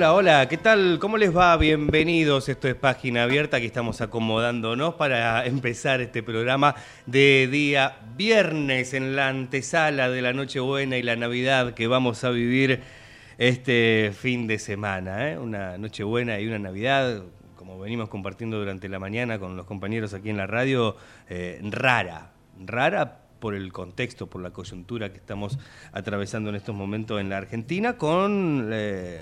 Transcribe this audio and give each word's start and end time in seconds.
Hola, 0.00 0.14
hola, 0.14 0.48
¿qué 0.48 0.56
tal? 0.56 0.98
¿Cómo 0.98 1.18
les 1.18 1.36
va? 1.36 1.54
Bienvenidos, 1.58 2.48
esto 2.48 2.68
es 2.68 2.74
Página 2.74 3.24
Abierta, 3.24 3.58
aquí 3.58 3.66
estamos 3.66 4.00
acomodándonos 4.00 4.94
para 4.94 5.44
empezar 5.44 6.00
este 6.00 6.22
programa 6.22 6.74
de 7.04 7.46
día 7.52 7.98
viernes 8.16 8.94
en 8.94 9.14
la 9.14 9.28
antesala 9.28 10.08
de 10.08 10.22
la 10.22 10.32
Nochebuena 10.32 10.96
y 10.96 11.02
la 11.02 11.16
Navidad 11.16 11.74
que 11.74 11.86
vamos 11.86 12.24
a 12.24 12.30
vivir 12.30 12.80
este 13.36 14.12
fin 14.18 14.46
de 14.46 14.58
semana. 14.58 15.32
¿eh? 15.32 15.38
Una 15.38 15.76
Nochebuena 15.76 16.40
y 16.40 16.46
una 16.46 16.58
Navidad, 16.58 17.22
como 17.54 17.78
venimos 17.78 18.08
compartiendo 18.08 18.58
durante 18.58 18.88
la 18.88 18.98
mañana 18.98 19.38
con 19.38 19.54
los 19.54 19.66
compañeros 19.66 20.14
aquí 20.14 20.30
en 20.30 20.38
la 20.38 20.46
radio, 20.46 20.96
eh, 21.28 21.60
rara, 21.62 22.32
rara 22.58 23.18
por 23.38 23.54
el 23.54 23.70
contexto, 23.70 24.28
por 24.28 24.40
la 24.40 24.50
coyuntura 24.50 25.12
que 25.12 25.18
estamos 25.18 25.58
atravesando 25.92 26.48
en 26.48 26.56
estos 26.56 26.74
momentos 26.74 27.20
en 27.20 27.28
la 27.28 27.36
Argentina, 27.36 27.98
con 27.98 28.70
eh, 28.72 29.20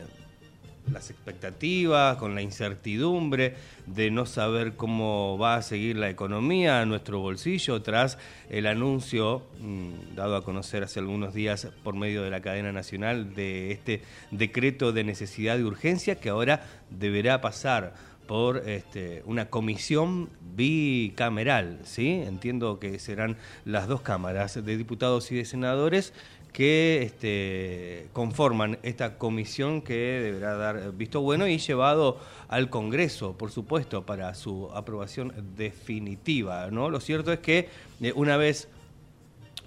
las 0.93 1.11
expectativas, 1.11 2.17
con 2.17 2.35
la 2.35 2.43
incertidumbre 2.43 3.55
de 3.87 4.11
no 4.11 4.27
saber 4.27 4.75
cómo 4.75 5.39
va 5.39 5.57
a 5.57 5.63
seguir 5.63 5.97
la 5.97 6.11
economía 6.11 6.81
a 6.81 6.87
nuestro 6.87 7.21
bolsillo 7.21 7.83
tras 7.83 8.19
el 8.51 8.67
anuncio 8.67 9.43
mm, 9.61 10.15
dado 10.15 10.37
a 10.37 10.45
conocer 10.45 10.83
hace 10.83 11.01
algunos 11.01 11.35
días 11.35 11.69
por 11.83 11.95
medio 11.95 12.23
de 12.23 12.31
la 12.31 12.41
cadena 12.41 12.73
nacional 12.73 13.35
de 13.35 13.73
este 13.73 14.03
decreto 14.31 14.93
de 14.93 15.05
necesidad 15.05 15.57
de 15.57 15.65
urgencia 15.65 16.17
que 16.17 16.29
ahora 16.29 16.63
deberá 16.91 17.41
pasar 17.41 17.95
por 18.29 18.69
este, 18.69 19.23
una 19.25 19.49
comisión 19.49 20.29
bicameral, 20.55 21.81
¿sí? 21.85 22.23
Entiendo 22.27 22.79
que 22.79 22.99
serán 22.99 23.39
las 23.65 23.89
dos 23.89 24.03
cámaras 24.03 24.63
de 24.63 24.77
diputados 24.77 25.33
y 25.33 25.37
de 25.37 25.47
senadores 25.47 26.13
que 26.53 27.03
este, 27.03 28.09
conforman 28.13 28.79
esta 28.83 29.19
comisión 29.19 29.83
que 29.83 29.95
deberá 29.95 30.57
dar 30.57 30.93
visto 30.93 31.21
bueno 31.21 31.47
y 31.47 31.59
llevado 31.59 32.19
al 32.49 32.71
Congreso, 32.71 33.37
por 33.37 33.51
supuesto, 33.51 34.05
para 34.05 34.35
su 34.35 34.71
aprobación 34.75 35.33
definitiva. 35.57 36.71
¿no? 36.71 36.91
Lo 36.91 37.01
cierto 37.01 37.33
es 37.33 37.41
que 37.41 37.69
eh, 38.01 38.13
una 38.15 38.37
vez 38.37 38.69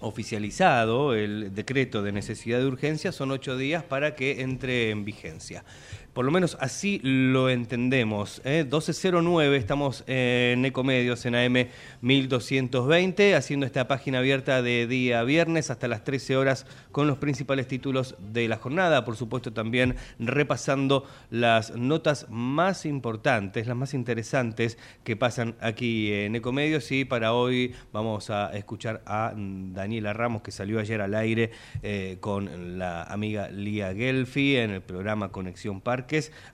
oficializado 0.01 1.13
el 1.13 1.53
decreto 1.53 2.01
de 2.01 2.11
necesidad 2.11 2.59
de 2.59 2.65
urgencia, 2.65 3.11
son 3.11 3.31
ocho 3.31 3.55
días 3.55 3.83
para 3.83 4.15
que 4.15 4.41
entre 4.41 4.89
en 4.89 5.05
vigencia. 5.05 5.63
Por 6.13 6.25
lo 6.25 6.31
menos 6.31 6.57
así 6.59 6.99
lo 7.03 7.49
entendemos. 7.49 8.41
¿eh? 8.43 8.65
12.09, 8.69 9.55
estamos 9.55 10.03
en 10.07 10.65
Ecomedios, 10.65 11.25
en 11.25 11.35
AM 11.35 11.69
1220, 12.01 13.33
haciendo 13.33 13.65
esta 13.65 13.87
página 13.87 14.19
abierta 14.19 14.61
de 14.61 14.87
día 14.87 15.23
viernes 15.23 15.71
hasta 15.71 15.87
las 15.87 16.03
13 16.03 16.35
horas 16.35 16.65
con 16.91 17.07
los 17.07 17.17
principales 17.17 17.65
títulos 17.69 18.15
de 18.19 18.49
la 18.49 18.57
jornada. 18.57 19.05
Por 19.05 19.15
supuesto, 19.15 19.53
también 19.53 19.95
repasando 20.19 21.05
las 21.29 21.77
notas 21.77 22.27
más 22.29 22.85
importantes, 22.85 23.65
las 23.65 23.77
más 23.77 23.93
interesantes 23.93 24.77
que 25.05 25.15
pasan 25.15 25.55
aquí 25.61 26.11
en 26.11 26.35
Ecomedios. 26.35 26.91
Y 26.91 27.05
para 27.05 27.31
hoy 27.31 27.73
vamos 27.93 28.29
a 28.29 28.51
escuchar 28.57 29.01
a 29.05 29.31
Daniela 29.33 30.11
Ramos, 30.11 30.41
que 30.41 30.51
salió 30.51 30.81
ayer 30.81 30.99
al 30.99 31.15
aire 31.15 31.51
eh, 31.83 32.17
con 32.19 32.77
la 32.77 33.03
amiga 33.03 33.47
Lía 33.47 33.93
Gelfi 33.93 34.57
en 34.57 34.71
el 34.71 34.81
programa 34.81 35.31
Conexión 35.31 35.79
Parque 35.79 36.00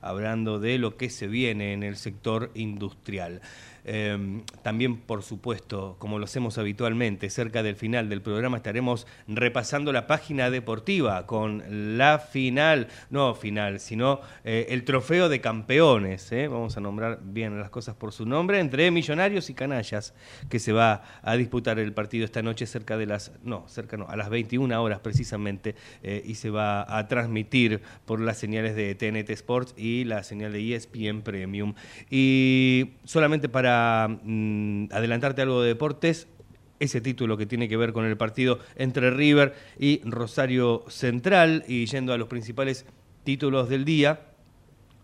hablando 0.01 0.59
de 0.59 0.77
lo 0.77 0.97
que 0.97 1.09
se 1.09 1.27
viene 1.27 1.73
en 1.73 1.83
el 1.83 1.95
sector 1.95 2.51
industrial. 2.55 3.41
Em, 3.89 4.43
también, 4.63 4.97
por 4.97 5.23
supuesto, 5.23 5.95
como 5.97 6.19
lo 6.19 6.25
hacemos 6.25 6.57
habitualmente, 6.57 7.29
cerca 7.29 7.63
del 7.63 7.77
final 7.77 8.09
del 8.09 8.21
programa 8.21 8.57
estaremos 8.57 9.07
repasando 9.29 9.93
la 9.93 10.07
página 10.07 10.49
deportiva 10.49 11.25
con 11.25 11.63
la 11.97 12.19
final, 12.19 12.89
no 13.09 13.33
final, 13.33 13.79
sino 13.79 14.19
eh, 14.43 14.67
el 14.71 14.83
trofeo 14.83 15.29
de 15.29 15.39
campeones. 15.39 16.29
¿eh? 16.33 16.49
Vamos 16.49 16.75
a 16.75 16.81
nombrar 16.81 17.19
bien 17.23 17.57
las 17.61 17.69
cosas 17.69 17.95
por 17.95 18.11
su 18.11 18.25
nombre, 18.25 18.59
entre 18.59 18.91
Millonarios 18.91 19.49
y 19.49 19.53
Canallas, 19.53 20.13
que 20.49 20.59
se 20.59 20.73
va 20.73 21.03
a 21.21 21.37
disputar 21.37 21.79
el 21.79 21.93
partido 21.93 22.25
esta 22.25 22.41
noche 22.41 22.67
cerca 22.67 22.97
de 22.97 23.05
las, 23.05 23.31
no, 23.43 23.69
cerca 23.69 23.95
no, 23.95 24.09
a 24.09 24.17
las 24.17 24.29
21 24.29 24.83
horas 24.83 24.99
precisamente, 24.99 25.75
eh, 26.03 26.21
y 26.25 26.35
se 26.35 26.49
va 26.49 26.97
a 26.97 27.07
transmitir 27.07 27.81
por 28.05 28.19
las 28.19 28.37
señales 28.37 28.75
de 28.75 28.95
TNT 28.95 29.29
Sports 29.37 29.73
y 29.77 30.03
la 30.03 30.23
señal 30.23 30.53
de 30.53 30.75
ESPN 30.75 31.21
Premium. 31.21 31.73
Y 32.09 32.91
solamente 33.03 33.49
para 33.49 34.07
Mm, 34.23 34.87
adelantarte 34.91 35.41
algo 35.41 35.61
de 35.61 35.69
deportes, 35.69 36.27
ese 36.79 37.01
título 37.01 37.37
que 37.37 37.45
tiene 37.45 37.67
que 37.67 37.77
ver 37.77 37.93
con 37.93 38.05
el 38.05 38.17
partido 38.17 38.59
entre 38.75 39.09
River 39.09 39.55
y 39.79 40.01
Rosario 40.03 40.83
Central 40.89 41.63
y 41.67 41.85
yendo 41.85 42.13
a 42.13 42.17
los 42.17 42.27
principales 42.27 42.85
títulos 43.23 43.69
del 43.69 43.85
día. 43.85 44.21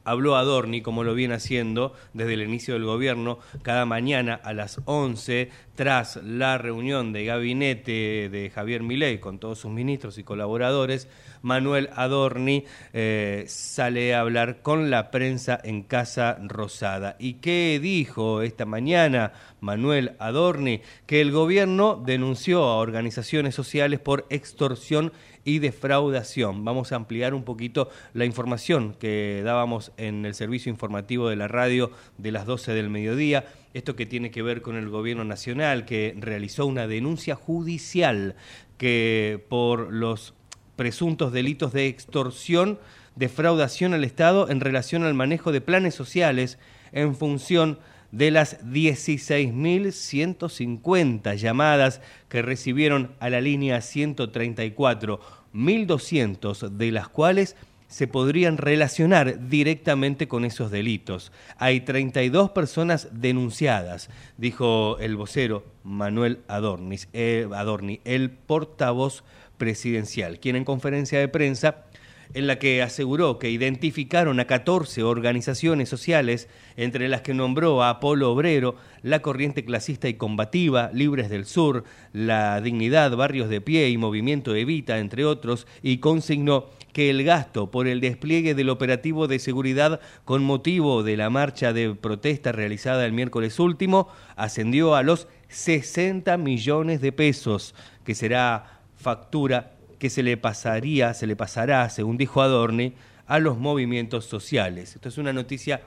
Habló 0.05 0.35
Adorni, 0.35 0.81
como 0.81 1.03
lo 1.03 1.13
viene 1.13 1.35
haciendo 1.35 1.93
desde 2.13 2.33
el 2.33 2.43
inicio 2.43 2.73
del 2.73 2.85
gobierno, 2.85 3.39
cada 3.61 3.85
mañana 3.85 4.33
a 4.43 4.53
las 4.53 4.81
11, 4.85 5.49
tras 5.75 6.17
la 6.17 6.57
reunión 6.57 7.13
de 7.13 7.25
gabinete 7.25 8.29
de 8.29 8.51
Javier 8.53 8.83
Milei 8.83 9.19
con 9.19 9.39
todos 9.39 9.59
sus 9.59 9.71
ministros 9.71 10.17
y 10.17 10.23
colaboradores, 10.23 11.07
Manuel 11.41 11.89
Adorni 11.95 12.65
eh, 12.93 13.43
sale 13.47 14.15
a 14.15 14.21
hablar 14.21 14.61
con 14.61 14.89
la 14.89 15.11
prensa 15.11 15.59
en 15.63 15.83
Casa 15.83 16.37
Rosada. 16.41 17.17
¿Y 17.19 17.35
qué 17.35 17.79
dijo 17.81 18.41
esta 18.41 18.65
mañana 18.65 19.33
Manuel 19.59 20.13
Adorni? 20.19 20.81
Que 21.05 21.21
el 21.21 21.31
gobierno 21.31 22.01
denunció 22.03 22.63
a 22.63 22.77
organizaciones 22.77 23.55
sociales 23.55 23.99
por 23.99 24.25
extorsión 24.29 25.11
y 25.45 25.59
defraudación. 25.59 26.63
Vamos 26.65 26.91
a 26.91 26.95
ampliar 26.95 27.33
un 27.33 27.43
poquito 27.43 27.89
la 28.13 28.25
información 28.25 28.95
que 28.99 29.41
dábamos 29.43 29.91
en 29.97 30.25
el 30.25 30.35
servicio 30.35 30.69
informativo 30.69 31.29
de 31.29 31.35
la 31.35 31.47
radio 31.47 31.91
de 32.17 32.31
las 32.31 32.45
12 32.45 32.73
del 32.73 32.89
mediodía. 32.89 33.45
Esto 33.73 33.95
que 33.95 34.05
tiene 34.05 34.31
que 34.31 34.41
ver 34.41 34.61
con 34.61 34.75
el 34.75 34.89
gobierno 34.89 35.23
nacional 35.23 35.85
que 35.85 36.15
realizó 36.17 36.65
una 36.65 36.87
denuncia 36.87 37.35
judicial 37.35 38.35
que 38.77 39.43
por 39.49 39.91
los 39.91 40.33
presuntos 40.75 41.31
delitos 41.31 41.73
de 41.73 41.87
extorsión, 41.87 42.79
defraudación 43.15 43.93
al 43.93 44.03
Estado 44.03 44.49
en 44.49 44.59
relación 44.59 45.03
al 45.03 45.13
manejo 45.13 45.51
de 45.51 45.61
planes 45.61 45.95
sociales 45.95 46.57
en 46.91 47.15
función 47.15 47.75
de 47.75 47.92
las 48.13 48.63
16.150 48.63 51.35
llamadas 51.35 51.99
que 52.29 52.41
recibieron 52.41 53.11
a 53.19 53.29
la 53.29 53.41
línea 53.41 53.81
134, 53.81 55.19
1.200 55.53 56.69
de 56.69 56.91
las 56.91 57.09
cuales 57.09 57.57
se 57.87 58.07
podrían 58.07 58.57
relacionar 58.57 59.49
directamente 59.49 60.27
con 60.27 60.45
esos 60.45 60.71
delitos. 60.71 61.31
Hay 61.57 61.81
32 61.81 62.49
personas 62.49 63.09
denunciadas, 63.11 64.09
dijo 64.37 64.97
el 64.99 65.15
vocero 65.15 65.63
Manuel 65.83 66.39
Adornis, 66.47 67.07
eh, 67.13 67.47
Adorni, 67.53 68.01
el 68.03 68.31
portavoz 68.31 69.23
presidencial, 69.57 70.39
quien 70.39 70.55
en 70.55 70.65
conferencia 70.65 71.19
de 71.19 71.27
prensa 71.27 71.85
en 72.33 72.47
la 72.47 72.57
que 72.57 72.81
aseguró 72.81 73.37
que 73.39 73.49
identificaron 73.49 74.39
a 74.39 74.45
14 74.45 75.03
organizaciones 75.03 75.89
sociales, 75.89 76.47
entre 76.77 77.07
las 77.07 77.21
que 77.21 77.33
nombró 77.33 77.83
a 77.83 77.89
Apolo 77.89 78.31
Obrero, 78.31 78.75
la 79.01 79.21
Corriente 79.21 79.63
Clasista 79.63 80.07
y 80.07 80.15
Combativa, 80.15 80.89
Libres 80.93 81.29
del 81.29 81.45
Sur, 81.45 81.83
La 82.11 82.59
Dignidad, 82.61 83.15
Barrios 83.15 83.49
de 83.49 83.61
Pie 83.61 83.89
y 83.89 83.97
Movimiento 83.97 84.55
Evita, 84.55 84.99
entre 84.99 85.25
otros, 85.25 85.67
y 85.81 85.97
consignó 85.97 86.69
que 86.91 87.09
el 87.09 87.23
gasto 87.23 87.71
por 87.71 87.87
el 87.87 88.01
despliegue 88.01 88.53
del 88.55 88.69
operativo 88.69 89.27
de 89.27 89.39
seguridad 89.39 89.99
con 90.25 90.43
motivo 90.43 91.03
de 91.03 91.17
la 91.17 91.29
marcha 91.29 91.73
de 91.73 91.95
protesta 91.95 92.51
realizada 92.51 93.05
el 93.05 93.13
miércoles 93.13 93.59
último 93.59 94.07
ascendió 94.35 94.95
a 94.95 95.03
los 95.03 95.27
60 95.49 96.37
millones 96.37 97.01
de 97.01 97.11
pesos, 97.11 97.75
que 98.05 98.15
será 98.15 98.81
factura 98.95 99.72
que 100.03 100.09
se 100.09 100.21
le 100.21 100.35
pasaría, 100.35 101.13
se 101.13 101.27
le 101.27 101.37
pasará, 101.37 101.89
según 101.89 102.17
dijo 102.17 102.41
Adorni, 102.41 102.91
a 103.25 103.39
los 103.39 103.57
movimientos 103.57 104.25
sociales. 104.25 104.95
Esto 104.95 105.07
es 105.07 105.17
una 105.17 105.31
noticia 105.31 105.79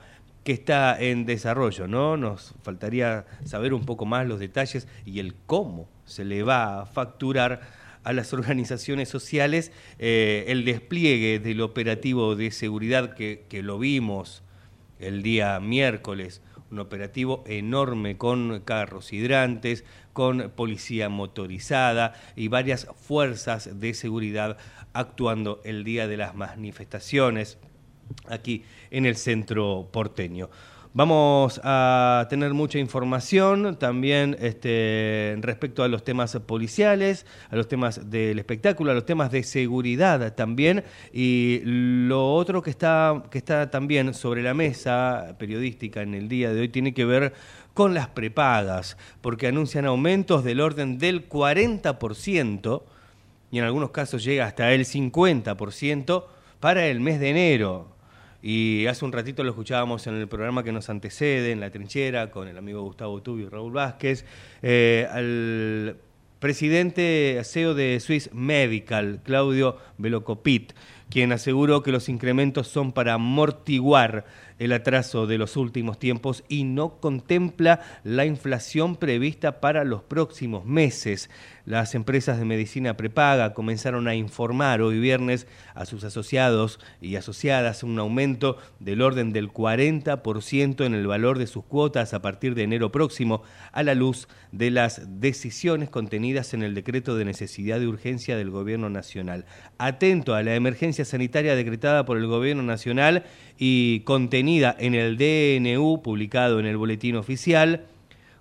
que 0.43 0.53
está 0.53 0.99
en 0.99 1.27
desarrollo, 1.27 1.87
¿no? 1.87 2.17
Nos 2.17 2.55
faltaría 2.63 3.27
saber 3.45 3.75
un 3.75 3.85
poco 3.85 4.07
más 4.07 4.27
los 4.27 4.41
detalles 4.41 4.89
y 5.05 5.21
el 5.21 5.35
cómo 5.35 5.87
se 6.07 6.25
le 6.25 6.43
va 6.43 6.81
a 6.81 6.87
facturar 6.87 7.61
a 8.05 8.15
las 8.15 8.33
organizaciones 8.33 9.11
sociales 9.11 9.71
eh, 9.99 10.47
el 10.49 10.65
despliegue 10.65 11.39
del 11.39 11.61
operativo 11.61 12.37
de 12.37 12.53
seguridad 12.53 13.13
que, 13.17 13.45
que 13.51 13.63
lo 13.63 13.79
vimos 13.79 14.43
el 14.99 15.23
día 15.23 15.61
miércoles 15.61 16.41
un 16.71 16.79
operativo 16.81 17.45
enorme 17.47 18.17
con 18.17 18.61
carros 18.65 19.13
hidrantes, 19.13 19.85
con 20.17 20.51
policía 20.57 21.11
motorizada 21.11 22.15
y 22.37 22.49
varias 22.49 22.89
fuerzas 22.97 23.79
de 23.79 23.93
seguridad 23.93 24.57
actuando 24.95 25.61
el 25.63 25.85
día 25.85 26.09
de 26.09 26.17
las 26.17 26.35
manifestaciones 26.35 27.59
aquí 28.27 28.65
en 28.91 29.05
el 29.05 29.17
centro 29.17 29.91
porteño. 29.93 30.49
Vamos 30.95 31.61
a 31.63 32.27
tener 32.31 32.55
mucha 32.55 32.79
información 32.79 33.77
también 33.79 34.35
este, 34.41 35.37
respecto 35.43 35.83
a 35.83 35.89
los 35.89 36.03
temas 36.03 36.35
policiales, 36.47 37.27
a 37.51 37.57
los 37.57 37.69
temas 37.69 38.09
del 38.09 38.39
espectáculo, 38.39 38.93
a 38.93 38.95
los 38.95 39.05
temas 39.05 39.31
de 39.31 39.43
seguridad 39.43 40.35
también. 40.35 40.83
Y 41.13 41.61
lo 41.65 42.33
otro 42.33 42.63
que 42.63 42.71
está, 42.71 43.25
que 43.31 43.37
está 43.37 43.71
también 43.71 44.15
sobre 44.15 44.43
la 44.43 44.55
mesa 44.55 45.37
periodística 45.39 46.01
en 46.01 46.15
el 46.15 46.31
día 46.31 46.55
de 46.55 46.63
hoy 46.63 46.71
tiene 46.71 46.95
que 46.95 47.05
ver 47.05 47.35
con 47.77 47.93
las 47.93 48.09
prepagas, 48.09 48.97
porque 49.21 49.49
anuncian 49.49 49.85
aumentos 49.85 50.43
del 50.43 50.63
orden 50.63 50.97
del 50.97 51.29
40% 51.29 52.83
y 53.51 53.59
en 53.59 53.65
algunos 53.65 53.91
casos 53.91 54.25
llega 54.25 54.47
hasta 54.47 54.73
el 54.73 54.87
50% 54.87 56.25
para 56.59 56.87
el 56.87 57.01
mes 57.01 57.21
de 57.21 57.29
enero. 57.29 57.89
Y 58.43 58.87
hace 58.87 59.05
un 59.05 59.13
ratito 59.13 59.45
lo 59.45 59.51
escuchábamos 59.51 60.07
en 60.07 60.15
el 60.15 60.27
programa 60.27 60.65
que 60.65 60.73
nos 60.73 60.89
antecede, 60.89 61.53
en 61.53 61.61
La 61.61 61.71
Trinchera, 61.71 62.31
con 62.31 62.49
el 62.49 62.57
amigo 62.57 62.81
Gustavo 62.81 63.21
Tubio 63.21 63.47
y 63.47 63.51
Raúl 63.51 63.75
Vázquez, 63.75 64.25
eh, 64.63 65.07
al 65.13 65.99
presidente 66.39 67.39
CEO 67.45 67.75
de 67.75 68.01
Swiss 68.01 68.31
Medical, 68.33 69.21
Claudio 69.23 69.77
Velocopit, 69.99 70.73
quien 71.11 71.31
aseguró 71.33 71.83
que 71.83 71.93
los 71.93 72.09
incrementos 72.09 72.69
son 72.69 72.93
para 72.93 73.13
amortiguar 73.13 74.25
el 74.59 74.73
atraso 74.73 75.27
de 75.27 75.39
los 75.39 75.57
últimos 75.57 75.99
tiempos 75.99 76.45
y 76.49 76.65
no 76.65 77.01
contempla 77.01 77.81
la 78.05 78.25
inflación 78.25 78.97
prevista 78.97 79.61
para 79.61 79.85
los 79.85 80.03
próximos 80.03 80.65
meses. 80.65 81.31
Las 81.67 81.97
empresas 81.97 82.39
de 82.39 82.45
medicina 82.45 82.97
prepaga 82.97 83.53
comenzaron 83.53 84.07
a 84.07 84.15
informar 84.15 84.81
hoy 84.83 85.01
viernes 85.01 85.49
a 85.75 85.85
sus 85.85 86.05
asociados 86.05 86.79
y 87.01 87.17
asociadas 87.17 87.83
un 87.83 87.99
aumento 87.99 88.57
del 88.79 89.03
orden 89.03 89.33
del 89.33 89.53
40% 89.53 90.87
en 90.87 90.95
el 90.95 91.09
valor 91.09 91.41
de 91.41 91.49
sus 91.49 91.65
cuotas 91.65 92.15
a 92.15 92.23
partir 92.23 92.55
de 92.55 92.63
enero 92.63 92.93
próximo, 92.93 93.43
a 93.73 93.83
la 93.83 93.97
luz 93.97 94.29
de 94.53 94.71
las 94.71 95.21
decisiones 95.21 95.91
contenidas 95.91 96.55
en 96.55 96.63
el 96.63 96.73
decreto 96.73 97.17
de 97.17 97.25
necesidad 97.25 97.81
de 97.81 97.89
urgencia 97.89 98.37
del 98.37 98.53
Gobierno 98.53 98.89
Nacional. 98.89 99.45
Atento 99.77 100.37
a 100.37 100.45
la 100.45 100.55
emergencia 100.55 101.05
sanitaria 101.05 101.57
decretada 101.57 102.05
por 102.05 102.17
el 102.17 102.29
Gobierno 102.29 102.63
Nacional 102.63 103.25
y 103.59 104.01
contenida 104.01 104.77
en 104.79 104.95
el 104.95 105.17
DNU 105.17 106.01
publicado 106.01 106.61
en 106.61 106.67
el 106.67 106.77
Boletín 106.77 107.17
Oficial, 107.17 107.87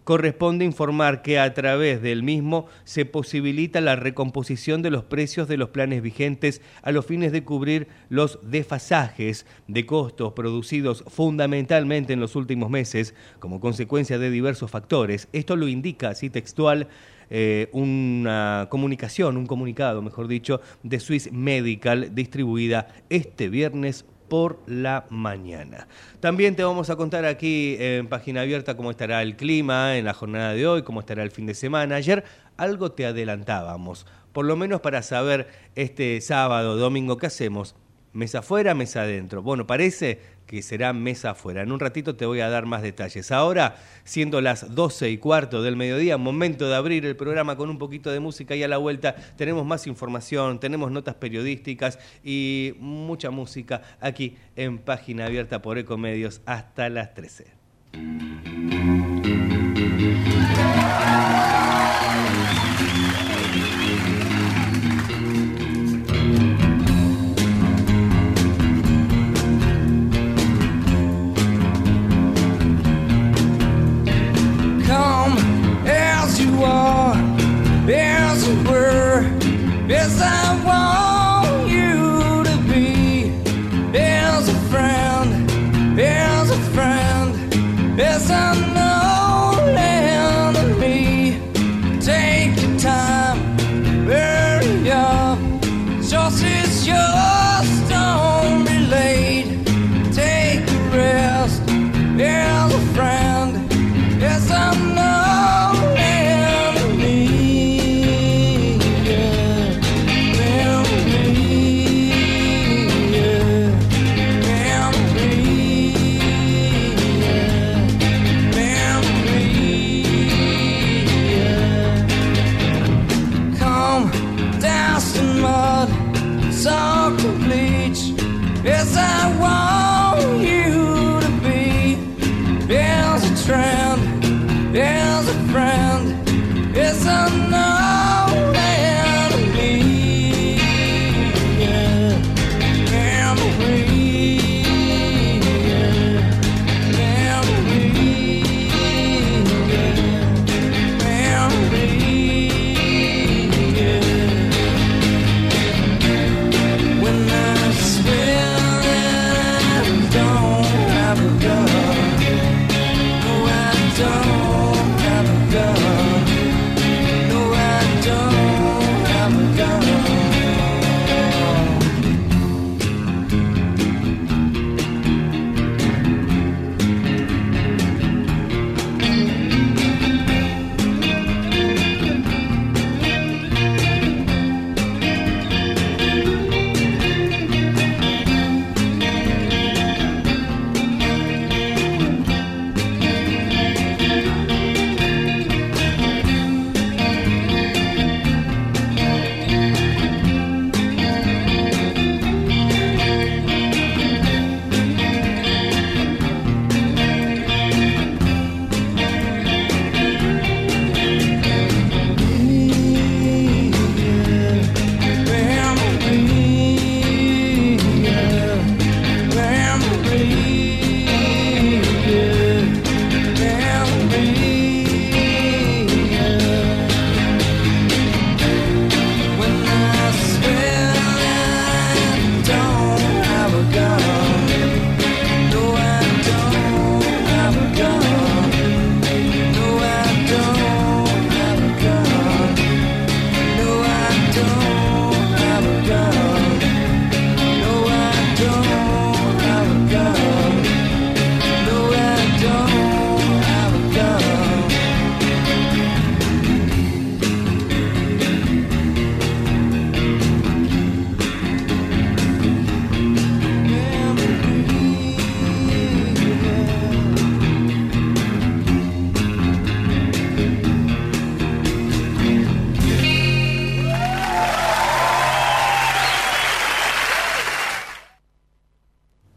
corresponde 0.05 0.63
informar 0.63 1.21
que 1.21 1.39
a 1.39 1.53
través 1.53 2.01
del 2.01 2.23
mismo 2.23 2.67
se 2.85 3.05
posibilita 3.05 3.81
la 3.81 3.97
recomposición 3.97 4.81
de 4.81 4.91
los 4.91 5.03
precios 5.03 5.49
de 5.49 5.57
los 5.57 5.69
planes 5.69 6.01
vigentes 6.01 6.61
a 6.83 6.91
los 6.91 7.05
fines 7.05 7.33
de 7.33 7.43
cubrir 7.43 7.89
los 8.07 8.39
desfasajes 8.43 9.45
de 9.67 9.85
costos 9.85 10.33
producidos 10.33 11.03
fundamentalmente 11.07 12.13
en 12.13 12.19
los 12.21 12.35
últimos 12.37 12.69
meses 12.69 13.15
como 13.39 13.59
consecuencia 13.59 14.19
de 14.19 14.29
diversos 14.29 14.71
factores. 14.71 15.27
Esto 15.33 15.55
lo 15.55 15.67
indica 15.67 16.09
así 16.09 16.29
textual 16.29 16.87
eh, 17.31 17.69
una 17.71 18.67
comunicación, 18.69 19.37
un 19.37 19.47
comunicado, 19.47 20.03
mejor 20.03 20.27
dicho, 20.27 20.61
de 20.83 20.99
Swiss 20.99 21.31
Medical 21.31 22.13
distribuida 22.13 22.87
este 23.09 23.49
viernes 23.49 24.05
por 24.27 24.59
la 24.67 25.05
mañana. 25.09 25.87
También 26.19 26.55
te 26.55 26.63
vamos 26.63 26.89
a 26.89 26.95
contar 26.95 27.25
aquí 27.25 27.77
en 27.79 28.07
página 28.07 28.41
abierta 28.41 28.75
cómo 28.75 28.91
estará 28.91 29.21
el 29.21 29.35
clima 29.35 29.97
en 29.97 30.05
la 30.05 30.13
jornada 30.13 30.53
de 30.53 30.67
hoy, 30.67 30.83
cómo 30.83 30.99
estará 30.99 31.23
el 31.23 31.31
fin 31.31 31.45
de 31.45 31.53
semana. 31.53 31.95
Ayer 31.95 32.23
algo 32.57 32.91
te 32.91 33.05
adelantábamos, 33.05 34.05
por 34.33 34.45
lo 34.45 34.55
menos 34.55 34.81
para 34.81 35.01
saber 35.01 35.47
este 35.75 36.19
sábado, 36.21 36.77
domingo, 36.77 37.17
qué 37.17 37.27
hacemos. 37.27 37.75
Mesa 38.13 38.39
afuera, 38.39 38.73
mesa 38.73 39.01
adentro. 39.01 39.41
Bueno, 39.41 39.67
parece 39.67 40.21
que 40.45 40.61
será 40.61 40.93
mesa 40.93 41.31
afuera. 41.31 41.61
En 41.61 41.71
un 41.71 41.79
ratito 41.79 42.15
te 42.15 42.25
voy 42.25 42.39
a 42.39 42.49
dar 42.49 42.65
más 42.65 42.81
detalles. 42.81 43.31
Ahora, 43.31 43.77
siendo 44.03 44.41
las 44.41 44.73
12 44.75 45.09
y 45.09 45.17
cuarto 45.17 45.61
del 45.61 45.75
mediodía, 45.75 46.17
momento 46.17 46.69
de 46.69 46.75
abrir 46.75 47.05
el 47.05 47.15
programa 47.15 47.55
con 47.55 47.69
un 47.69 47.77
poquito 47.77 48.11
de 48.11 48.19
música 48.19 48.55
y 48.55 48.63
a 48.63 48.67
la 48.67 48.77
vuelta 48.77 49.15
tenemos 49.35 49.65
más 49.65 49.87
información, 49.87 50.59
tenemos 50.59 50.91
notas 50.91 51.15
periodísticas 51.15 51.99
y 52.23 52.73
mucha 52.79 53.31
música 53.31 53.81
aquí 53.99 54.37
en 54.55 54.77
página 54.77 55.25
abierta 55.25 55.61
por 55.61 55.77
Ecomedios 55.77 56.41
hasta 56.45 56.89
las 56.89 57.13
13. 57.13 57.45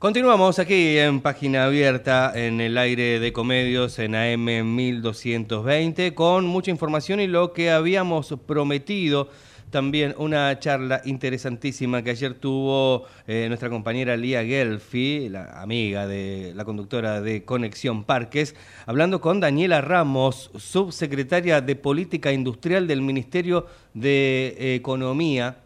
Continuamos 0.08 0.58
aquí 0.58 0.96
en 0.96 1.20
página 1.20 1.66
abierta 1.66 2.32
en 2.34 2.62
el 2.62 2.78
aire 2.78 3.20
de 3.20 3.30
comedios 3.30 3.98
en 3.98 4.14
AM 4.14 4.74
1220 4.74 6.14
con 6.14 6.46
mucha 6.46 6.70
información 6.70 7.20
y 7.20 7.26
lo 7.26 7.52
que 7.52 7.70
habíamos 7.70 8.34
prometido 8.46 9.28
también 9.68 10.14
una 10.16 10.58
charla 10.58 11.02
interesantísima 11.04 12.02
que 12.02 12.08
ayer 12.08 12.32
tuvo 12.32 13.04
eh, 13.26 13.48
nuestra 13.48 13.68
compañera 13.68 14.16
Lía 14.16 14.42
Gelfi, 14.42 15.28
la 15.28 15.60
amiga 15.60 16.06
de 16.06 16.54
la 16.56 16.64
conductora 16.64 17.20
de 17.20 17.44
Conexión 17.44 18.04
Parques, 18.04 18.54
hablando 18.86 19.20
con 19.20 19.40
Daniela 19.40 19.82
Ramos, 19.82 20.50
subsecretaria 20.56 21.60
de 21.60 21.76
Política 21.76 22.32
Industrial 22.32 22.86
del 22.86 23.02
Ministerio 23.02 23.66
de 23.92 24.74
Economía. 24.74 25.58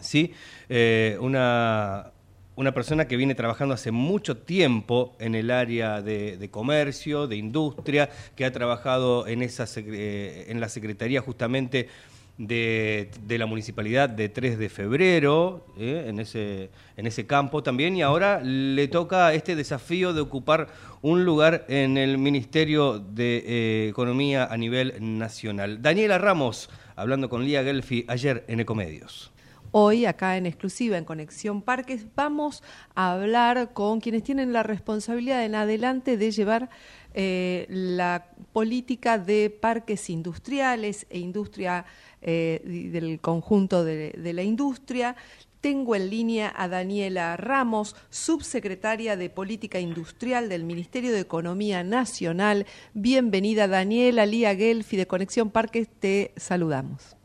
¿sí? 0.00 0.32
Eh, 0.68 1.18
una 1.20 2.12
una 2.60 2.74
persona 2.74 3.08
que 3.08 3.16
viene 3.16 3.34
trabajando 3.34 3.72
hace 3.74 3.90
mucho 3.90 4.36
tiempo 4.36 5.16
en 5.18 5.34
el 5.34 5.50
área 5.50 6.02
de, 6.02 6.46
comercio, 6.50 7.26
de 7.26 7.36
industria, 7.36 8.10
que 8.36 8.44
ha 8.44 8.52
trabajado 8.52 9.26
en, 9.26 9.40
esa, 9.40 9.64
eh, 9.76 10.44
en 10.46 10.60
la 10.60 10.68
Secretaría 10.68 11.22
justamente 11.22 11.88
de, 12.36 13.08
la 13.26 13.46
Municipalidad 13.46 14.10
de 14.10 14.28
3 14.28 14.58
de 14.58 14.68
Febrero, 14.68 15.64
eh, 15.78 16.04
en, 16.06 16.20
ese, 16.20 16.68
en 16.98 17.06
ese 17.06 17.26
campo 17.26 17.62
también, 17.62 17.96
y 17.96 18.02
ahora 18.02 18.42
le 18.42 18.88
toca 18.88 19.32
este 19.32 19.56
desafío 19.56 20.12
de 20.12 20.20
ocupar 20.20 20.66
un 21.00 21.24
lugar 21.24 21.64
en 21.66 21.96
el 21.96 22.18
Ministerio 22.18 22.98
de 22.98 23.42
eh, 23.46 23.88
Economía 23.88 24.44
a 24.44 24.58
nivel 24.58 24.96
nacional. 25.00 25.80
Daniela 25.80 26.18
Ramos, 26.18 26.68
hablando 26.94 27.30
con 27.30 27.42
Lía 27.42 27.64
Gelfi 27.64 28.04
ayer 28.06 28.44
en 28.48 28.60
Ecomedios. 28.60 29.32
Hoy, 29.72 30.04
acá 30.04 30.36
en 30.36 30.46
exclusiva, 30.46 30.98
en 30.98 31.04
Conexión 31.04 31.62
Parques, 31.62 32.04
vamos 32.16 32.64
a 32.96 33.12
hablar 33.12 33.72
con 33.72 34.00
quienes 34.00 34.24
tienen 34.24 34.52
la 34.52 34.64
responsabilidad 34.64 35.44
en 35.44 35.54
adelante 35.54 36.16
de 36.16 36.32
llevar 36.32 36.70
eh, 37.14 37.66
la 37.68 38.26
política 38.52 39.16
de 39.18 39.48
parques 39.48 40.10
industriales 40.10 41.06
e 41.08 41.20
industria 41.20 41.84
eh, 42.20 42.90
del 42.92 43.20
conjunto 43.20 43.84
de, 43.84 44.10
de 44.10 44.32
la 44.32 44.42
industria. 44.42 45.14
Tengo 45.60 45.94
en 45.94 46.10
línea 46.10 46.52
a 46.56 46.66
Daniela 46.66 47.36
Ramos, 47.36 47.94
subsecretaria 48.08 49.14
de 49.16 49.30
Política 49.30 49.78
Industrial 49.78 50.48
del 50.48 50.64
Ministerio 50.64 51.12
de 51.12 51.20
Economía 51.20 51.84
Nacional. 51.84 52.66
Bienvenida, 52.94 53.68
Daniela. 53.68 54.26
Lía 54.26 54.56
Gelfi 54.56 54.96
de 54.96 55.06
Conexión 55.06 55.50
Parques, 55.50 55.88
te 56.00 56.32
saludamos. 56.36 57.19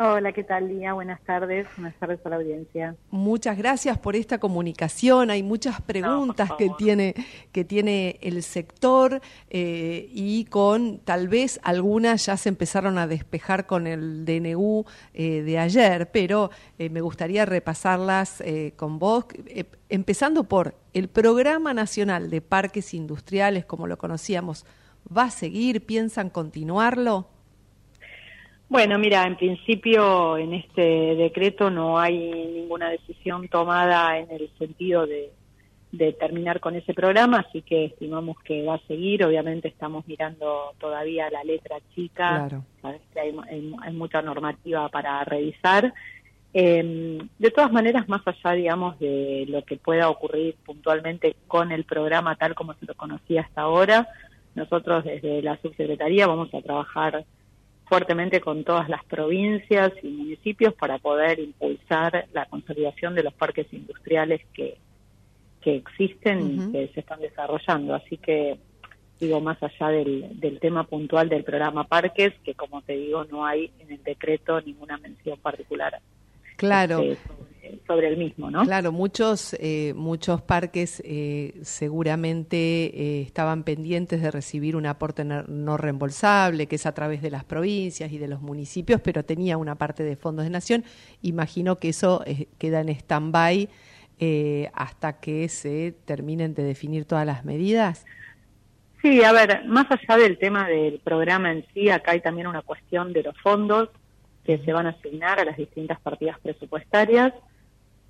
Hola, 0.00 0.30
¿qué 0.32 0.44
tal, 0.44 0.68
Lía? 0.68 0.92
Buenas 0.92 1.20
tardes. 1.22 1.66
Buenas 1.76 1.96
tardes 1.96 2.24
a 2.24 2.28
la 2.28 2.36
audiencia. 2.36 2.94
Muchas 3.10 3.58
gracias 3.58 3.98
por 3.98 4.14
esta 4.14 4.38
comunicación. 4.38 5.28
Hay 5.28 5.42
muchas 5.42 5.80
preguntas 5.80 6.52
que, 6.56 6.70
tiene, 6.78 7.16
que 7.50 7.64
tiene 7.64 8.16
el 8.22 8.44
sector 8.44 9.20
eh, 9.50 10.08
y 10.12 10.44
con 10.44 11.00
tal 11.00 11.26
vez 11.26 11.58
algunas 11.64 12.26
ya 12.26 12.36
se 12.36 12.48
empezaron 12.48 12.96
a 12.96 13.08
despejar 13.08 13.66
con 13.66 13.88
el 13.88 14.24
DNU 14.24 14.84
eh, 15.14 15.42
de 15.42 15.58
ayer, 15.58 16.12
pero 16.12 16.52
eh, 16.78 16.90
me 16.90 17.00
gustaría 17.00 17.44
repasarlas 17.44 18.40
con 18.76 19.00
vos, 19.00 19.24
empezando 19.88 20.44
por 20.44 20.76
el 20.92 21.08
Programa 21.08 21.74
Nacional 21.74 22.30
de 22.30 22.40
Parques 22.40 22.94
Industriales, 22.94 23.64
como 23.64 23.88
lo 23.88 23.98
conocíamos. 23.98 24.64
¿Va 25.14 25.24
a 25.24 25.30
seguir? 25.30 25.84
¿Piensan 25.86 26.30
continuarlo? 26.30 27.26
Bueno, 28.68 28.98
mira, 28.98 29.26
en 29.26 29.36
principio 29.36 30.36
en 30.36 30.52
este 30.52 30.82
decreto 31.16 31.70
no 31.70 31.98
hay 31.98 32.18
ninguna 32.52 32.90
decisión 32.90 33.48
tomada 33.48 34.18
en 34.18 34.30
el 34.30 34.50
sentido 34.58 35.06
de, 35.06 35.32
terminar 36.20 36.60
con 36.60 36.76
ese 36.76 36.92
programa, 36.92 37.46
así 37.48 37.62
que 37.62 37.86
estimamos 37.86 38.38
que 38.40 38.62
va 38.62 38.74
a 38.74 38.86
seguir. 38.86 39.24
Obviamente 39.24 39.68
estamos 39.68 40.06
mirando 40.06 40.74
todavía 40.78 41.30
la 41.30 41.42
letra 41.44 41.76
chica, 41.94 42.46
sabes 42.82 43.00
que 43.14 43.20
hay, 43.20 43.92
mucha 43.92 44.20
normativa 44.20 44.86
para 44.90 45.24
revisar. 45.24 45.94
Em, 46.52 47.26
de 47.38 47.50
todas 47.50 47.72
maneras, 47.72 48.06
más 48.06 48.20
allá, 48.26 48.52
digamos, 48.52 48.98
de 48.98 49.46
lo 49.48 49.64
que 49.64 49.76
pueda 49.76 50.10
ocurrir 50.10 50.56
puntualmente 50.66 51.36
con 51.46 51.72
el 51.72 51.84
programa 51.84 52.36
tal 52.36 52.54
como 52.54 52.74
se 52.74 52.84
lo 52.84 52.94
conocía 52.94 53.42
hasta 53.42 53.62
ahora, 53.62 54.08
nosotros 54.54 55.04
desde 55.04 55.40
la 55.40 55.56
subsecretaría 55.62 56.26
vamos 56.26 56.52
a 56.52 56.60
trabajar 56.60 57.24
fuertemente 57.88 58.40
con 58.40 58.64
todas 58.64 58.88
las 58.88 59.04
provincias 59.04 59.92
y 60.02 60.08
municipios 60.08 60.74
para 60.74 60.98
poder 60.98 61.38
impulsar 61.38 62.26
la 62.32 62.46
consolidación 62.46 63.14
de 63.14 63.22
los 63.22 63.34
parques 63.34 63.66
industriales 63.72 64.40
que, 64.52 64.76
que 65.60 65.76
existen 65.76 66.40
y 66.40 66.72
que 66.72 66.88
se 66.94 67.00
están 67.00 67.20
desarrollando. 67.20 67.94
Así 67.94 68.16
que 68.16 68.58
digo, 69.18 69.40
más 69.40 69.60
allá 69.62 69.88
del, 69.88 70.38
del 70.38 70.60
tema 70.60 70.84
puntual 70.84 71.28
del 71.28 71.44
programa 71.44 71.84
Parques, 71.84 72.32
que 72.44 72.54
como 72.54 72.82
te 72.82 72.92
digo, 72.94 73.24
no 73.24 73.44
hay 73.44 73.70
en 73.80 73.92
el 73.92 74.02
decreto 74.02 74.60
ninguna 74.60 74.96
mención 74.98 75.38
particular. 75.38 76.00
Claro. 76.58 77.00
Este, 77.00 77.38
sobre 77.86 78.08
el 78.08 78.16
mismo, 78.16 78.50
¿no? 78.50 78.64
Claro, 78.64 78.92
muchos, 78.92 79.56
eh, 79.60 79.92
muchos 79.94 80.42
parques 80.42 81.00
eh, 81.04 81.54
seguramente 81.62 82.56
eh, 82.56 83.22
estaban 83.22 83.62
pendientes 83.62 84.20
de 84.20 84.30
recibir 84.30 84.76
un 84.76 84.86
aporte 84.86 85.24
no, 85.24 85.76
reembolsable, 85.76 86.66
que 86.66 86.76
es 86.76 86.86
a 86.86 86.92
través 86.92 87.22
de 87.22 87.30
las 87.30 87.44
provincias 87.44 88.10
y 88.12 88.18
de 88.18 88.28
los 88.28 88.42
municipios, 88.42 89.00
pero 89.00 89.24
tenía 89.24 89.56
una 89.56 89.76
parte 89.76 90.02
de 90.02 90.16
fondos 90.16 90.44
de 90.44 90.50
nación. 90.50 90.84
Imagino 91.22 91.76
que 91.76 91.90
eso 91.90 92.24
queda 92.58 92.80
en 92.80 92.88
stand-by 92.88 93.68
hasta 94.74 95.20
que 95.20 95.48
se 95.48 95.94
terminen 96.04 96.54
de 96.54 96.64
definir 96.64 97.04
todas 97.04 97.24
las 97.24 97.44
medidas. 97.44 98.04
Sí, 99.00 99.22
a 99.22 99.30
ver, 99.30 99.64
más 99.66 99.86
allá 99.90 100.20
del 100.20 100.38
tema 100.38 100.66
del 100.66 100.98
programa 100.98 101.52
en 101.52 101.64
sí, 101.72 101.88
acá 101.88 102.12
hay 102.12 102.20
también 102.20 102.48
una 102.48 102.62
cuestión 102.62 103.12
de 103.12 103.22
los 103.22 103.38
fondos 103.40 103.90
que 104.48 104.56
se 104.64 104.72
van 104.72 104.86
a 104.86 104.96
asignar 104.96 105.38
a 105.38 105.44
las 105.44 105.58
distintas 105.58 106.00
partidas 106.00 106.38
presupuestarias. 106.40 107.34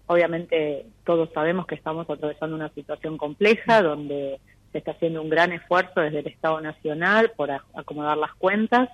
Obviamente 0.07 0.87
todos 1.05 1.29
sabemos 1.35 1.67
que 1.67 1.75
estamos 1.75 2.09
atravesando 2.09 2.55
una 2.55 2.69
situación 2.69 3.19
compleja 3.19 3.83
donde 3.83 4.39
se 4.71 4.79
está 4.79 4.93
haciendo 4.93 5.21
un 5.21 5.31
gran 5.31 5.51
esfuerzo 5.51 5.99
desde 6.01 6.21
el 6.21 6.29
Estado 6.29 6.61
Nacional 6.61 7.33
por 7.37 7.51
acomodar 7.51 8.17
las 8.19 8.33
cuentas 8.37 8.89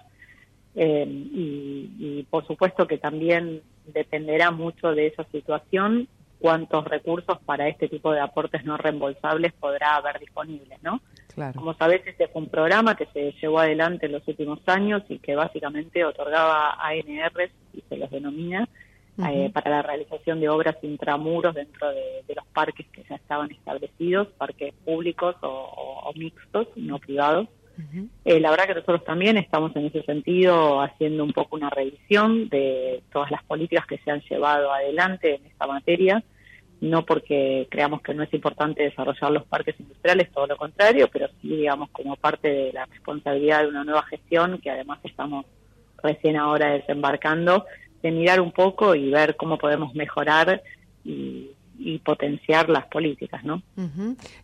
eh, 0.75 1.05
y, 1.07 2.27
por 2.31 2.47
supuesto 2.47 2.87
que 2.87 2.97
también 2.97 3.61
dependerá 3.89 4.51
mucho 4.51 4.93
de 4.95 5.09
esa 5.09 5.25
situación 5.25 6.09
cuántos 6.41 6.87
recursos 6.87 7.37
para 7.45 7.69
este 7.69 7.89
tipo 7.89 8.11
de 8.11 8.21
aportes 8.21 8.65
no 8.65 8.79
reembolsables 8.79 9.53
podrá 9.53 9.97
haber 9.97 10.19
disponibles, 10.19 10.83
¿no? 10.83 11.03
Como 11.57 11.75
sabés, 11.75 12.07
este 12.07 12.29
fue 12.29 12.43
un 12.43 12.49
programa 12.49 12.97
que 12.97 13.07
se 13.07 13.33
llevó 13.41 13.59
adelante 13.59 14.07
en 14.07 14.13
los 14.13 14.27
últimos 14.29 14.61
años 14.67 15.03
y 15.09 15.19
que 15.19 15.35
básicamente 15.35 16.05
otorgaba 16.05 16.77
ANRs, 16.81 17.51
y 17.73 17.83
se 17.89 17.97
los 17.97 18.11
denomina, 18.11 18.69
eh, 19.19 19.51
para 19.53 19.71
la 19.71 19.83
realización 19.83 20.41
de 20.41 20.49
obras 20.49 20.77
intramuros 20.83 21.55
dentro 21.55 21.89
de, 21.91 22.35
los 22.35 22.47
parques 22.47 22.87
que 22.89 23.05
ya 23.09 23.17
estaban 23.17 23.51
establecidos, 23.51 24.29
parques 24.37 24.75
públicos 24.85 25.37
o, 25.43 26.13
mixtos, 26.17 26.69
no 26.77 26.99
privados. 26.99 27.49
Eh, 28.25 28.39
la 28.39 28.51
verdad 28.51 28.67
que 28.67 28.75
nosotros 28.75 29.05
también 29.05 29.37
estamos 29.37 29.75
en 29.75 29.87
ese 29.87 30.03
sentido 30.05 30.81
haciendo 30.81 31.25
un 31.25 31.33
poco 31.33 31.57
una 31.57 31.71
revisión 31.71 32.49
de 32.49 33.03
todas 33.13 33.33
las 33.33 33.43
políticas 33.45 33.87
que 33.87 33.99
se 33.99 34.13
han 34.13 34.21
llevado 34.21 34.73
adelante 34.73 35.37
en 35.37 35.47
esta 35.47 35.67
materia, 35.67 36.23
no 36.81 37.05
porque 37.05 37.67
creamos 37.71 38.03
que 38.03 38.15
no 38.15 38.23
es 38.23 38.35
importante 38.35 38.83
desarrollar 38.83 39.31
los 39.31 39.45
parques 39.47 39.79
industriales, 39.79 40.31
todo 40.33 40.47
lo 40.47 40.57
contrario, 40.57 41.09
pero 41.13 41.29
sí, 41.41 41.49
digamos, 41.49 41.91
como 41.91 42.17
parte 42.17 42.49
de 42.49 42.73
la 42.73 42.87
responsabilidad 42.87 43.63
de 43.63 43.69
una 43.69 43.85
nueva 43.85 44.03
gestión 44.05 44.59
que 44.59 44.71
además 44.71 44.99
estamos 45.05 45.47
recién 46.03 46.37
ahora 46.37 46.73
desembarcando 46.73 47.65
de 48.03 48.11
mirar 48.11 48.41
un 48.41 48.53
poco 48.53 48.95
y 48.95 49.11
ver 49.11 49.37
cómo 49.37 49.57
podemos 49.57 49.95
mejorar 49.95 50.63
y, 51.05 51.51
potenciar 52.05 52.69
las 52.69 52.87
políticas, 52.87 53.43
¿no? 53.45 53.63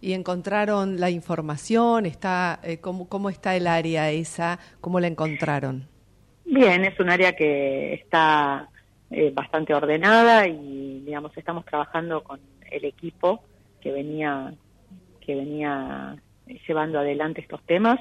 Y 0.00 0.14
encontraron 0.14 0.98
la 0.98 1.10
información, 1.10 2.06
está 2.06 2.58
eh, 2.62 2.78
¿cómo, 2.78 3.08
cómo 3.08 3.28
está 3.28 3.54
el 3.54 3.66
área 3.66 4.10
esa, 4.10 4.58
cómo 4.80 4.98
la 4.98 5.06
encontraron. 5.06 5.86
Bien, 6.46 6.84
es 6.84 6.98
un 6.98 7.10
área 7.10 7.36
que 7.36 7.94
está 7.94 8.69
eh, 9.10 9.30
bastante 9.34 9.74
ordenada 9.74 10.46
y 10.46 11.02
digamos 11.04 11.36
estamos 11.36 11.64
trabajando 11.64 12.22
con 12.22 12.40
el 12.70 12.84
equipo 12.84 13.42
que 13.80 13.92
venía 13.92 14.54
que 15.20 15.34
venía 15.34 16.16
llevando 16.66 16.98
adelante 16.98 17.40
estos 17.40 17.62
temas 17.64 17.98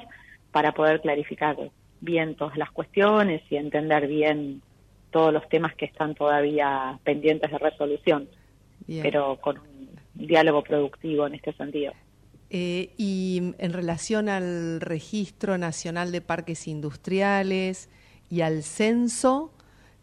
para 0.50 0.72
poder 0.72 1.00
clarificar 1.00 1.56
bien 2.00 2.34
todas 2.34 2.56
las 2.56 2.70
cuestiones 2.70 3.42
y 3.50 3.56
entender 3.56 4.06
bien 4.06 4.62
todos 5.10 5.32
los 5.32 5.48
temas 5.48 5.74
que 5.74 5.84
están 5.84 6.14
todavía 6.14 6.98
pendientes 7.04 7.50
de 7.50 7.58
resolución, 7.58 8.28
pero 9.02 9.36
con 9.40 9.58
un 9.58 9.88
diálogo 10.14 10.62
productivo 10.62 11.26
en 11.26 11.34
este 11.34 11.52
sentido. 11.54 11.92
Eh, 12.50 12.90
y 12.96 13.54
en 13.58 13.72
relación 13.72 14.28
al 14.28 14.80
Registro 14.80 15.58
Nacional 15.58 16.10
de 16.10 16.20
Parques 16.20 16.66
Industriales 16.66 17.88
y 18.28 18.40
al 18.40 18.62
censo 18.62 19.52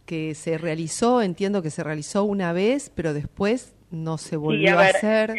que 0.08 0.34
se 0.34 0.58
realizó, 0.58 1.22
entiendo 1.22 1.62
que 1.62 1.70
se 1.70 1.84
realizó 1.84 2.24
una 2.24 2.54
vez, 2.54 2.92
pero 2.96 3.14
después 3.14 3.76
no 3.92 4.18
se 4.18 4.38
volvió 4.38 4.80
a, 4.80 4.86
hacer. 4.86 5.36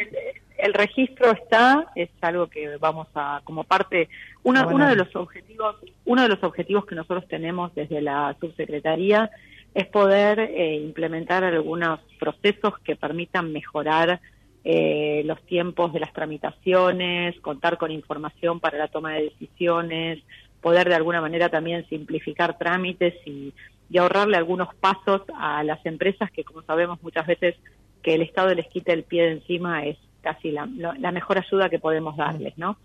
el 0.58 0.74
registro 0.74 1.32
está, 1.32 1.86
es 1.96 2.10
algo 2.20 2.48
que 2.48 2.76
vamos 2.76 3.08
a, 3.14 3.40
como 3.44 3.64
parte, 3.64 4.08
una, 4.42 4.66
uno 4.66 4.86
de 4.86 4.94
los 4.94 5.16
objetivos, 5.16 5.76
uno 6.04 6.22
de 6.22 6.28
los 6.28 6.42
objetivos 6.44 6.84
que 6.84 6.94
nosotros 6.94 7.26
tenemos 7.28 7.74
desde 7.74 8.02
la 8.02 8.36
subsecretaría 8.40 9.30
es 9.74 9.86
poder 9.86 10.38
eh, 10.38 10.76
implementar 10.76 11.44
algunos 11.44 12.00
procesos 12.20 12.74
que 12.84 12.94
permitan 12.94 13.50
mejorar 13.52 14.20
eh, 14.64 15.22
los 15.24 15.40
tiempos 15.46 15.94
de 15.94 16.00
las 16.00 16.12
tramitaciones, 16.12 17.40
contar 17.40 17.78
con 17.78 17.90
información 17.90 18.60
para 18.60 18.76
la 18.76 18.88
toma 18.88 19.14
de 19.14 19.24
decisiones, 19.24 20.18
poder 20.60 20.88
de 20.88 20.96
alguna 20.96 21.22
manera 21.22 21.48
también 21.48 21.88
simplificar 21.88 22.58
trámites 22.58 23.14
y, 23.24 23.54
ahorrarle 23.96 24.36
algunos 24.36 24.74
pasos 24.74 25.22
a 25.34 25.62
las 25.64 25.84
empresas 25.86 26.30
que, 26.30 26.44
como 26.44 26.62
sabemos 26.62 27.02
muchas 27.02 27.26
veces, 27.26 27.54
que 28.02 28.14
el 28.14 28.22
Estado 28.22 28.54
les 28.54 28.66
quite 28.68 28.92
el 28.92 29.04
pie 29.04 29.22
de 29.22 29.32
encima 29.32 29.86
es 29.86 29.96
casi 30.20 30.50
la, 30.50 30.68
la 30.76 31.12
mejor 31.12 31.38
ayuda 31.38 31.70
que 31.70 31.78
podemos 31.78 32.16
darles, 32.16 32.58
¿no? 32.58 32.76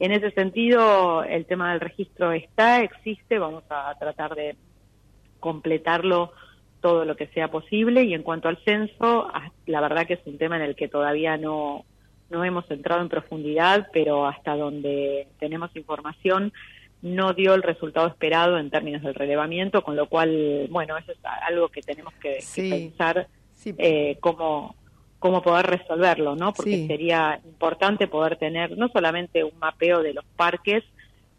En 0.00 0.12
ese 0.12 0.30
sentido, 0.30 1.22
el 1.24 1.44
tema 1.46 1.70
del 1.70 1.80
registro 1.80 2.32
está, 2.32 2.82
existe, 2.82 3.38
vamos 3.38 3.64
a 3.68 3.94
tratar 3.98 4.34
de 4.34 4.56
completarlo 5.40 6.32
todo 6.80 7.04
lo 7.04 7.16
que 7.16 7.26
sea 7.28 7.50
posible 7.50 8.04
y 8.04 8.14
en 8.14 8.22
cuanto 8.22 8.48
al 8.48 8.58
censo, 8.64 9.28
ah, 9.32 9.50
la 9.66 9.80
verdad 9.80 10.06
que 10.06 10.14
es 10.14 10.20
un 10.26 10.38
tema 10.38 10.56
en 10.56 10.62
el 10.62 10.76
que 10.76 10.88
todavía 10.88 11.36
no, 11.36 11.84
no 12.30 12.44
hemos 12.44 12.70
entrado 12.70 13.02
en 13.02 13.08
profundidad, 13.08 13.88
pero 13.92 14.26
hasta 14.26 14.56
donde 14.56 15.26
tenemos 15.40 15.74
información 15.74 16.52
no 17.02 17.32
dio 17.32 17.54
el 17.54 17.62
resultado 17.62 18.08
esperado 18.08 18.58
en 18.58 18.70
términos 18.70 19.02
del 19.02 19.14
relevamiento, 19.14 19.82
con 19.82 19.96
lo 19.96 20.08
cual, 20.08 20.66
bueno, 20.70 20.96
eso 20.96 21.12
es 21.12 21.18
algo 21.46 21.68
que 21.68 21.82
tenemos 21.82 22.12
que, 22.14 22.38
pensar 22.54 23.28
Eh, 23.76 24.16
cómo, 24.20 24.76
cómo 25.18 25.42
poder 25.42 25.66
resolverlo, 25.66 26.36
¿no? 26.36 26.52
Porque 26.52 26.86
sería 26.86 27.40
importante 27.44 28.06
poder 28.06 28.36
tener 28.36 28.78
no 28.78 28.88
solamente 28.88 29.42
un 29.42 29.58
mapeo 29.58 30.02
de 30.02 30.14
los 30.14 30.24
parques, 30.36 30.84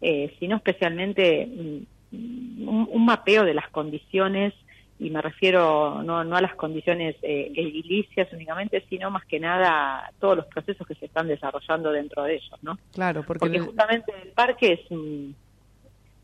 eh, 0.00 0.34
sino 0.38 0.56
especialmente 0.56 1.46
mm, 1.46 2.68
un, 2.68 2.88
un, 2.92 3.04
mapeo 3.04 3.44
de 3.44 3.54
las 3.54 3.68
condiciones 3.70 4.52
y 5.00 5.08
me 5.08 5.22
refiero 5.22 6.02
no, 6.02 6.22
no 6.24 6.36
a 6.36 6.42
las 6.42 6.54
condiciones 6.54 7.16
eh, 7.22 7.50
edilicias 7.54 8.30
únicamente, 8.32 8.84
sino 8.90 9.10
más 9.10 9.24
que 9.24 9.40
nada 9.40 10.06
a 10.06 10.12
todos 10.20 10.36
los 10.36 10.46
procesos 10.46 10.86
que 10.86 10.94
se 10.94 11.06
están 11.06 11.26
desarrollando 11.26 11.90
dentro 11.90 12.22
de 12.24 12.34
ellos, 12.34 12.58
¿no? 12.62 12.78
Claro, 12.92 13.24
porque, 13.26 13.58
justamente 13.58 14.12
el 14.22 14.28
parque 14.32 14.74
es 14.74 14.90
un, 14.90 15.34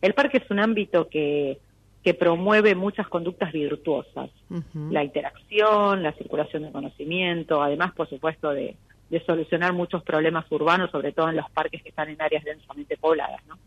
el 0.07 0.14
parque 0.14 0.38
es 0.38 0.51
un 0.51 0.61
ámbito 0.61 1.09
que, 1.09 1.59
que 2.03 2.14
promueve 2.14 2.75
muchas 2.75 3.09
conductas 3.09 3.53
virtuosas, 3.53 4.31
la 4.90 5.05
interacción, 5.05 6.03
la 6.03 6.12
circulación 6.12 6.62
de 6.64 6.73
conocimiento, 6.73 7.62
además, 7.62 7.92
por 7.95 8.09
supuesto, 8.09 8.51
de, 8.51 8.77
de 9.11 9.25
solucionar 9.25 9.73
muchos 9.73 10.03
problemas 10.03 10.51
urbanos, 10.51 10.90
sobre 10.90 11.12
todo 11.12 11.29
en 11.29 11.37
los 11.37 11.51
parques 11.51 11.83
que 11.83 11.90
están 11.90 12.09
en 12.09 12.21
áreas 12.21 12.45
densamente 12.45 12.97
pobladas, 12.97 13.40
¿no? 13.47 13.59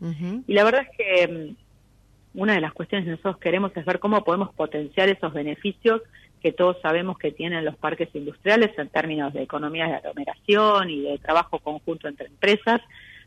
Y 0.46 0.52
la 0.52 0.64
verdad 0.64 0.86
es 0.90 0.96
que 0.96 1.28
mm, 1.28 2.40
una 2.40 2.54
de 2.54 2.60
las 2.60 2.72
cuestiones 2.72 3.04
que 3.06 3.12
nosotros 3.12 3.38
queremos 3.38 3.72
es 3.76 3.84
ver 3.84 3.98
cómo 3.98 4.22
podemos 4.24 4.52
potenciar 4.54 5.08
esos 5.08 5.32
beneficios 5.32 6.02
que 6.40 6.52
todos 6.52 6.76
sabemos 6.80 7.18
que 7.18 7.32
tienen 7.32 7.64
los 7.64 7.76
parques 7.76 8.08
industriales 8.14 8.70
en 8.78 8.88
términos 8.88 9.32
de 9.34 9.42
economía 9.42 9.86
de 9.86 9.94
aglomeración 9.94 10.90
y 10.90 11.02
de 11.02 11.18
trabajo 11.18 11.58
conjunto 11.58 12.08
entre 12.08 12.26
empresas. 12.26 12.80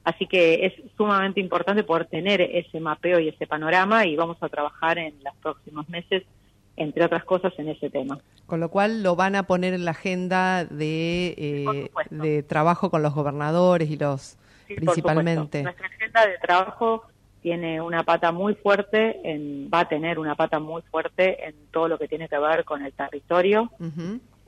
Así 0.04 0.28
que 0.28 0.66
es 0.66 0.74
sumamente 0.98 1.40
importante 1.40 1.84
poder 1.84 2.06
tener 2.08 2.42
ese 2.42 2.80
mapeo 2.80 3.20
y 3.20 3.30
ese 3.30 3.48
panorama 3.48 4.06
y 4.06 4.16
vamos 4.16 4.38
a 4.42 4.50
trabajar 4.50 4.98
en 4.98 5.16
los 5.24 5.34
próximos 5.38 5.88
meses, 5.88 6.24
entre 6.76 7.06
otras 7.06 7.24
cosas, 7.24 7.54
en 7.58 7.70
ese 7.70 7.90
tema. 7.90 8.20
Con 8.46 8.60
lo 8.60 8.70
cual 8.70 9.02
lo 9.02 9.16
van 9.16 9.36
a 9.36 9.44
poner 9.44 9.74
en 9.74 9.86
la 9.86 9.92
agenda 9.92 10.66
de, 10.66 11.36
eh, 11.38 11.90
de 12.10 12.44
trabajo 12.44 12.90
con 12.90 13.02
los 13.02 13.14
gobernadores 13.14 13.90
y 13.90 13.98
los 13.98 14.38
principalmente. 14.68 15.64
Nuestra 15.64 15.88
agenda 15.88 16.28
de 16.28 16.38
trabajo 16.40 17.04
tiene 17.42 17.82
una 17.82 18.04
pata 18.04 18.32
muy 18.32 18.56
fuerte, 18.56 19.20
en, 19.24 19.70
va 19.74 19.82
a 19.82 19.90
tener 19.90 20.20
una 20.20 20.36
pata 20.36 20.60
muy 20.60 20.82
fuerte 20.84 21.48
en 21.48 21.56
todo 21.72 21.88
lo 21.88 21.98
que 21.98 22.08
tiene 22.08 22.28
que 22.28 22.38
ver 22.40 22.66
con 22.66 22.84
el 22.86 22.92
territorio, 22.94 23.70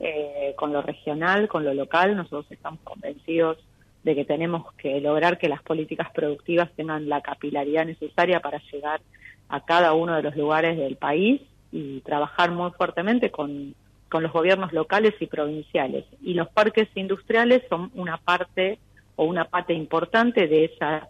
eh, 0.00 0.54
con 0.56 0.72
lo 0.72 0.82
regional, 0.82 1.48
con 1.48 1.64
lo 1.64 1.72
local. 1.72 2.14
Nosotros 2.16 2.46
estamos 2.50 2.80
convencidos 2.84 3.58
de 4.06 4.14
que 4.14 4.24
tenemos 4.24 4.72
que 4.74 5.00
lograr 5.00 5.36
que 5.36 5.48
las 5.48 5.60
políticas 5.64 6.12
productivas 6.12 6.70
tengan 6.76 7.08
la 7.08 7.22
capilaridad 7.22 7.84
necesaria 7.84 8.38
para 8.38 8.62
llegar 8.70 9.00
a 9.48 9.64
cada 9.64 9.94
uno 9.94 10.14
de 10.14 10.22
los 10.22 10.36
lugares 10.36 10.78
del 10.78 10.94
país 10.94 11.40
y 11.72 12.02
trabajar 12.02 12.52
muy 12.52 12.70
fuertemente 12.70 13.32
con, 13.32 13.74
con 14.08 14.22
los 14.22 14.32
gobiernos 14.32 14.72
locales 14.72 15.14
y 15.18 15.26
provinciales. 15.26 16.04
Y 16.22 16.34
los 16.34 16.48
parques 16.48 16.88
industriales 16.94 17.64
son 17.68 17.90
una 17.96 18.16
parte 18.16 18.78
o 19.16 19.24
una 19.24 19.46
pata 19.46 19.72
importante 19.72 20.46
de 20.46 20.66
esa 20.66 21.08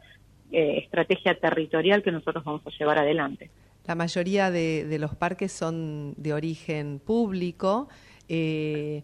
eh, 0.50 0.78
estrategia 0.78 1.38
territorial 1.38 2.02
que 2.02 2.12
nosotros 2.12 2.42
vamos 2.44 2.62
a 2.66 2.70
llevar 2.70 2.98
adelante. 2.98 3.50
La 3.86 3.94
mayoría 3.94 4.50
de, 4.50 4.96
los 4.98 5.14
parques 5.14 5.52
son 5.52 6.14
de 6.16 6.32
origen 6.32 6.98
público. 6.98 7.88
Eh, 8.30 9.02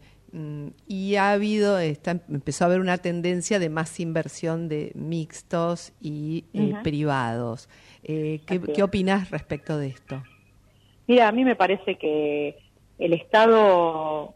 y 0.89 1.17
ha 1.17 1.33
habido, 1.33 1.79
está, 1.79 2.21
empezó 2.29 2.65
a 2.65 2.67
haber 2.69 2.81
una 2.81 2.99
tendencia 2.99 3.59
de 3.59 3.69
más 3.69 4.01
inversión 4.01 4.69
de 4.69 4.93
mixtos 4.95 5.93
y 6.01 6.45
eh, 6.55 6.75
privados. 6.83 7.69
¿qué, 8.03 8.41
¿Qué 8.75 8.83
opinas 8.83 9.31
respecto 9.31 9.77
de 9.79 9.89
esto? 9.89 10.23
Mira, 11.07 11.29
a 11.29 11.33
mí 11.33 11.45
me 11.45 11.57
parece 11.57 11.97
que 11.97 12.57
el 12.99 13.13
Estado 13.13 14.35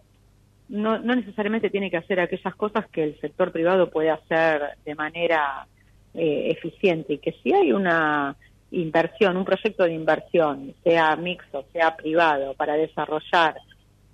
no, 0.68 0.98
no 0.98 1.14
necesariamente 1.14 1.70
tiene 1.70 1.90
que 1.90 1.96
hacer 1.96 2.20
aquellas 2.20 2.54
cosas 2.56 2.86
que 2.88 3.04
el 3.04 3.20
sector 3.20 3.52
privado 3.52 3.90
puede 3.90 4.10
hacer 4.10 4.62
de 4.84 4.94
manera 4.94 5.66
eh, 6.14 6.50
eficiente 6.50 7.14
y 7.14 7.18
que 7.18 7.32
si 7.42 7.52
hay 7.52 7.72
una 7.72 8.36
inversión, 8.70 9.36
un 9.36 9.44
proyecto 9.44 9.84
de 9.84 9.92
inversión, 9.92 10.74
sea 10.82 11.14
mixto, 11.16 11.64
sea 11.72 11.96
privado, 11.96 12.54
para 12.54 12.74
desarrollar 12.74 13.54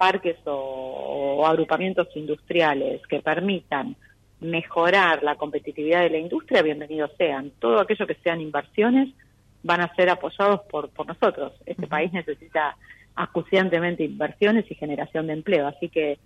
parques 0.03 0.37
o, 0.47 1.47
agrupamientos 1.47 2.09
industriales 2.17 3.01
que 3.07 3.21
permitan 3.21 3.95
mejorar 4.41 5.23
la 5.23 5.37
competitividad 5.37 6.01
de 6.01 6.11
la 6.11 6.19
industria, 6.19 6.61
bienvenidos 6.61 7.13
sean. 7.17 7.53
Todo 7.61 7.79
aquello 7.79 8.09
que 8.09 8.17
sean 8.17 8.41
inversiones 8.41 9.11
van 9.63 9.81
a 9.81 9.95
ser 9.95 10.11
apoyados 10.11 10.63
por, 10.63 10.89
por 10.89 11.07
nosotros. 11.07 11.53
Este 11.67 11.87
país 11.87 12.13
necesita 12.13 12.77
acuciantemente 13.15 14.03
inversiones 14.03 14.69
y 14.69 14.75
generación 14.75 15.29
de 15.29 15.35
empleo, 15.35 15.69
así 15.69 15.89
que 15.89 16.19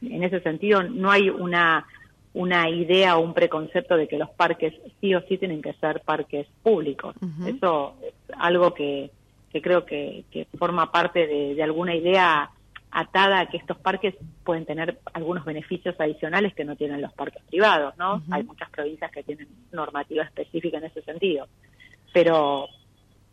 en 0.00 0.24
ese 0.24 0.40
sentido 0.40 0.82
no 0.82 1.10
hay 1.10 1.28
una 1.28 1.84
una 2.32 2.70
idea 2.70 3.18
o 3.18 3.20
un 3.20 3.34
preconcepto 3.34 3.98
de 3.98 4.08
que 4.08 4.16
los 4.16 4.30
parques 4.30 4.72
sí 5.02 5.14
o 5.14 5.20
sí 5.28 5.36
tienen 5.36 5.60
que 5.60 5.74
ser 5.74 6.00
parques 6.00 6.46
públicos. 6.62 7.14
Eso 7.44 7.94
es 8.06 8.14
algo 8.38 8.72
que, 8.72 9.10
que 9.52 9.60
creo 9.60 9.84
que, 9.84 10.24
que, 10.30 10.46
forma 10.56 10.92
parte 10.92 11.26
de, 11.26 11.54
de, 11.54 11.62
alguna 11.62 11.94
idea 11.96 12.50
atada 12.90 13.40
a 13.40 13.46
que 13.46 13.58
estos 13.58 13.78
parques 13.78 14.14
pueden 14.44 14.64
tener 14.64 14.98
algunos 15.12 15.44
beneficios 15.44 15.94
adicionales 15.98 16.54
que 16.54 16.64
no 16.64 16.76
tienen 16.76 17.00
los 17.00 17.12
parques 17.12 17.42
privados, 17.44 17.96
¿no? 17.96 18.22
Hay 18.30 18.42
muchas 18.44 18.70
provincias 18.70 19.10
que 19.10 19.22
tienen 19.22 19.48
normativa 19.72 20.24
específica 20.24 20.78
en 20.78 20.84
ese 20.84 21.02
sentido. 21.02 21.48
Pero 22.12 22.68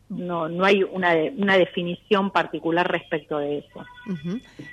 no, 0.10 0.48
no 0.50 0.66
hay 0.66 0.84
una, 0.84 1.16
una 1.38 1.58
definición 1.58 2.30
particular 2.32 2.90
respecto 2.90 3.40
de 3.40 3.60
eso. 3.60 3.86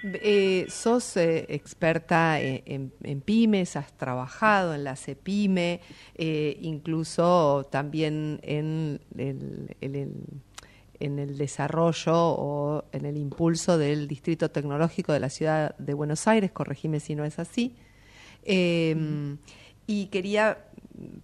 eh, 0.02 0.66
sos 0.68 1.16
eh, 1.16 1.46
experta 1.48 2.40
en, 2.40 2.92
en, 3.02 3.20
pymes, 3.22 3.76
has 3.76 3.96
trabajado 3.96 4.74
en 4.74 4.84
la 4.84 4.96
CEPIME, 4.96 5.80
eh, 6.16 6.58
incluso 6.60 7.66
también 7.70 8.40
en 8.42 9.00
el, 9.16 10.12
en 11.04 11.18
el 11.18 11.36
desarrollo 11.38 12.14
o 12.14 12.84
en 12.92 13.06
el 13.06 13.16
impulso 13.16 13.78
del 13.78 14.08
Distrito 14.08 14.50
Tecnológico 14.50 15.12
de 15.12 15.20
la 15.20 15.30
Ciudad 15.30 15.76
de 15.78 15.94
Buenos 15.94 16.26
Aires, 16.28 16.50
corregime 16.52 17.00
si 17.00 17.14
no 17.14 17.24
es 17.24 17.38
así. 17.38 17.74
Eh, 18.44 19.36
y 19.86 20.06
quería 20.06 20.58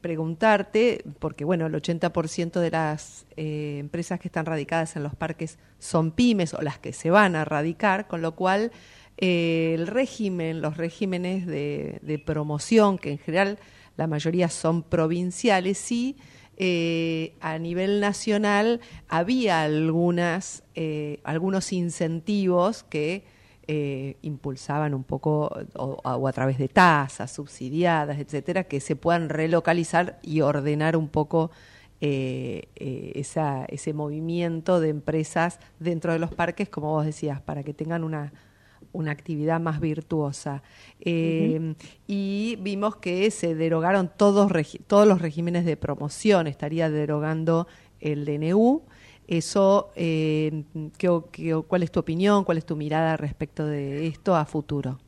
preguntarte, 0.00 1.04
porque 1.18 1.44
bueno, 1.44 1.66
el 1.66 1.74
80% 1.74 2.60
de 2.60 2.70
las 2.70 3.26
eh, 3.36 3.76
empresas 3.78 4.18
que 4.20 4.28
están 4.28 4.46
radicadas 4.46 4.96
en 4.96 5.02
los 5.02 5.14
parques 5.14 5.58
son 5.78 6.10
pymes 6.10 6.54
o 6.54 6.62
las 6.62 6.78
que 6.78 6.92
se 6.92 7.10
van 7.10 7.36
a 7.36 7.44
radicar, 7.44 8.08
con 8.08 8.22
lo 8.22 8.34
cual 8.34 8.72
eh, 9.16 9.74
el 9.74 9.86
régimen, 9.86 10.60
los 10.60 10.76
regímenes 10.76 11.46
de, 11.46 12.22
promoción, 12.24 12.98
que 12.98 13.12
en 13.12 13.18
general 13.18 13.58
la 13.96 14.06
mayoría 14.06 14.48
son 14.48 14.82
provinciales, 14.82 15.78
sí, 15.78 16.16
eh, 16.58 17.34
a 17.40 17.58
nivel 17.58 18.00
nacional 18.00 18.80
había 19.08 19.62
algunas, 19.62 20.62
algunos 21.24 21.72
incentivos 21.72 22.82
que 22.84 23.24
eh, 23.70 24.16
impulsaban 24.22 24.94
un 24.94 25.04
poco 25.04 25.54
o, 25.74 26.26
a 26.26 26.32
través 26.32 26.56
de 26.56 26.68
tasas 26.68 27.30
subsidiadas, 27.30 28.18
etcétera, 28.18 28.64
que 28.64 28.80
se 28.80 28.96
puedan 28.96 29.28
relocalizar 29.28 30.18
y 30.22 30.40
ordenar 30.40 30.96
un 30.96 31.08
poco 31.08 31.50
eh, 32.00 32.70
eh, 32.76 33.12
esa, 33.16 33.66
ese 33.66 33.92
movimiento 33.92 34.80
de 34.80 34.88
empresas 34.88 35.60
dentro 35.80 36.14
de 36.14 36.18
los 36.18 36.32
parques, 36.32 36.70
como 36.70 36.92
vos 36.92 37.04
decías, 37.04 37.42
para 37.42 37.62
que 37.62 37.74
tengan 37.74 38.04
una, 38.04 38.32
una 38.92 39.12
actividad 39.12 39.60
más 39.60 39.80
virtuosa. 39.80 40.62
Eh, 41.00 41.74
y 42.06 42.56
vimos 42.60 42.96
que 42.96 43.30
se 43.30 43.54
derogaron 43.54 44.10
todos, 44.16 44.50
todos 44.86 45.06
los 45.06 45.20
regímenes 45.20 45.64
de 45.64 45.76
promoción, 45.76 46.46
estaría 46.46 46.90
derogando 46.90 47.66
el 48.00 48.24
DNU. 48.24 48.82
Eso, 49.26 49.90
eh, 49.94 50.64
¿cuál 51.68 51.82
es 51.82 51.92
tu 51.92 52.00
opinión? 52.00 52.44
¿Cuál 52.44 52.58
es 52.58 52.64
tu 52.64 52.76
mirada 52.76 53.16
respecto 53.16 53.66
de 53.66 54.06
esto 54.06 54.34
a 54.34 54.46
futuro? 54.46 54.98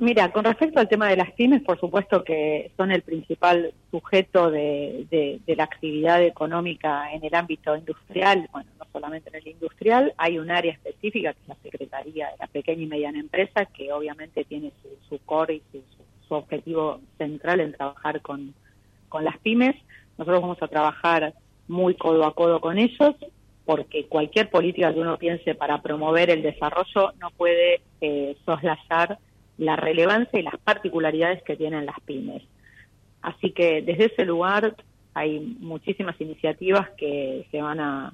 Mira, 0.00 0.32
con 0.32 0.44
respecto 0.44 0.80
al 0.80 0.88
tema 0.88 1.10
de 1.10 1.16
las 1.18 1.30
pymes, 1.32 1.60
por 1.60 1.78
supuesto 1.78 2.24
que 2.24 2.72
son 2.78 2.90
el 2.90 3.02
principal 3.02 3.74
sujeto 3.90 4.50
de, 4.50 5.42
la 5.46 5.64
actividad 5.64 6.22
económica 6.22 7.12
en 7.12 7.22
el 7.22 7.34
ámbito 7.34 7.76
industrial, 7.76 8.48
bueno, 8.50 8.70
no 8.78 8.86
solamente 8.94 9.28
en 9.28 9.34
el 9.34 9.48
industrial, 9.48 10.14
hay 10.16 10.38
un 10.38 10.50
área 10.50 10.72
específica 10.72 11.34
que 11.34 11.40
es 11.42 11.48
la 11.48 11.56
Secretaría 11.56 12.28
de 12.28 12.38
la 12.38 12.46
Pequeña 12.46 12.82
y 12.84 12.86
Mediana 12.86 13.20
Empresa, 13.20 13.66
que 13.66 13.92
obviamente 13.92 14.44
tiene 14.44 14.72
su, 15.06 15.18
core 15.18 15.56
y 15.56 15.62
su, 16.26 16.34
objetivo 16.34 17.02
central 17.18 17.60
en 17.60 17.74
trabajar 17.74 18.22
con, 18.22 18.54
las 19.20 19.36
pymes. 19.40 19.76
Nosotros 20.16 20.40
vamos 20.40 20.62
a 20.62 20.68
trabajar 20.68 21.34
muy 21.68 21.94
codo 21.94 22.24
a 22.24 22.34
codo 22.34 22.62
con 22.62 22.78
ellos, 22.78 23.16
porque 23.66 24.06
cualquier 24.06 24.48
política 24.48 24.94
que 24.94 25.00
uno 25.00 25.18
piense 25.18 25.54
para 25.54 25.82
promover 25.82 26.30
el 26.30 26.40
desarrollo 26.40 27.12
no 27.20 27.28
puede 27.36 27.82
eh, 28.00 28.34
soslayar 28.46 29.18
la 29.60 29.76
relevancia 29.76 30.40
y 30.40 30.42
las 30.42 30.56
particularidades 30.58 31.42
que 31.42 31.54
tienen 31.54 31.86
las 31.86 32.00
pymes. 32.00 32.42
Así 33.20 33.52
que 33.52 33.82
desde 33.82 34.06
ese 34.06 34.24
lugar 34.24 34.74
hay 35.12 35.38
muchísimas 35.60 36.18
iniciativas 36.20 36.88
que 36.96 37.46
se 37.50 37.60
van 37.60 37.80
a, 37.80 38.12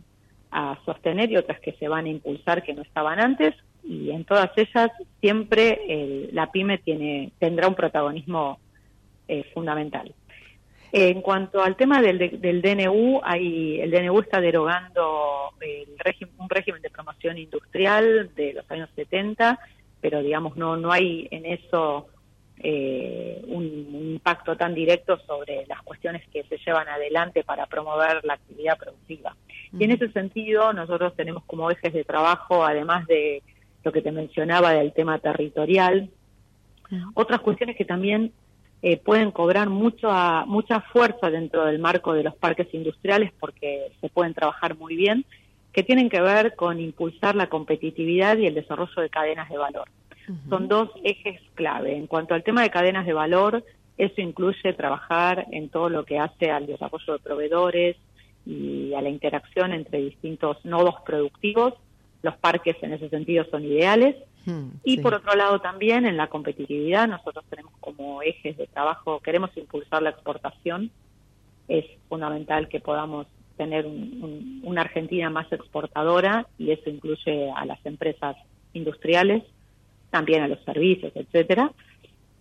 sostener 0.86 1.30
y 1.30 1.36
otras 1.36 1.60
que 1.60 1.72
se 1.72 1.86
van 1.86 2.06
a 2.06 2.08
impulsar 2.08 2.62
que 2.62 2.72
no 2.72 2.80
estaban 2.80 3.20
antes 3.20 3.54
y 3.84 4.10
en 4.10 4.24
todas 4.24 4.50
ellas 4.56 4.90
siempre 5.20 6.30
la 6.32 6.50
pyme 6.50 6.78
tiene 6.78 7.30
tendrá 7.38 7.68
un 7.68 7.74
protagonismo 7.74 8.58
eh, 9.28 9.44
fundamental. 9.52 10.14
En 10.92 11.20
cuanto 11.20 11.62
al 11.62 11.76
tema 11.76 12.00
del, 12.00 12.40
del 12.40 12.62
DNU, 12.62 13.20
hay, 13.22 13.80
el 13.80 13.90
DNU 13.90 14.20
está 14.20 14.40
derogando 14.40 15.50
el 15.60 15.88
un 16.38 16.48
régimen 16.48 16.80
de 16.80 16.88
promoción 16.88 17.36
industrial 17.36 18.30
de 18.34 18.54
los 18.54 18.70
años 18.70 18.88
70 18.96 19.58
pero 20.00 20.22
digamos 20.22 20.56
no 20.56 20.76
no 20.76 20.92
hay 20.92 21.28
en 21.30 21.46
eso 21.46 22.08
eh, 22.58 23.44
un, 23.48 23.66
impacto 24.16 24.56
tan 24.56 24.74
directo 24.74 25.18
sobre 25.26 25.66
las 25.66 25.82
cuestiones 25.82 26.26
que 26.32 26.42
se 26.44 26.56
llevan 26.56 26.88
adelante 26.88 27.44
para 27.44 27.66
promover 27.66 28.24
la 28.24 28.34
actividad 28.34 28.78
productiva. 28.78 29.36
Y 29.78 29.84
en 29.84 29.90
ese 29.90 30.10
sentido 30.12 30.72
nosotros 30.72 31.14
tenemos 31.14 31.44
como 31.44 31.70
ejes 31.70 31.92
de 31.92 32.04
trabajo, 32.04 32.64
además 32.64 33.06
de 33.06 33.42
lo 33.84 33.92
que 33.92 34.00
te 34.00 34.10
mencionaba 34.10 34.72
del 34.72 34.94
tema 34.94 35.18
territorial, 35.18 36.08
otras 37.14 37.40
cuestiones 37.40 37.76
que 37.76 37.84
también 37.84 38.32
eh, 38.80 38.96
pueden 38.96 39.32
cobrar 39.32 39.68
mucho 39.68 40.10
mucha 40.46 40.80
fuerza 40.80 41.30
dentro 41.30 41.66
del 41.66 41.78
marco 41.78 42.14
de 42.14 42.22
los 42.22 42.34
parques 42.36 42.72
industriales 42.72 43.32
porque 43.38 43.92
se 44.00 44.08
pueden 44.08 44.34
trabajar 44.34 44.76
muy 44.76 44.96
bien 44.96 45.24
que 45.76 45.82
tienen 45.82 46.08
que 46.08 46.22
ver 46.22 46.56
con 46.56 46.80
impulsar 46.80 47.36
la 47.36 47.50
competitividad 47.50 48.38
y 48.38 48.46
el 48.46 48.54
desarrollo 48.54 49.02
de 49.02 49.10
cadenas 49.10 49.50
de 49.50 49.58
valor. 49.58 49.86
Son 50.48 50.68
dos 50.68 50.88
ejes 51.04 51.38
clave. 51.54 51.94
En 51.94 52.06
cuanto 52.06 52.32
al 52.32 52.42
tema 52.42 52.62
de 52.62 52.70
cadenas 52.70 53.04
de 53.04 53.12
valor, 53.12 53.62
eso 53.98 54.22
incluye 54.22 54.72
trabajar 54.72 55.46
en 55.52 55.68
todo 55.68 55.90
lo 55.90 56.06
que 56.06 56.18
hace 56.18 56.50
al 56.50 56.66
desarrollo 56.66 57.12
de 57.12 57.18
proveedores 57.18 57.96
y 58.46 58.94
a 58.94 59.02
la 59.02 59.10
interacción 59.10 59.74
entre 59.74 59.98
distintos 59.98 60.64
nodos 60.64 60.94
productivos. 61.04 61.74
Los 62.22 62.38
parques 62.38 62.76
en 62.80 62.94
ese 62.94 63.10
sentido 63.10 63.44
son 63.50 63.62
ideales. 63.66 64.16
y 64.82 65.00
por 65.00 65.12
otro 65.12 65.34
lado 65.34 65.60
también 65.60 66.06
en 66.06 66.16
la 66.16 66.28
competitividad, 66.28 67.06
nosotros 67.06 67.44
tenemos 67.50 67.74
como 67.80 68.22
ejes 68.22 68.56
de 68.56 68.66
trabajo, 68.66 69.20
queremos 69.20 69.54
impulsar 69.58 70.02
la 70.02 70.10
exportación. 70.10 70.90
Es 71.68 71.84
fundamental 72.08 72.68
que 72.68 72.80
podamos 72.80 73.26
tener 73.56 73.86
una 73.86 74.82
Argentina 74.82 75.30
más 75.30 75.50
exportadora 75.52 76.46
y 76.58 76.70
eso 76.70 76.90
incluye 76.90 77.50
a 77.50 77.64
las 77.64 77.84
empresas 77.84 78.36
industriales, 78.72 79.42
también 80.10 80.42
a 80.42 80.48
los 80.48 80.62
servicios, 80.64 81.12
etcétera. 81.14 81.72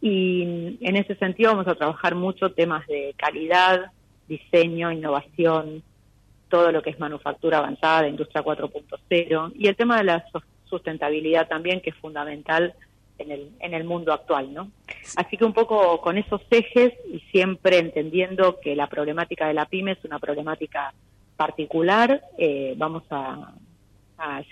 Y 0.01 0.77
en 0.81 0.95
ese 0.95 1.15
sentido 1.15 1.51
vamos 1.51 1.67
a 1.67 1.75
trabajar 1.75 2.15
mucho 2.15 2.51
temas 2.51 2.85
de 2.87 3.15
calidad, 3.17 3.91
diseño, 4.27 4.91
innovación, 4.91 5.83
todo 6.49 6.71
lo 6.71 6.81
que 6.81 6.91
es 6.91 6.99
manufactura 6.99 7.57
avanzada, 7.57 8.07
industria 8.07 8.43
4.0 8.43 9.53
y 9.55 9.67
el 9.67 9.75
tema 9.75 9.97
de 9.97 10.03
la 10.03 10.25
sustentabilidad 10.65 11.47
también 11.47 11.81
que 11.81 11.91
es 11.91 11.95
fundamental 11.97 12.73
en 13.17 13.31
el, 13.31 13.51
en 13.59 13.73
el 13.73 13.83
mundo 13.83 14.13
actual, 14.13 14.53
¿no? 14.53 14.71
Así 15.15 15.37
que 15.37 15.45
un 15.45 15.53
poco 15.53 16.01
con 16.01 16.17
esos 16.17 16.41
ejes 16.49 16.93
y 17.11 17.19
siempre 17.31 17.79
entendiendo 17.79 18.59
que 18.59 18.75
la 18.75 18.87
problemática 18.87 19.47
de 19.47 19.53
la 19.53 19.65
pyme 19.65 19.93
es 19.93 20.03
una 20.03 20.19
problemática 20.19 20.93
particular, 21.35 22.21
eh, 22.37 22.73
vamos 22.77 23.03
a, 23.09 23.53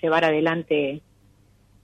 llevar 0.02 0.26
adelante 0.26 1.02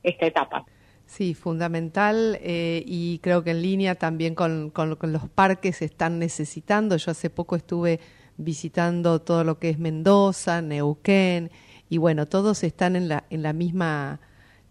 esta 0.03 0.25
etapa. 0.25 0.65
Sí, 1.05 1.33
fundamental 1.33 2.37
eh, 2.41 2.83
y 2.85 3.19
creo 3.19 3.41
que 3.41 3.51
en 3.51 3.61
línea 3.61 3.95
también 3.95 4.35
con, 4.35 4.69
con, 4.69 4.95
con, 4.97 5.13
los 5.13 5.29
parques 5.29 5.81
están 5.81 6.19
necesitando. 6.19 6.97
Yo 6.97 7.11
hace 7.11 7.29
poco 7.29 7.55
estuve 7.55 8.01
visitando 8.35 9.21
todo 9.21 9.45
lo 9.45 9.59
que 9.59 9.69
es 9.69 9.79
Mendoza, 9.79 10.61
Neuquén 10.61 11.51
y 11.89 11.97
bueno, 11.97 12.27
todos 12.27 12.63
están 12.63 12.95
en 12.95 13.07
la, 13.07 13.23
en 13.29 13.43
la 13.43 13.53
misma 13.53 14.19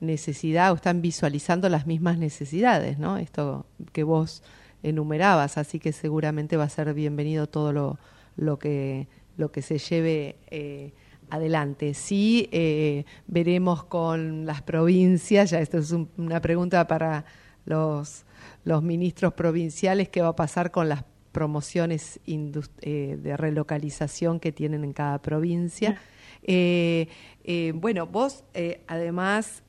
necesidad 0.01 0.73
o 0.73 0.77
están 0.77 1.03
visualizando 1.03 1.69
las 1.69 1.87
mismas 1.87 2.19
necesidades, 2.19 2.99
¿no? 2.99 3.17
Esto 3.17 3.67
que 3.93 4.05
vos 4.05 4.43
enumerabas, 4.83 5.59
así 5.59 5.79
que 5.79 5.93
seguramente 5.93 6.57
va 6.57 6.65
a 6.65 6.69
ser 6.69 6.95
bienvenido 6.95 7.49
todo 7.49 7.73
lo, 7.73 7.99
lo 8.37 8.59
que 8.59 9.09
lo 9.39 9.51
que 9.51 9.63
se 9.63 9.79
lleve 9.79 10.37
eh, 10.51 10.93
adelante. 11.31 11.95
Sí, 11.95 12.51
eh, 12.53 13.05
veremos 13.27 13.85
con 13.85 14.45
las 14.45 14.61
provincias, 14.61 15.51
ya 15.51 15.61
esto 15.61 15.79
es 15.79 15.93
una 16.19 16.41
pregunta 16.43 16.87
para 16.87 17.25
los, 17.65 18.25
los 18.65 18.83
ministros 18.83 19.33
provinciales, 19.33 20.11
qué 20.11 20.21
va 20.21 20.29
a 20.29 20.37
pasar 20.37 20.71
con 20.71 20.89
las 20.89 21.05
promociones 21.33 22.21
eh, 22.27 23.19
de 23.23 23.37
relocalización 23.37 24.41
que 24.41 24.53
tienen 24.53 24.85
en 24.85 24.93
cada 24.93 25.23
provincia. 25.23 25.99
Eh, 26.43 27.09
eh, 27.45 27.73
bueno, 27.75 28.07
vos 28.07 28.45
eh, 28.55 28.81
además 28.87 29.63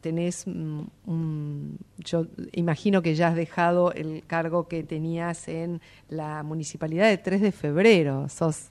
tenés 0.00 0.46
un, 0.46 1.78
yo 1.98 2.26
imagino 2.52 3.02
que 3.02 3.14
ya 3.14 3.28
has 3.28 3.36
dejado 3.36 3.92
el 3.92 4.22
cargo 4.26 4.68
que 4.68 4.82
tenías 4.82 5.48
en 5.48 5.80
la 6.08 6.42
municipalidad 6.42 7.08
de 7.08 7.18
3 7.18 7.40
de 7.40 7.52
febrero, 7.52 8.28
sos 8.28 8.70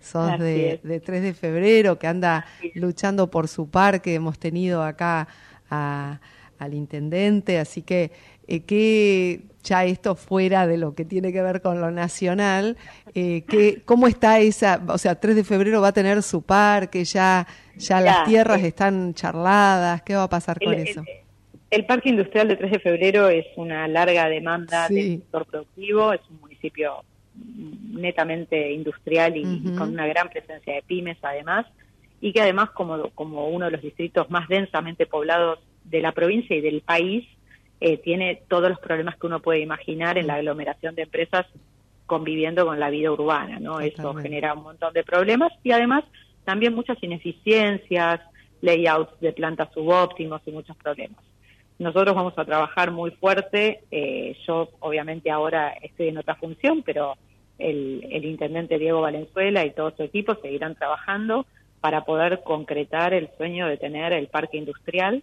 sos 0.00 0.38
de, 0.38 0.80
de, 0.82 1.00
3 1.00 1.22
de 1.22 1.32
febrero 1.32 1.98
que 1.98 2.06
anda 2.06 2.44
luchando 2.74 3.30
por 3.30 3.48
su 3.48 3.68
parque, 3.68 4.14
hemos 4.14 4.38
tenido 4.38 4.82
acá 4.82 5.28
al 5.70 6.74
intendente, 6.74 7.58
así 7.58 7.82
que 7.82 8.12
eh, 8.46 8.60
que 8.60 9.40
ya 9.64 9.84
esto 9.84 10.14
fuera 10.14 10.66
de 10.66 10.76
lo 10.76 10.94
que 10.94 11.04
tiene 11.04 11.32
que 11.32 11.42
ver 11.42 11.62
con 11.62 11.80
lo 11.80 11.90
nacional, 11.90 12.76
eh, 13.14 13.42
que, 13.48 13.82
¿cómo 13.84 14.06
está 14.06 14.38
esa? 14.38 14.82
O 14.88 14.98
sea, 14.98 15.18
3 15.18 15.36
de 15.36 15.44
febrero 15.44 15.80
va 15.80 15.88
a 15.88 15.92
tener 15.92 16.22
su 16.22 16.42
parque, 16.42 17.04
ya, 17.04 17.46
ya 17.76 18.00
las 18.00 18.24
tierras 18.26 18.62
eh, 18.62 18.68
están 18.68 19.14
charladas, 19.14 20.02
¿qué 20.02 20.14
va 20.14 20.24
a 20.24 20.28
pasar 20.28 20.58
con 20.62 20.74
eso? 20.74 21.02
El, 21.70 21.86
Parque 21.86 22.10
Industrial 22.10 22.46
de 22.46 22.56
3 22.56 22.72
de 22.72 22.78
febrero 22.78 23.28
es 23.28 23.46
una 23.56 23.88
larga 23.88 24.28
demanda 24.28 24.88
del 24.88 25.18
sector 25.18 25.46
productivo, 25.46 26.12
es 26.12 26.20
un 26.30 26.40
municipio 26.40 27.02
netamente 27.34 28.70
industrial 28.70 29.36
y, 29.36 29.74
con 29.76 29.90
una 29.90 30.06
gran 30.06 30.28
presencia 30.28 30.74
de 30.74 30.82
pymes 30.82 31.18
además, 31.22 31.66
y 32.20 32.32
que 32.32 32.40
además 32.40 32.70
como, 32.70 33.10
como 33.10 33.48
uno 33.48 33.64
de 33.64 33.72
los 33.72 33.82
distritos 33.82 34.30
más 34.30 34.48
densamente 34.48 35.06
poblados 35.06 35.58
de 35.84 36.00
la 36.00 36.12
provincia 36.12 36.54
y 36.54 36.60
del 36.60 36.80
país, 36.82 37.26
eh, 37.80 37.98
tiene 37.98 38.42
todos 38.48 38.68
los 38.68 38.78
problemas 38.78 39.16
que 39.16 39.26
uno 39.26 39.40
puede 39.40 39.60
imaginar 39.60 40.18
en 40.18 40.26
la 40.26 40.34
aglomeración 40.34 40.94
de 40.94 41.02
empresas 41.02 41.46
conviviendo 42.06 42.66
con 42.66 42.78
la 42.78 42.90
vida 42.90 43.10
urbana, 43.10 43.58
¿no? 43.58 43.80
Eso 43.80 44.14
genera 44.14 44.54
un 44.54 44.62
montón 44.62 44.92
de 44.92 45.04
problemas 45.04 45.52
y 45.62 45.72
además 45.72 46.04
también 46.44 46.74
muchas 46.74 47.02
ineficiencias, 47.02 48.20
layouts 48.60 49.18
de 49.20 49.32
plantas 49.32 49.72
subóptimos 49.72 50.42
y 50.46 50.50
muchos 50.50 50.76
problemas. 50.76 51.22
Nosotros 51.78 52.14
vamos 52.14 52.34
a 52.36 52.44
trabajar 52.44 52.90
muy 52.90 53.10
fuerte, 53.12 53.80
eh, 53.90 54.36
yo 54.46 54.68
obviamente 54.80 55.30
ahora 55.30 55.70
estoy 55.82 56.08
en 56.08 56.18
otra 56.18 56.36
función, 56.36 56.82
pero 56.82 57.16
el, 57.58 58.06
el 58.10 58.24
intendente 58.24 58.78
Diego 58.78 59.00
Valenzuela 59.00 59.64
y 59.64 59.72
todo 59.72 59.92
su 59.96 60.02
equipo 60.02 60.34
seguirán 60.36 60.74
trabajando 60.76 61.46
para 61.80 62.04
poder 62.04 62.42
concretar 62.44 63.12
el 63.12 63.28
sueño 63.36 63.66
de 63.66 63.76
tener 63.76 64.12
el 64.12 64.28
parque 64.28 64.56
industrial 64.56 65.22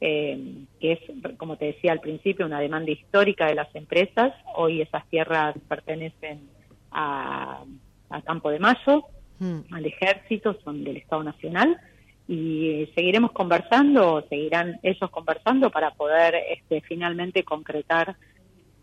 eh, 0.00 0.64
que 0.80 0.92
es, 0.92 1.00
como 1.36 1.56
te 1.56 1.66
decía 1.66 1.92
al 1.92 2.00
principio, 2.00 2.46
una 2.46 2.60
demanda 2.60 2.90
histórica 2.90 3.46
de 3.46 3.54
las 3.54 3.74
empresas. 3.74 4.32
Hoy 4.54 4.80
esas 4.80 5.06
tierras 5.08 5.56
pertenecen 5.68 6.48
a, 6.90 7.64
Campo 8.24 8.50
de 8.50 8.58
Mayo, 8.58 9.04
mm. 9.38 9.72
al 9.72 9.86
ejército, 9.86 10.56
son 10.64 10.84
del 10.84 10.96
Estado 10.98 11.24
Nacional, 11.24 11.76
y 12.26 12.88
seguiremos 12.94 13.32
conversando, 13.32 14.24
seguirán 14.28 14.78
ellos 14.82 15.10
conversando 15.10 15.70
para 15.70 15.90
poder 15.92 16.34
este, 16.50 16.80
finalmente 16.82 17.42
concretar 17.42 18.16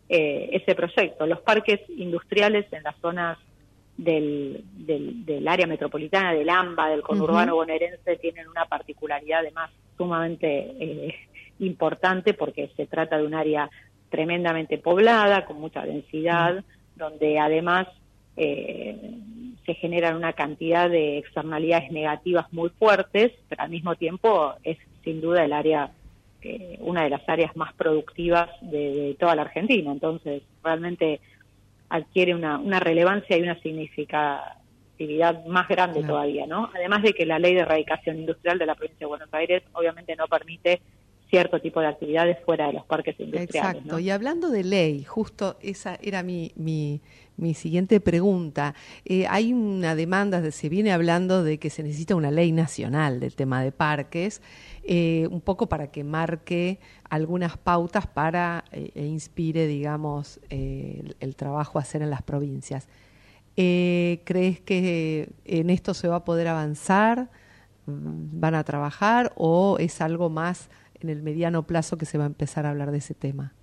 eh, 0.09 0.49
ese 0.51 0.75
proyecto. 0.75 1.25
Los 1.25 1.41
parques 1.41 1.79
industriales 1.89 2.65
en 2.71 2.83
las 2.83 2.95
zonas 2.97 3.37
del, 3.97 4.63
del, 4.73 5.47
área 5.47 5.67
metropolitana, 5.67 6.33
del 6.33 6.49
AMBA, 6.49 6.89
del 6.89 7.01
conurbano 7.01 7.55
bonaerense, 7.55 8.17
tienen 8.17 8.47
una 8.47 8.65
particularidad 8.65 9.39
además 9.39 9.71
sumamente 9.97 10.47
eh, 10.79 11.15
importante 11.59 12.33
porque 12.33 12.71
se 12.75 12.87
trata 12.87 13.17
de 13.17 13.25
un 13.25 13.33
área 13.33 13.69
tremendamente 14.09 14.77
poblada, 14.77 15.45
con 15.45 15.59
mucha 15.59 15.85
densidad, 15.85 16.63
donde 16.95 17.39
además 17.39 17.87
eh, 18.37 19.17
se 19.65 19.73
generan 19.75 20.15
una 20.15 20.33
cantidad 20.33 20.89
de 20.89 21.17
externalidades 21.17 21.91
negativas 21.91 22.51
muy 22.53 22.69
fuertes, 22.69 23.31
pero 23.49 23.63
al 23.63 23.69
mismo 23.69 23.95
tiempo 23.95 24.53
es 24.63 24.77
sin 25.03 25.21
duda 25.21 25.45
el 25.45 25.53
área, 25.53 25.91
eh, 26.41 26.77
una 26.81 27.03
de 27.03 27.09
las 27.09 27.27
áreas 27.27 27.55
más 27.55 27.73
productivas 27.73 28.49
de, 28.61 29.15
toda 29.19 29.35
la 29.35 29.43
Argentina. 29.43 29.91
Entonces, 29.91 30.43
realmente 30.63 31.19
adquiere 31.89 32.33
una, 32.33 32.57
una 32.57 32.79
relevancia 32.79 33.37
y 33.37 33.41
una 33.41 33.59
significatividad 33.61 35.45
más 35.45 35.67
grande 35.67 36.03
todavía, 36.03 36.47
¿no? 36.47 36.69
Además 36.73 37.03
de 37.03 37.13
que 37.13 37.25
la 37.25 37.39
ley 37.39 37.53
de 37.53 37.61
erradicación 37.61 38.19
industrial 38.19 38.57
de 38.57 38.65
la 38.65 38.75
provincia 38.75 38.99
de 38.99 39.05
Buenos 39.05 39.33
Aires 39.33 39.63
obviamente 39.73 40.15
no 40.15 40.27
permite 40.27 40.81
cierto 41.29 41.59
tipo 41.59 41.81
de 41.81 41.87
actividades 41.87 42.37
fuera 42.45 42.67
de 42.67 42.73
los 42.73 42.85
parques 42.85 43.19
industriales. 43.19 43.75
Exacto, 43.75 43.99
y 43.99 44.09
hablando 44.09 44.49
de 44.49 44.63
ley, 44.63 45.03
justo 45.03 45.57
esa 45.61 45.97
era 46.01 46.23
mi, 46.23 46.51
mi, 46.55 47.01
mi 47.37 47.53
siguiente 47.53 47.99
pregunta. 47.99 48.75
Eh, 49.03 49.25
hay 49.27 49.53
una 49.53 49.95
demanda, 49.95 50.51
se 50.51 50.69
viene 50.69 50.91
hablando 50.91 51.43
de 51.43 51.57
que 51.57 51.69
se 51.69 51.83
necesita 51.83 52.15
una 52.15 52.31
ley 52.31 52.51
nacional 52.51 53.19
del 53.19 53.35
tema 53.35 53.61
de 53.61 53.71
parques, 53.71 54.41
eh, 54.83 55.27
un 55.31 55.41
poco 55.41 55.67
para 55.67 55.87
que 55.91 56.03
marque 56.03 56.79
algunas 57.09 57.57
pautas 57.57 58.07
para 58.07 58.63
eh, 58.71 58.91
e 58.95 59.05
inspire, 59.05 59.67
digamos, 59.67 60.39
el, 60.49 61.15
el, 61.19 61.35
trabajo 61.35 61.79
a 61.79 61.81
hacer 61.81 62.01
en 62.01 62.09
las 62.09 62.21
provincias. 62.21 62.87
¿Crees 63.55 64.59
que 64.59 65.29
en 65.45 65.69
esto 65.69 65.93
se 65.93 66.09
va 66.09 66.17
a 66.17 66.25
poder 66.25 66.49
avanzar? 66.49 67.29
¿Van 67.85 68.53
a 68.53 68.65
trabajar 68.65 69.31
o 69.37 69.77
es 69.79 70.01
algo 70.01 70.29
más 70.29 70.69
en 70.99 71.09
el 71.09 71.23
mediano 71.23 71.63
plazo 71.63 71.97
que 71.97 72.05
se 72.05 72.17
va 72.17 72.25
a 72.25 72.27
empezar 72.27 72.65
a 72.65 72.71
hablar 72.71 72.91
de 72.91 72.97
ese 72.97 73.13
tema? 73.13 73.53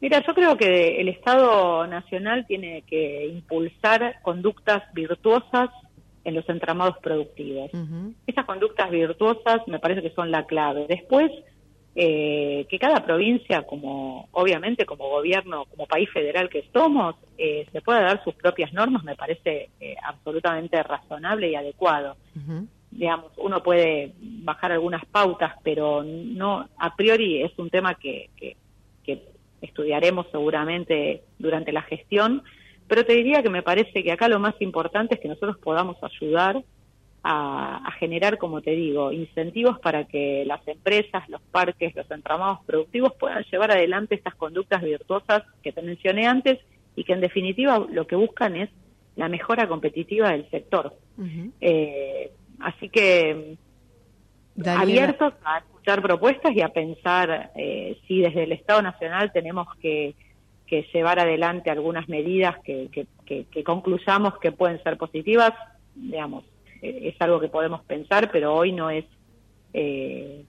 Mira, 0.00 0.22
yo 0.26 0.34
creo 0.34 0.56
que 0.56 1.00
el 1.00 1.08
Estado 1.08 1.86
Nacional 1.86 2.46
tiene 2.46 2.82
que 2.82 3.26
impulsar 3.26 4.16
conductas 4.22 4.82
virtuosas 4.92 5.70
en 6.24 6.34
los 6.34 6.48
entramados 6.48 6.96
productivos. 6.98 7.70
Esas 8.26 8.44
conductas 8.44 8.90
virtuosas 8.90 9.62
me 9.68 9.78
parece 9.78 10.02
que 10.02 10.10
son 10.10 10.30
la 10.30 10.44
clave. 10.44 10.86
Después, 10.88 11.30
eh, 11.94 12.66
que 12.68 12.78
cada 12.78 13.04
provincia, 13.04 13.62
como 13.62 14.28
obviamente 14.32 14.84
como 14.84 15.08
gobierno, 15.08 15.64
como 15.66 15.86
país 15.86 16.10
federal 16.12 16.50
que 16.50 16.68
somos, 16.72 17.14
eh, 17.38 17.66
se 17.72 17.80
pueda 17.80 18.02
dar 18.02 18.22
sus 18.24 18.34
propias 18.34 18.72
normas, 18.72 19.02
me 19.04 19.14
parece 19.14 19.70
eh, 19.80 19.94
absolutamente 20.02 20.82
razonable 20.82 21.50
y 21.50 21.54
adecuado 21.54 22.16
digamos, 22.96 23.32
uno 23.36 23.62
puede 23.62 24.12
bajar 24.20 24.72
algunas 24.72 25.04
pautas, 25.06 25.54
pero 25.62 26.02
no, 26.02 26.66
a 26.78 26.96
priori 26.96 27.42
es 27.42 27.52
un 27.58 27.70
tema 27.70 27.94
que, 27.94 28.30
que, 28.36 28.56
estudiaremos 29.66 30.26
seguramente 30.32 31.22
durante 31.38 31.72
la 31.72 31.82
gestión, 31.82 32.42
pero 32.88 33.04
te 33.04 33.14
diría 33.14 33.42
que 33.42 33.50
me 33.50 33.62
parece 33.62 34.02
que 34.02 34.12
acá 34.12 34.28
lo 34.28 34.38
más 34.38 34.54
importante 34.60 35.14
es 35.14 35.20
que 35.20 35.28
nosotros 35.28 35.58
podamos 35.58 35.96
ayudar 36.02 36.62
a, 37.28 37.90
generar, 37.98 38.38
como 38.38 38.60
te 38.62 38.70
digo, 38.70 39.10
incentivos 39.10 39.80
para 39.80 40.04
que 40.04 40.44
las 40.46 40.66
empresas, 40.68 41.28
los 41.28 41.40
parques, 41.42 41.94
los 41.96 42.08
entramados 42.10 42.60
productivos 42.66 43.14
puedan 43.18 43.42
llevar 43.50 43.72
adelante 43.72 44.14
estas 44.14 44.36
conductas 44.36 44.82
virtuosas 44.82 45.42
que 45.62 45.72
te 45.72 45.82
mencioné 45.82 46.26
antes 46.28 46.60
y 46.94 47.02
que 47.02 47.14
en 47.14 47.20
definitiva 47.20 47.84
lo 47.90 48.06
que 48.06 48.14
buscan 48.14 48.54
es 48.54 48.70
la 49.16 49.28
mejora 49.28 49.66
competitiva 49.66 50.30
del 50.30 50.48
sector. 50.50 50.94
Así 52.60 52.88
que 52.88 53.56
abiertos 54.64 55.34
a 55.44 55.58
escuchar 55.58 56.02
propuestas 56.02 56.54
y 56.54 56.60
a 56.62 56.68
pensar 56.68 57.50
eh, 57.54 57.98
si 58.06 58.20
desde 58.20 58.44
el 58.44 58.52
Estado 58.52 58.82
Nacional 58.82 59.32
tenemos 59.32 59.68
que, 59.80 60.14
llevar 60.92 61.20
adelante 61.20 61.70
algunas 61.70 62.08
medidas 62.08 62.56
que, 62.64 62.88
que, 63.24 63.64
concluyamos 63.64 64.38
que 64.38 64.50
pueden 64.50 64.82
ser 64.82 64.96
positivas, 64.96 65.52
digamos, 65.94 66.44
eh, 66.82 67.12
es 67.14 67.20
algo 67.20 67.40
que 67.40 67.48
podemos 67.48 67.82
pensar, 67.84 68.30
pero 68.30 68.54
hoy 68.54 68.72
no 68.72 68.90
es... 68.90 69.04
Eh, 69.72 70.44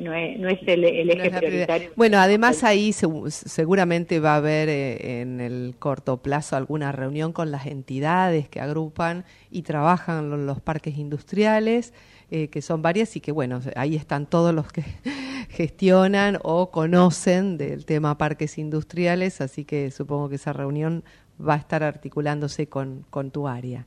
no 0.00 0.14
es, 0.14 0.60
el, 0.66 0.84
eje 0.84 1.30
prioritario. 1.30 1.90
Bueno, 1.96 2.18
además 2.18 2.62
ahí 2.64 2.92
seguramente 2.92 4.20
va 4.20 4.34
a 4.34 4.36
haber 4.36 4.68
eh, 4.68 5.20
en 5.20 5.40
el 5.40 5.74
corto 5.78 6.18
plazo 6.18 6.56
alguna 6.56 6.92
reunión 6.92 7.32
con 7.32 7.50
las 7.50 7.66
entidades 7.66 8.48
que 8.48 8.60
agrupan 8.60 9.24
y 9.50 9.62
trabajan 9.62 10.32
en 10.32 10.46
los 10.46 10.60
parques 10.60 10.96
industriales, 10.96 11.92
eh, 12.34 12.48
que 12.48 12.62
son 12.62 12.82
varias 12.82 13.14
y 13.16 13.20
que 13.20 13.30
bueno, 13.30 13.60
ahí 13.76 13.94
están 13.94 14.26
todos 14.26 14.54
los 14.54 14.72
que 14.72 14.82
gestionan 15.50 16.38
o 16.42 16.70
conocen 16.70 17.58
del 17.58 17.84
tema 17.84 18.18
parques 18.18 18.58
industriales, 18.58 19.40
así 19.40 19.64
que 19.64 19.90
supongo 19.90 20.28
que 20.28 20.36
esa 20.36 20.52
reunión 20.52 21.04
va 21.38 21.54
a 21.54 21.58
estar 21.58 21.82
articulándose 21.82 22.68
con, 22.68 23.04
con 23.10 23.30
tu 23.30 23.46
área. 23.46 23.86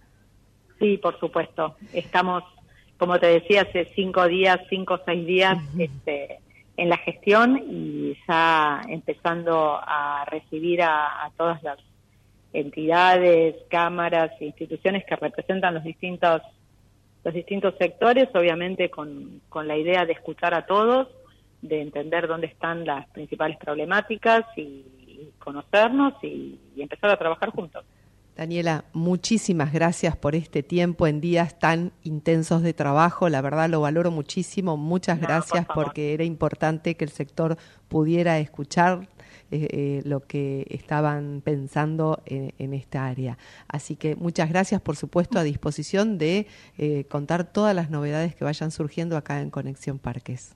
Sí, 0.79 0.97
por 0.97 1.19
supuesto. 1.19 1.75
Estamos 1.93 2.43
como 2.97 3.19
te 3.19 3.27
decía, 3.27 3.63
hace 3.63 3.85
cinco 3.95 4.27
días, 4.27 4.59
cinco 4.69 4.95
o 4.95 5.01
seis 5.05 5.25
días 5.25 5.57
este, 5.77 6.39
en 6.77 6.89
la 6.89 6.97
gestión 6.97 7.61
y 7.69 8.15
ya 8.27 8.81
empezando 8.87 9.79
a 9.81 10.25
recibir 10.29 10.81
a, 10.81 11.29
todas 11.37 11.61
las 11.63 11.77
entidades, 12.53 13.55
cámaras 13.69 14.31
e 14.39 14.45
instituciones 14.45 15.03
que 15.05 15.15
representan 15.17 15.73
los 15.73 15.83
distintos 15.83 16.41
los 17.25 17.33
distintos 17.33 17.73
sectores, 17.77 18.29
obviamente 18.33 18.89
con, 18.89 19.41
con 19.49 19.67
la 19.67 19.75
idea 19.75 20.05
de 20.05 20.13
escuchar 20.13 20.53
a 20.53 20.65
todos, 20.65 21.09
de 21.61 21.81
entender 21.81 22.27
dónde 22.27 22.47
están 22.47 22.85
las 22.85 23.09
principales 23.09 23.57
problemáticas 23.57 24.45
y, 24.55 24.85
conocernos 25.39 26.13
y 26.23 26.59
empezar 26.75 27.11
a 27.11 27.17
trabajar 27.17 27.51
juntos. 27.51 27.85
Daniela, 28.35 28.83
muchísimas 28.91 29.71
gracias 29.71 30.17
por 30.17 30.35
este 30.35 30.61
tiempo 30.61 31.07
en 31.07 31.21
días 31.21 31.57
tan 31.57 31.93
intensos 32.03 32.61
de 32.63 32.73
trabajo. 32.73 33.29
La 33.29 33.41
verdad 33.41 33.69
lo 33.69 33.79
valoro 33.79 34.11
muchísimo. 34.11 34.75
Muchas 34.75 35.21
gracias 35.21 35.65
porque 35.73 36.13
era 36.13 36.25
importante 36.25 36.95
que 36.95 37.05
el 37.05 37.11
sector 37.11 37.57
pudiera 37.87 38.37
escuchar 38.39 39.07
eh, 39.55 39.67
eh, 39.71 40.01
lo 40.03 40.21
que 40.21 40.65
estaban 40.69 41.41
pensando 41.43 42.21
en, 42.25 42.73
esta 42.73 43.05
área. 43.05 43.37
Así 43.67 43.95
que 43.95 44.15
muchas 44.15 44.49
gracias, 44.49 44.81
por 44.81 44.97
supuesto, 44.97 45.39
a 45.39 45.43
disposición 45.43 46.17
de 46.17 46.47
eh, 46.77 47.05
contar 47.05 47.51
todas 47.51 47.73
las 47.73 47.89
novedades 47.89 48.35
que 48.35 48.43
vayan 48.43 48.71
surgiendo 48.71 49.15
acá 49.15 49.41
en 49.41 49.49
Conexión 49.49 49.97
Parques. 49.97 50.55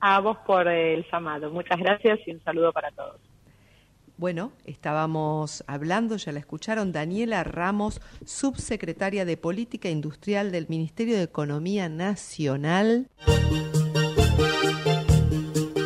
A 0.00 0.20
vos 0.20 0.36
por 0.46 0.68
el 0.68 1.06
llamado. 1.10 1.50
Muchas 1.50 1.78
gracias 1.78 2.18
y 2.26 2.32
un 2.32 2.42
saludo 2.44 2.72
para 2.72 2.90
todos. 2.90 3.20
Bueno, 4.18 4.52
estábamos 4.64 5.64
hablando, 5.66 6.16
ya 6.16 6.32
la 6.32 6.38
escucharon, 6.38 6.92
Daniela 6.92 7.44
Ramos, 7.44 8.00
subsecretaria 8.24 9.24
de 9.24 9.36
Política 9.36 9.88
Industrial 9.88 10.52
del 10.52 10.66
Ministerio 10.68 11.16
de 11.16 11.22
Economía 11.22 11.88
Nacional. 11.88 13.08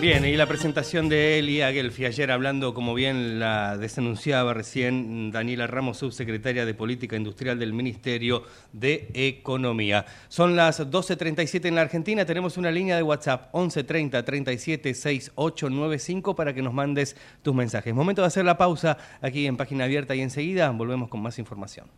Bien, 0.01 0.25
y 0.25 0.35
la 0.35 0.47
presentación 0.47 1.11
de 1.11 1.39
Eli 1.39 1.61
Agelfi 1.61 2.07
ayer 2.07 2.31
hablando, 2.31 2.73
como 2.73 2.95
bien 2.95 3.39
la 3.39 3.77
desanunciaba 3.77 4.55
recién 4.55 5.31
Daniela 5.31 5.67
Ramos, 5.67 5.99
subsecretaria 5.99 6.65
de 6.65 6.73
Política 6.73 7.17
Industrial 7.17 7.59
del 7.59 7.75
Ministerio 7.75 8.45
de 8.73 9.11
Economía. 9.13 10.07
Son 10.29 10.57
las 10.57 10.81
12.37 10.81 11.67
en 11.67 11.75
la 11.75 11.83
Argentina, 11.83 12.25
tenemos 12.25 12.57
una 12.57 12.71
línea 12.71 12.97
de 12.97 13.03
WhatsApp 13.03 13.55
1130 13.55 14.25
37 14.25 14.95
6895 14.95 16.35
para 16.35 16.55
que 16.55 16.63
nos 16.63 16.73
mandes 16.73 17.15
tus 17.43 17.55
mensajes. 17.55 17.95
Momento 17.95 18.23
de 18.23 18.29
hacer 18.29 18.47
la 18.47 18.57
pausa 18.57 18.97
aquí 19.21 19.47
en 19.47 19.59
Página 19.59 19.85
Abierta 19.85 20.15
y 20.15 20.23
enseguida 20.23 20.71
volvemos 20.71 21.11
con 21.11 21.21
más 21.21 21.39
información. 21.39 21.89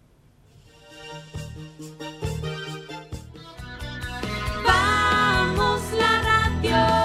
Vamos 4.67 5.83
la 5.97 6.23
radio. 6.61 7.02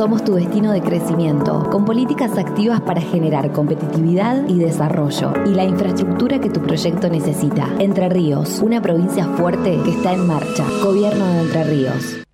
Somos 0.00 0.24
tu 0.24 0.32
destino 0.32 0.72
de 0.72 0.80
crecimiento, 0.80 1.68
con 1.70 1.84
políticas 1.84 2.38
activas 2.38 2.80
para 2.80 3.02
generar 3.02 3.52
competitividad 3.52 4.48
y 4.48 4.58
desarrollo 4.58 5.34
y 5.44 5.50
la 5.50 5.64
infraestructura 5.64 6.40
que 6.40 6.48
tu 6.48 6.62
proyecto 6.62 7.10
necesita. 7.10 7.68
Entre 7.78 8.08
Ríos, 8.08 8.60
una 8.62 8.80
provincia 8.80 9.26
fuerte 9.26 9.78
que 9.84 9.90
está 9.90 10.14
en 10.14 10.26
marcha. 10.26 10.64
Gobierno 10.82 11.26
de 11.26 11.40
Entre 11.42 11.64
Ríos. 11.64 12.29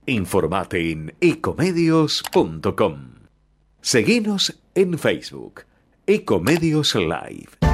Informate 0.07 0.91
en 0.91 1.13
ecomedios.com. 1.21 3.11
Seguinos 3.81 4.59
en 4.73 4.97
Facebook, 4.97 5.61
Ecomedios 6.07 6.95
Live. 6.95 7.72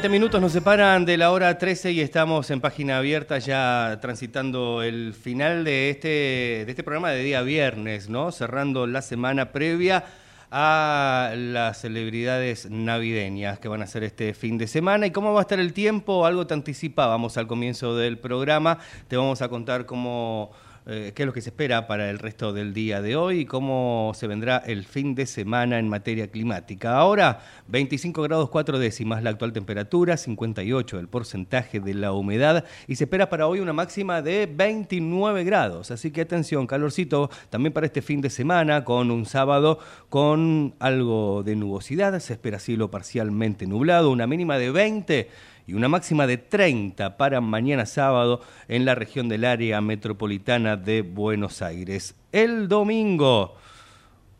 20 0.00 0.08
minutos 0.08 0.40
nos 0.40 0.52
separan 0.52 1.04
de 1.04 1.18
la 1.18 1.30
hora 1.30 1.58
13 1.58 1.92
y 1.92 2.00
estamos 2.00 2.50
en 2.50 2.62
página 2.62 2.96
abierta 2.96 3.38
ya 3.38 3.98
transitando 4.00 4.82
el 4.82 5.12
final 5.12 5.62
de 5.62 5.90
este, 5.90 6.08
de 6.08 6.66
este 6.66 6.82
programa 6.82 7.10
de 7.10 7.22
día 7.22 7.42
viernes, 7.42 8.08
¿no? 8.08 8.32
Cerrando 8.32 8.86
la 8.86 9.02
semana 9.02 9.52
previa 9.52 10.06
a 10.50 11.34
las 11.36 11.82
celebridades 11.82 12.70
navideñas 12.70 13.58
que 13.58 13.68
van 13.68 13.82
a 13.82 13.86
ser 13.86 14.02
este 14.02 14.32
fin 14.32 14.56
de 14.56 14.68
semana. 14.68 15.06
¿Y 15.06 15.10
cómo 15.10 15.34
va 15.34 15.40
a 15.40 15.42
estar 15.42 15.60
el 15.60 15.74
tiempo? 15.74 16.24
Algo 16.24 16.46
te 16.46 16.54
anticipábamos 16.54 17.36
al 17.36 17.46
comienzo 17.46 17.94
del 17.94 18.18
programa. 18.18 18.78
Te 19.06 19.18
vamos 19.18 19.42
a 19.42 19.50
contar 19.50 19.84
cómo 19.84 20.50
eh, 20.86 21.12
qué 21.14 21.22
es 21.22 21.26
lo 21.26 21.32
que 21.32 21.42
se 21.42 21.50
espera 21.50 21.86
para 21.86 22.08
el 22.08 22.18
resto 22.18 22.52
del 22.52 22.72
día 22.72 23.02
de 23.02 23.14
hoy 23.14 23.40
y 23.40 23.44
cómo 23.44 24.12
se 24.14 24.26
vendrá 24.26 24.58
el 24.58 24.84
fin 24.84 25.14
de 25.14 25.26
semana 25.26 25.78
en 25.78 25.88
materia 25.88 26.28
climática. 26.28 26.96
Ahora, 26.96 27.40
25 27.68 28.22
grados 28.22 28.48
4 28.48 28.78
décimas 28.78 29.22
la 29.22 29.30
actual 29.30 29.52
temperatura, 29.52 30.16
58 30.16 30.98
el 30.98 31.08
porcentaje 31.08 31.80
de 31.80 31.94
la 31.94 32.12
humedad 32.12 32.64
y 32.86 32.96
se 32.96 33.04
espera 33.04 33.28
para 33.28 33.46
hoy 33.46 33.60
una 33.60 33.72
máxima 33.74 34.22
de 34.22 34.48
29 34.50 35.44
grados. 35.44 35.90
Así 35.90 36.10
que 36.10 36.22
atención, 36.22 36.66
calorcito 36.66 37.30
también 37.50 37.72
para 37.72 37.86
este 37.86 38.00
fin 38.00 38.20
de 38.20 38.30
semana 38.30 38.84
con 38.84 39.10
un 39.10 39.26
sábado 39.26 39.78
con 40.08 40.74
algo 40.78 41.42
de 41.42 41.56
nubosidad. 41.56 42.18
Se 42.20 42.32
espera 42.32 42.58
cielo 42.58 42.90
parcialmente 42.90 43.66
nublado, 43.66 44.10
una 44.10 44.26
mínima 44.26 44.56
de 44.56 44.70
20 44.70 45.28
y 45.70 45.74
una 45.74 45.88
máxima 45.88 46.26
de 46.26 46.36
30 46.36 47.16
para 47.16 47.40
mañana 47.40 47.86
sábado 47.86 48.40
en 48.66 48.84
la 48.84 48.96
región 48.96 49.28
del 49.28 49.44
área 49.44 49.80
metropolitana 49.80 50.76
de 50.76 51.02
Buenos 51.02 51.62
Aires. 51.62 52.16
El 52.32 52.66
domingo. 52.66 53.54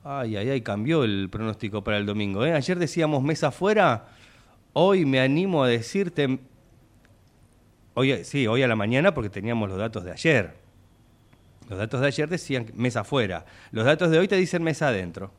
Ay, 0.02 0.36
ay, 0.36 0.50
ay, 0.50 0.60
cambió 0.62 1.04
el 1.04 1.28
pronóstico 1.30 1.84
para 1.84 1.98
el 1.98 2.06
domingo. 2.06 2.44
¿eh? 2.44 2.52
Ayer 2.52 2.80
decíamos 2.80 3.22
mesa 3.22 3.48
afuera. 3.48 4.08
Hoy 4.72 5.06
me 5.06 5.20
animo 5.20 5.62
a 5.62 5.68
decirte. 5.68 6.40
Hoy, 7.94 8.24
sí, 8.24 8.48
hoy 8.48 8.64
a 8.64 8.68
la 8.68 8.74
mañana 8.74 9.14
porque 9.14 9.30
teníamos 9.30 9.68
los 9.68 9.78
datos 9.78 10.02
de 10.02 10.10
ayer. 10.10 10.56
Los 11.68 11.78
datos 11.78 12.00
de 12.00 12.08
ayer 12.08 12.28
decían 12.28 12.66
mesa 12.74 13.00
afuera. 13.02 13.44
Los 13.70 13.84
datos 13.84 14.10
de 14.10 14.18
hoy 14.18 14.26
te 14.26 14.34
dicen 14.34 14.64
mesa 14.64 14.88
adentro. 14.88 15.30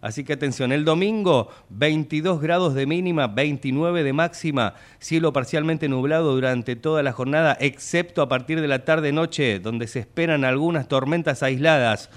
Así 0.00 0.24
que 0.24 0.34
atención, 0.34 0.72
el 0.72 0.84
domingo 0.84 1.48
22 1.70 2.40
grados 2.40 2.74
de 2.74 2.86
mínima, 2.86 3.26
29 3.26 4.02
de 4.02 4.12
máxima, 4.12 4.74
cielo 4.98 5.32
parcialmente 5.32 5.88
nublado 5.88 6.34
durante 6.34 6.76
toda 6.76 7.02
la 7.02 7.12
jornada, 7.12 7.56
excepto 7.60 8.22
a 8.22 8.28
partir 8.28 8.60
de 8.60 8.68
la 8.68 8.84
tarde-noche, 8.84 9.58
donde 9.58 9.88
se 9.88 10.00
esperan 10.00 10.44
algunas 10.44 10.88
tormentas 10.88 11.42
aisladas, 11.42 12.10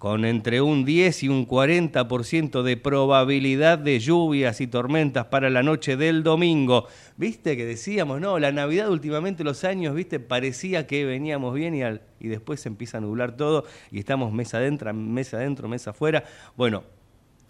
con 0.00 0.24
entre 0.24 0.62
un 0.62 0.86
10 0.86 1.24
y 1.24 1.28
un 1.28 1.46
40% 1.46 2.62
de 2.62 2.78
probabilidad 2.78 3.78
de 3.78 4.00
lluvias 4.00 4.62
y 4.62 4.66
tormentas 4.66 5.26
para 5.26 5.50
la 5.50 5.62
noche 5.62 5.98
del 5.98 6.22
domingo. 6.22 6.86
Viste 7.18 7.54
que 7.54 7.66
decíamos, 7.66 8.18
no, 8.18 8.38
la 8.38 8.50
Navidad 8.50 8.88
últimamente 8.88 9.44
los 9.44 9.62
años, 9.62 9.94
viste, 9.94 10.18
parecía 10.18 10.86
que 10.86 11.04
veníamos 11.04 11.52
bien 11.52 11.74
y, 11.74 11.82
al, 11.82 12.00
y 12.18 12.28
después 12.28 12.60
se 12.60 12.70
empieza 12.70 12.96
a 12.96 13.02
nublar 13.02 13.36
todo 13.36 13.66
y 13.90 13.98
estamos 13.98 14.32
mesa 14.32 14.56
adentro, 14.56 14.94
mesa 14.94 15.36
adentro, 15.36 15.68
mesa 15.68 15.90
afuera. 15.90 16.24
Bueno, 16.56 16.82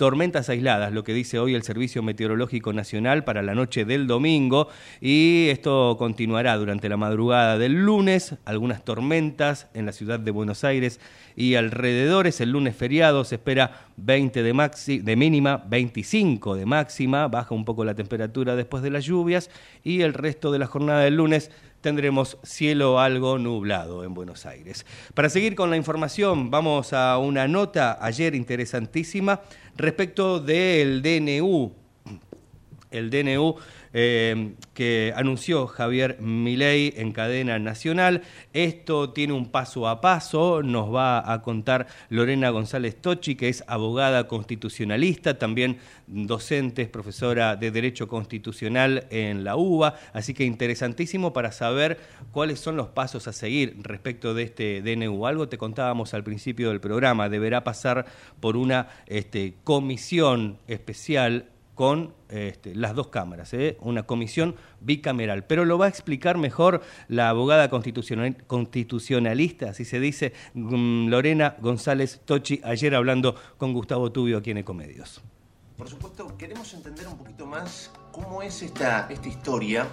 tormentas 0.01 0.49
aisladas, 0.49 0.95
lo 0.95 1.05
que 1.05 1.13
dice 1.13 1.39
hoy 1.39 1.55
el 1.55 1.63
Servicio 1.63 2.03
Meteorológico 2.03 2.73
Nacional 2.73 3.23
para 3.23 3.43
la 3.43 3.55
noche 3.55 3.85
del 3.85 4.07
domingo 4.07 4.69
y 4.99 5.49
esto 5.51 5.97
continuará 5.99 6.57
durante 6.57 6.89
la 6.89 6.97
madrugada 6.97 7.59
del 7.59 7.85
lunes, 7.85 8.37
algunas 8.47 8.83
tormentas 8.83 9.69
en 9.75 9.85
la 9.85 9.93
ciudad 9.93 10.19
de 10.19 10.31
Buenos 10.31 10.65
Aires 10.65 11.01
y 11.37 11.57
alrededores, 11.57 12.41
el 12.41 12.51
lunes 12.51 12.75
feriado 12.77 13.25
se 13.25 13.35
espera 13.35 13.91
20 13.99 14.43
de, 14.43 14.53
maxi, 14.55 14.99
de 14.99 15.17
mínima, 15.17 15.59
25 15.69 16.57
de 16.57 16.67
máxima, 16.67 17.29
baja 17.29 17.55
un 17.55 17.65
poco 17.65 17.85
la 17.85 17.95
temperatura 17.95 18.57
después 18.57 18.83
de 18.83 18.91
las 18.91 19.05
lluvias. 19.05 19.51
Y 19.85 20.03
el 20.03 20.15
resto 20.15 20.51
de 20.53 20.59
la 20.59 20.67
jornada 20.67 21.01
del 21.01 21.17
lunes 21.17 21.51
tendremos 21.81 22.39
cielo 22.43 23.01
algo 23.01 23.39
nublado 23.39 24.05
en 24.05 24.15
Buenos 24.15 24.47
Aires. 24.47 24.87
Para 25.15 25.29
seguir 25.29 25.55
con 25.55 25.71
la 25.71 25.77
información, 25.77 26.51
vamos 26.51 26.93
a 26.93 27.19
una 27.19 27.49
nota 27.49 27.99
ayer 28.01 28.35
interesantísima 28.35 29.41
respecto 29.77 30.41
del 30.41 31.03
DNU. 31.03 31.73
El 32.91 33.11
DNU 33.11 33.57
eh, 33.93 34.55
que 34.75 35.13
anunció 35.17 35.67
Javier 35.67 36.21
Milei 36.21 36.95
en 36.97 37.13
cadena 37.13 37.59
nacional. 37.59 38.23
Esto 38.53 39.11
tiene 39.11 39.33
un 39.33 39.51
paso 39.51 39.89
a 39.89 40.01
paso, 40.01 40.63
nos 40.63 40.95
va 40.95 41.33
a 41.33 41.43
contar 41.43 41.87
Lorena 42.09 42.51
González 42.51 42.97
Tochi, 43.01 43.35
que 43.35 43.49
es 43.49 43.65
abogada 43.67 44.29
constitucionalista, 44.29 45.39
también 45.39 45.79
docente, 46.07 46.83
es 46.83 46.89
profesora 46.89 47.57
de 47.57 47.71
Derecho 47.71 48.09
Constitucional 48.09 49.07
en 49.11 49.45
la 49.45 49.57
UBA, 49.57 49.95
así 50.13 50.35
que 50.35 50.45
interesantísimo 50.45 51.33
para 51.33 51.53
saber 51.53 51.99
cuáles 52.33 52.61
son 52.61 52.77
los 52.77 52.89
pasos 52.89 53.29
a 53.29 53.33
seguir 53.33 53.77
respecto 53.83 54.35
de 54.35 54.45
este 54.45 54.83
DNU. 54.83 55.27
Algo 55.27 55.49
te 55.49 55.59
contábamos 55.59 56.15
al 56.15 56.25
principio 56.25 56.71
del 56.71 56.81
programa, 56.81 57.29
deberá 57.29 57.65
pasar 57.65 58.07
por 58.41 58.57
una 58.57 58.89
este, 59.07 59.55
comisión 59.65 60.59
especial 60.69 61.47
con 61.81 62.13
este, 62.29 62.75
las 62.75 62.95
dos 62.95 63.09
cámaras, 63.09 63.55
¿eh? 63.55 63.79
una 63.81 64.03
comisión 64.03 64.55
bicameral. 64.83 65.47
Pero 65.47 65.65
lo 65.65 65.79
va 65.79 65.87
a 65.87 65.89
explicar 65.89 66.37
mejor 66.37 66.83
la 67.09 67.31
abogada 67.31 67.71
constitucional, 67.71 68.37
constitucionalista, 68.47 69.71
así 69.71 69.87
se 69.87 69.99
dice, 69.99 70.35
mm, 70.53 71.09
Lorena 71.09 71.57
González 71.59 72.21
Tochi, 72.27 72.61
ayer 72.65 72.95
hablando 72.95 73.35
con 73.57 73.73
Gustavo 73.73 74.13
Tubio 74.13 74.37
aquí 74.37 74.51
en 74.51 74.59
Ecomedios. 74.59 75.23
Por 75.79 75.89
supuesto, 75.89 76.37
queremos 76.37 76.75
entender 76.75 77.09
un 77.09 77.17
poquito 77.17 77.47
más 77.47 77.91
cómo 78.13 78.43
es 78.43 78.61
esta, 78.61 79.11
esta 79.11 79.29
historia 79.29 79.89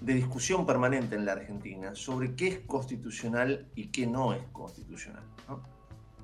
de 0.00 0.14
discusión 0.14 0.64
permanente 0.64 1.14
en 1.14 1.26
la 1.26 1.32
Argentina 1.32 1.94
sobre 1.94 2.34
qué 2.34 2.48
es 2.48 2.58
constitucional 2.60 3.66
y 3.74 3.88
qué 3.88 4.06
no 4.06 4.32
es 4.32 4.40
constitucional. 4.50 5.24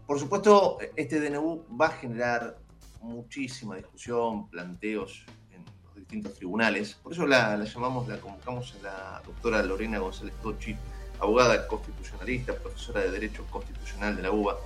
Por 0.07 0.19
supuesto, 0.19 0.79
este 0.97 1.21
DNU 1.21 1.67
va 1.79 1.89
a 1.89 1.91
generar 1.91 2.65
muchísima 3.01 3.77
discusión, 3.77 4.49
planteos 4.49 5.25
en 5.53 5.65
los 5.85 5.95
distintos 5.95 6.35
tribunales. 6.35 6.95
Por 6.95 7.13
eso 7.13 7.27
la, 7.27 7.57
la 7.57 7.65
llamamos, 7.65 8.09
la 8.09 8.19
convocamos 8.19 8.75
a 8.81 8.83
la 8.83 9.23
doctora 9.25 9.63
Lorena 9.63 9.99
González 9.99 10.35
Tochi, 10.43 10.77
abogada 11.21 11.67
constitucionalista, 11.67 12.55
profesora 12.55 13.01
de 13.01 13.11
Derecho 13.11 13.45
Constitucional 13.51 14.17
de 14.17 14.23
la 14.23 14.31
UBA. 14.31 14.57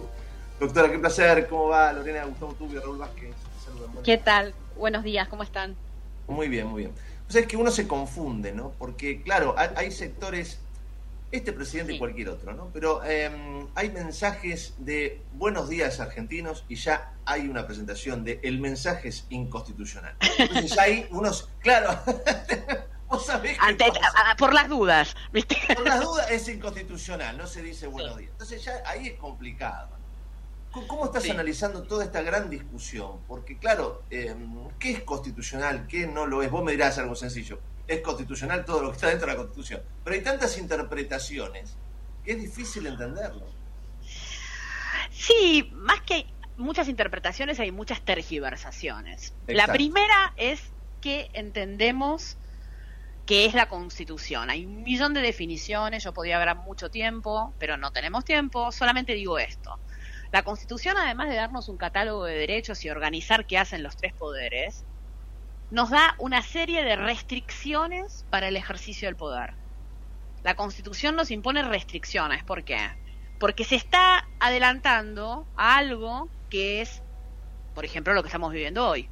Doctora, 0.59 0.91
qué 0.91 0.99
placer. 0.99 1.49
¿Cómo 1.49 1.69
va? 1.69 1.93
Lorena, 1.93 2.25
Gustavo 2.25 2.53
Tubio, 2.55 2.81
Raúl 2.81 2.99
Vázquez. 2.99 3.35
¿Qué 4.05 4.19
tal? 4.19 4.55
Buenos 4.77 5.05
días, 5.05 5.29
¿cómo 5.29 5.43
están? 5.43 5.75
Muy 6.29 6.49
bien, 6.49 6.67
muy 6.67 6.83
bien. 6.83 6.93
O 7.29 7.33
sea, 7.33 7.43
es 7.43 7.47
que 7.47 7.57
uno 7.57 7.71
se 7.71 7.87
confunde, 7.87 8.53
¿no? 8.53 8.73
Porque, 8.79 9.23
claro, 9.23 9.55
hay, 9.57 9.69
hay 9.77 9.91
sectores, 9.91 10.61
este 11.33 11.53
presidente 11.53 11.93
y 11.95 11.99
cualquier 11.99 12.29
otro, 12.31 12.53
¿no? 12.55 12.71
Pero 12.73 13.03
eh, 13.05 13.67
hay 13.75 13.91
mensajes 13.91 14.75
de 14.79 15.23
buenos 15.35 15.69
días 15.69 16.01
argentinos 16.01 16.65
y 16.69 16.75
ya 16.75 17.13
hay 17.25 17.49
una 17.49 17.67
presentación 17.67 18.25
de 18.25 18.41
el 18.43 18.59
mensaje 18.61 19.09
es 19.09 19.27
inconstitucional. 19.31 20.15
Entonces 20.39 20.75
ya 20.75 20.83
hay 20.83 21.07
unos, 21.11 21.49
claro, 21.61 21.97
vos 23.09 23.25
sabés 23.27 23.59
que 23.59 23.65
Ante- 23.65 23.89
pasa. 23.89 24.01
a- 24.27 24.31
a- 24.33 24.37
por 24.37 24.53
las 24.53 24.69
dudas, 24.69 25.15
¿viste? 25.33 25.57
por 25.75 25.87
las 25.87 26.01
dudas 26.01 26.31
es 26.31 26.49
inconstitucional, 26.49 27.37
no 27.39 27.47
se 27.47 27.63
dice 27.63 27.87
buenos 27.87 28.17
días. 28.17 28.31
Entonces 28.33 28.65
ya 28.65 28.83
ahí 28.87 29.09
es 29.09 29.15
complicado. 29.15 29.89
¿Cómo- 30.73 30.87
¿Cómo 30.89 31.05
estás 31.07 31.23
Sí. 31.25 31.31
analizando 31.31 31.83
toda 31.83 32.05
esta 32.05 32.23
gran 32.23 32.49
discusión? 32.51 33.19
Porque 33.29 33.57
claro, 33.59 34.03
eh, 34.11 34.35
¿qué 34.79 34.93
es 34.93 35.03
constitucional? 35.03 35.87
¿Qué 35.89 36.07
no 36.07 36.27
lo 36.27 36.43
es? 36.43 36.51
Vos 36.51 36.63
me 36.65 36.73
dirás 36.73 36.99
algo 36.99 37.15
sencillo. 37.17 37.59
Es 37.91 38.03
constitucional 38.03 38.65
todo 38.65 38.83
lo 38.83 38.91
que 38.91 38.95
está 38.95 39.09
dentro 39.09 39.27
de 39.27 39.33
la 39.33 39.39
Constitución. 39.39 39.83
Pero 40.05 40.15
hay 40.15 40.23
tantas 40.23 40.57
interpretaciones 40.59 41.77
que 42.25 42.33
es 42.33 42.41
difícil 42.41 42.87
entenderlo. 42.87 43.45
Sí, 45.11 45.69
más 45.75 46.01
que 46.03 46.27
muchas 46.57 46.89
interpretaciones, 46.89 47.59
hay 47.59 47.73
muchas 47.73 48.01
tergiversaciones. 48.03 49.35
La 49.49 49.67
primera 49.67 50.35
es 50.37 50.63
que 51.01 51.31
entendemos 51.33 52.37
que 53.27 53.45
es 53.45 53.55
la 53.55 53.69
Constitución. 53.69 54.51
Hay 54.51 54.67
un 54.67 54.85
millón 54.85 55.13
de 55.13 55.21
definiciones, 55.21 56.05
yo 56.05 56.15
podría 56.15 56.39
hablar 56.39 56.59
mucho 56.59 56.93
tiempo, 56.93 57.53
pero 57.59 57.77
no 57.77 57.91
tenemos 57.91 58.25
tiempo, 58.25 58.71
solamente 58.71 59.15
digo 59.15 59.41
esto. 59.41 59.81
La 60.31 60.45
Constitución, 60.45 60.97
además 60.97 61.29
de 61.29 61.35
darnos 61.35 61.69
un 61.69 61.77
catálogo 61.77 62.25
de 62.25 62.35
derechos 62.35 62.85
y 62.85 62.91
organizar 62.91 63.47
qué 63.47 63.59
hacen 63.59 63.83
los 63.83 63.97
tres 63.97 64.13
poderes, 64.13 64.85
nos 65.71 65.91
da 65.91 66.15
una 66.19 66.43
serie 66.43 66.85
de 66.85 66.97
restricciones 66.97 68.27
para 68.31 68.49
el 68.49 68.57
ejercicio 68.57 69.07
del 69.09 69.17
poder. 69.17 69.55
La 70.43 70.57
Constitución 70.57 71.17
nos 71.17 71.31
impone 71.31 71.63
restricciones. 71.63 72.43
¿Por 72.43 72.65
qué? 72.65 72.79
Porque 73.39 73.65
se 73.65 73.77
está 73.77 74.27
adelantando 74.41 75.47
a 75.57 75.77
algo 75.77 76.29
que 76.49 76.81
es, 76.81 77.03
por 77.75 77.85
ejemplo, 77.85 78.15
lo 78.15 78.23
que 78.23 78.29
estamos 78.29 78.53
viviendo 78.53 78.89
hoy. 78.89 79.09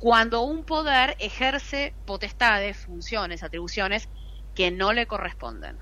Cuando 0.00 0.42
un 0.42 0.64
poder 0.64 1.16
ejerce 1.20 1.94
potestades, 2.06 2.76
funciones, 2.78 3.42
atribuciones 3.42 4.08
que 4.54 4.70
no 4.70 4.92
le 4.92 5.06
corresponden. 5.06 5.78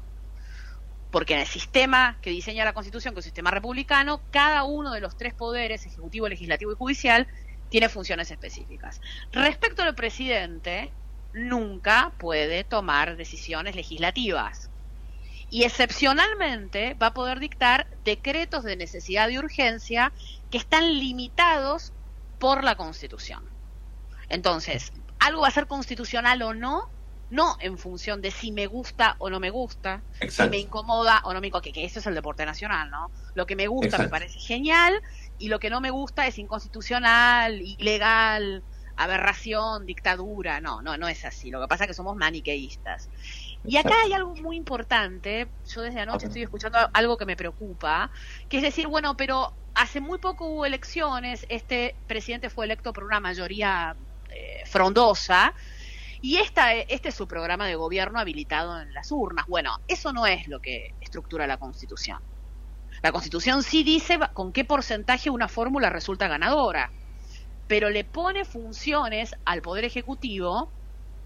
Porque 1.10 1.34
en 1.34 1.40
el 1.40 1.46
sistema 1.46 2.18
que 2.20 2.30
diseña 2.30 2.64
la 2.64 2.74
Constitución, 2.74 3.14
que 3.14 3.20
es 3.20 3.24
un 3.24 3.28
sistema 3.28 3.50
republicano, 3.50 4.20
cada 4.30 4.64
uno 4.64 4.92
de 4.92 5.00
los 5.00 5.16
tres 5.16 5.34
poderes, 5.34 5.86
ejecutivo, 5.86 6.28
legislativo 6.28 6.72
y 6.72 6.76
judicial, 6.76 7.26
tiene 7.70 7.88
funciones 7.88 8.30
específicas. 8.30 9.00
Respecto 9.32 9.82
al 9.82 9.94
presidente, 9.94 10.92
nunca 11.32 12.12
puede 12.18 12.64
tomar 12.64 13.16
decisiones 13.16 13.74
legislativas. 13.74 14.68
Y 15.48 15.64
excepcionalmente 15.64 16.94
va 16.94 17.08
a 17.08 17.14
poder 17.14 17.40
dictar 17.40 17.88
decretos 18.04 18.62
de 18.64 18.76
necesidad 18.76 19.28
y 19.30 19.38
urgencia 19.38 20.12
que 20.50 20.58
están 20.58 20.98
limitados 20.98 21.92
por 22.38 22.62
la 22.62 22.76
Constitución. 22.76 23.42
Entonces, 24.28 24.92
algo 25.18 25.42
va 25.42 25.48
a 25.48 25.52
ser 25.52 25.66
constitucional 25.66 26.42
o 26.42 26.54
no, 26.54 26.88
no 27.30 27.56
en 27.60 27.78
función 27.78 28.22
de 28.22 28.30
si 28.30 28.52
me 28.52 28.66
gusta 28.66 29.16
o 29.18 29.28
no 29.28 29.40
me 29.40 29.50
gusta, 29.50 30.02
si 30.28 30.48
me 30.48 30.58
incomoda 30.58 31.20
o 31.24 31.34
no 31.34 31.40
me 31.40 31.48
incomoda, 31.48 31.62
que, 31.62 31.72
que 31.72 31.84
eso 31.84 31.98
es 31.98 32.06
el 32.06 32.14
deporte 32.14 32.44
nacional, 32.46 32.90
¿no? 32.90 33.10
Lo 33.34 33.46
que 33.46 33.56
me 33.56 33.66
gusta 33.66 33.98
me 33.98 34.08
parece 34.08 34.38
genial 34.38 35.00
y 35.40 35.48
lo 35.48 35.58
que 35.58 35.70
no 35.70 35.80
me 35.80 35.90
gusta 35.90 36.26
es 36.26 36.38
inconstitucional, 36.38 37.60
ilegal, 37.60 38.62
aberración, 38.96 39.86
dictadura. 39.86 40.60
No, 40.60 40.82
no, 40.82 40.96
no 40.98 41.08
es 41.08 41.24
así. 41.24 41.50
Lo 41.50 41.60
que 41.60 41.66
pasa 41.66 41.84
es 41.84 41.88
que 41.88 41.94
somos 41.94 42.16
maniqueístas. 42.16 43.08
Y 43.64 43.78
acá 43.78 43.94
hay 44.04 44.12
algo 44.12 44.36
muy 44.36 44.56
importante. 44.56 45.48
Yo 45.66 45.80
desde 45.80 46.00
anoche 46.00 46.26
estoy 46.26 46.42
escuchando 46.42 46.78
algo 46.92 47.16
que 47.16 47.24
me 47.24 47.36
preocupa, 47.36 48.10
que 48.48 48.58
es 48.58 48.62
decir, 48.62 48.86
bueno, 48.86 49.16
pero 49.16 49.54
hace 49.74 50.00
muy 50.00 50.18
poco 50.18 50.46
hubo 50.46 50.66
elecciones, 50.66 51.46
este 51.48 51.96
presidente 52.06 52.50
fue 52.50 52.66
electo 52.66 52.92
por 52.92 53.04
una 53.04 53.20
mayoría 53.20 53.96
eh, 54.28 54.62
frondosa, 54.66 55.54
y 56.22 56.36
esta, 56.36 56.74
este 56.74 57.08
es 57.08 57.14
su 57.14 57.26
programa 57.26 57.66
de 57.66 57.76
gobierno 57.76 58.18
habilitado 58.18 58.78
en 58.78 58.92
las 58.92 59.10
urnas. 59.10 59.46
Bueno, 59.46 59.78
eso 59.88 60.12
no 60.12 60.26
es 60.26 60.48
lo 60.48 60.60
que 60.60 60.94
estructura 61.00 61.46
la 61.46 61.56
Constitución. 61.56 62.18
La 63.02 63.12
Constitución 63.12 63.62
sí 63.62 63.82
dice 63.82 64.18
con 64.34 64.52
qué 64.52 64.64
porcentaje 64.64 65.30
una 65.30 65.48
fórmula 65.48 65.90
resulta 65.90 66.28
ganadora, 66.28 66.94
pero 67.66 67.90
le 67.90 68.04
pone 68.04 68.44
funciones 68.44 69.34
al 69.44 69.62
Poder 69.62 69.84
Ejecutivo 69.84 70.74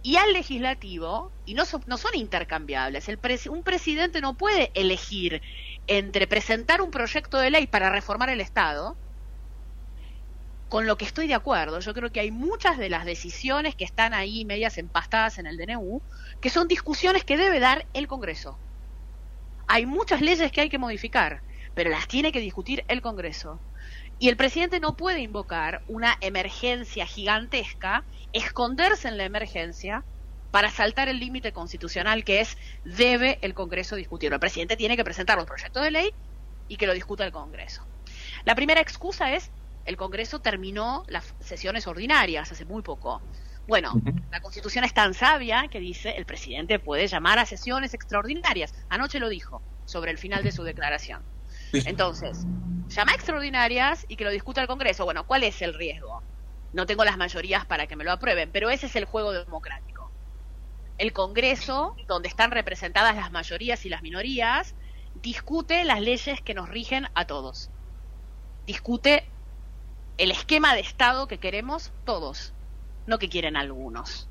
y 0.03 0.17
al 0.17 0.33
Legislativo, 0.35 1.35
y 1.45 1.55
no 1.55 1.65
son, 1.65 1.83
no 1.87 1.97
son 1.99 2.13
intercambiables. 2.15 3.09
El 3.09 3.21
presi- 3.21 3.51
un 3.51 3.63
presidente 3.65 4.21
no 4.21 4.37
puede 4.37 4.71
elegir 4.75 5.43
entre 5.87 6.27
presentar 6.27 6.83
un 6.83 6.91
proyecto 6.91 7.39
de 7.39 7.51
ley 7.51 7.67
para 7.67 7.91
reformar 7.91 8.29
el 8.31 8.41
Estado, 8.43 8.99
con 10.69 10.87
lo 10.87 10.97
que 10.99 11.05
estoy 11.07 11.27
de 11.27 11.35
acuerdo. 11.35 11.81
Yo 11.81 11.95
creo 11.95 12.11
que 12.11 12.21
hay 12.21 12.31
muchas 12.31 12.79
de 12.79 12.89
las 12.91 13.05
decisiones 13.05 13.77
que 13.77 13.85
están 13.85 14.13
ahí 14.15 14.45
medias 14.45 14.77
empastadas 14.79 15.39
en 15.39 15.47
el 15.47 15.57
DNU, 15.57 16.03
que 16.41 16.51
son 16.51 16.69
discusiones 16.69 17.25
que 17.25 17.37
debe 17.37 17.61
dar 17.61 17.89
el 17.95 18.07
Congreso. 18.09 18.61
Hay 19.67 19.87
muchas 19.87 20.21
leyes 20.21 20.51
que 20.53 20.61
hay 20.63 20.69
que 20.69 20.79
modificar, 20.79 21.43
pero 21.75 21.91
las 21.91 22.09
tiene 22.09 22.33
que 22.33 22.41
discutir 22.41 22.85
el 22.89 23.03
Congreso. 23.03 23.61
Y 24.19 24.29
el 24.29 24.37
presidente 24.37 24.81
no 24.81 24.97
puede 24.97 25.21
invocar 25.21 25.83
una 25.89 26.17
emergencia 26.21 27.07
gigantesca, 27.07 28.05
esconderse 28.33 29.09
en 29.09 29.19
la 29.19 29.25
emergencia 29.25 30.05
para 30.51 30.71
saltar 30.71 31.09
el 31.09 31.19
límite 31.19 31.53
constitucional 31.53 32.25
que 32.25 32.41
es 32.41 32.57
debe 32.85 33.39
el 33.43 33.55
Congreso 33.55 33.97
discutirlo. 33.97 34.37
El 34.37 34.41
presidente 34.41 34.77
tiene 34.77 34.97
que 34.97 35.05
presentar 35.05 35.37
los 35.37 35.47
proyectos 35.47 35.83
de 35.83 35.91
ley 35.91 36.15
y 36.69 36.77
que 36.77 36.87
lo 36.87 36.95
discuta 36.95 37.25
el 37.25 37.33
Congreso. 37.33 37.85
La 38.45 38.55
primera 38.55 38.81
excusa 38.81 39.35
es 39.35 39.51
el 39.85 39.97
Congreso 39.97 40.39
terminó 40.39 41.05
las 41.09 41.35
sesiones 41.41 41.87
ordinarias 41.87 42.51
hace 42.51 42.65
muy 42.65 42.83
poco. 42.83 43.21
Bueno, 43.67 43.95
la 44.31 44.41
Constitución 44.41 44.85
es 44.85 44.95
tan 44.95 45.15
sabia 45.15 45.69
que 45.69 45.81
dice 45.81 46.11
el 46.11 46.27
presidente 46.27 46.79
puede 46.79 47.07
llamar 47.07 47.39
a 47.39 47.47
sesiones 47.47 47.95
extraordinarias. 47.95 48.75
Anoche 48.89 49.19
lo 49.19 49.29
dijo 49.29 49.63
sobre 49.85 50.11
el 50.11 50.19
final 50.19 50.45
de 50.45 50.53
su 50.53 50.63
declaración. 50.63 51.23
Entonces, 51.87 52.47
llama 52.89 53.13
a 53.13 53.15
extraordinarias 53.15 54.07
y 54.09 54.17
que 54.17 54.25
lo 54.25 54.31
discuta 54.31 54.61
el 54.61 54.67
Congreso. 54.67 55.05
Bueno, 55.05 55.27
¿cuál 55.27 55.43
es 55.43 55.63
el 55.63 55.75
riesgo? 55.75 56.23
No 56.73 56.87
tengo 56.87 57.05
las 57.05 57.17
mayorías 57.17 57.65
para 57.67 57.87
que 57.87 57.97
me 57.97 58.05
lo 58.05 58.13
aprueben, 58.13 58.51
pero 58.53 58.71
ese 58.71 58.87
es 58.87 58.97
el 58.97 59.05
juego 59.05 59.33
democrático. 59.33 60.11
el 60.97 61.13
Congreso, 61.13 61.97
donde 62.07 62.29
están 62.29 62.53
representadas 62.53 63.17
las 63.17 63.33
mayorías 63.33 63.85
y 63.85 63.89
las 63.89 64.03
minorías, 64.03 64.77
discute 65.23 65.85
las 65.85 66.01
leyes 66.01 66.41
que 66.41 66.55
nos 66.55 66.69
rigen 66.69 67.09
a 67.15 67.25
todos. 67.25 67.71
Discute 68.67 69.29
el 70.19 70.31
esquema 70.31 70.75
de 70.75 70.81
Estado 70.81 71.27
que 71.27 71.39
queremos 71.39 71.93
todos, 72.05 72.53
no 73.07 73.19
que 73.19 73.29
quieren 73.29 73.57
algunos. 73.57 74.29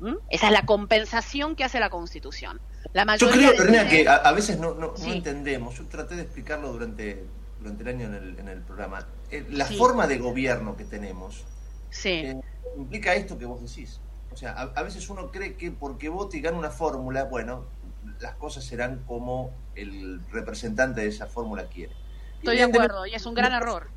¿Mm? 0.00 0.16
Esa 0.28 0.46
es 0.46 0.52
la 0.52 0.66
compensación 0.66 1.56
que 1.56 1.64
hace 1.64 1.80
la 1.80 1.88
Constitución. 1.88 2.60
La 2.92 3.16
Yo 3.16 3.30
creo, 3.30 3.52
decide- 3.52 3.88
que 3.88 4.08
a, 4.08 4.16
a 4.16 4.32
veces 4.32 4.58
no, 4.58 4.74
no, 4.74 4.94
no 4.98 5.12
entendemos. 5.12 5.76
Yo 5.76 5.86
traté 5.86 6.16
de 6.16 6.22
explicarlo 6.22 6.72
durante, 6.72 7.24
durante 7.60 7.82
el 7.82 7.88
año 7.88 8.06
en 8.06 8.14
el, 8.14 8.38
en 8.38 8.48
el 8.48 8.60
programa. 8.60 9.06
Eh, 9.30 9.46
la 9.50 9.66
Sí. 9.66 9.76
forma 9.76 10.06
de 10.06 10.18
gobierno 10.18 10.76
que 10.76 10.84
tenemos 10.84 11.44
Sí. 11.90 12.10
eh, 12.10 12.40
implica 12.76 13.14
esto 13.14 13.38
que 13.38 13.46
vos 13.46 13.60
decís. 13.62 14.00
O 14.32 14.36
sea, 14.36 14.52
a, 14.52 14.62
a 14.62 14.82
veces 14.82 15.08
uno 15.08 15.30
cree 15.30 15.54
que 15.54 15.70
porque 15.70 16.08
vote 16.08 16.36
y 16.36 16.40
gana 16.40 16.58
una 16.58 16.70
fórmula, 16.70 17.24
bueno, 17.24 17.64
las 18.20 18.34
cosas 18.34 18.64
serán 18.64 19.02
como 19.06 19.50
el 19.74 20.20
representante 20.30 21.00
de 21.00 21.08
esa 21.08 21.26
fórmula 21.26 21.68
quiere. 21.68 21.92
Estoy 22.38 22.56
de 22.58 22.64
acuerdo, 22.64 23.06
y 23.06 23.14
es 23.14 23.24
un 23.26 23.34
gran 23.34 23.52
error. 23.52 23.88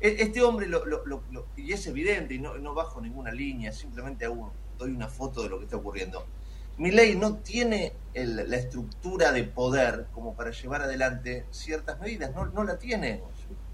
e- 0.00 0.16
Este 0.18 0.42
hombre, 0.42 0.66
lo, 0.66 0.84
lo- 0.84 1.06
lo- 1.06 1.22
lo- 1.30 1.46
y 1.56 1.72
es 1.72 1.86
evidente, 1.86 2.34
y 2.34 2.38
no, 2.38 2.58
no 2.58 2.74
bajo 2.74 3.00
ninguna 3.00 3.30
línea, 3.30 3.70
simplemente 3.72 4.24
hago, 4.24 4.52
doy 4.78 4.90
una 4.90 5.08
foto 5.08 5.42
de 5.42 5.48
lo 5.48 5.58
que 5.58 5.64
está 5.64 5.76
ocurriendo. 5.76 6.26
Mi 6.78 6.90
ley 6.90 7.16
no 7.16 7.36
tiene 7.36 7.92
el- 8.14 8.50
la 8.50 8.56
estructura 8.56 9.32
de 9.32 9.44
poder 9.44 10.06
como 10.12 10.34
para 10.34 10.50
llevar 10.50 10.82
adelante 10.82 11.46
ciertas 11.50 11.98
medidas, 12.00 12.34
no, 12.34 12.46
no 12.46 12.64
la 12.64 12.78
tiene, 12.78 13.22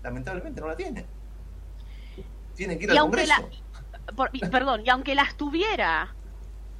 lamentablemente 0.03 0.61
no 0.61 0.69
la 0.69 0.77
tiene. 0.77 1.05
Tiene 2.55 2.77
que 2.79 2.85
ir 2.85 2.91
Y 2.91 2.93
al 2.93 2.99
aunque 2.99 3.27
la- 3.27 3.37
Congreso. 3.37 3.63
Por- 4.17 4.31
perdón, 4.51 4.83
y 4.85 4.91
aunque 4.91 5.15
las 5.15 5.37
tuviera, 5.37 6.15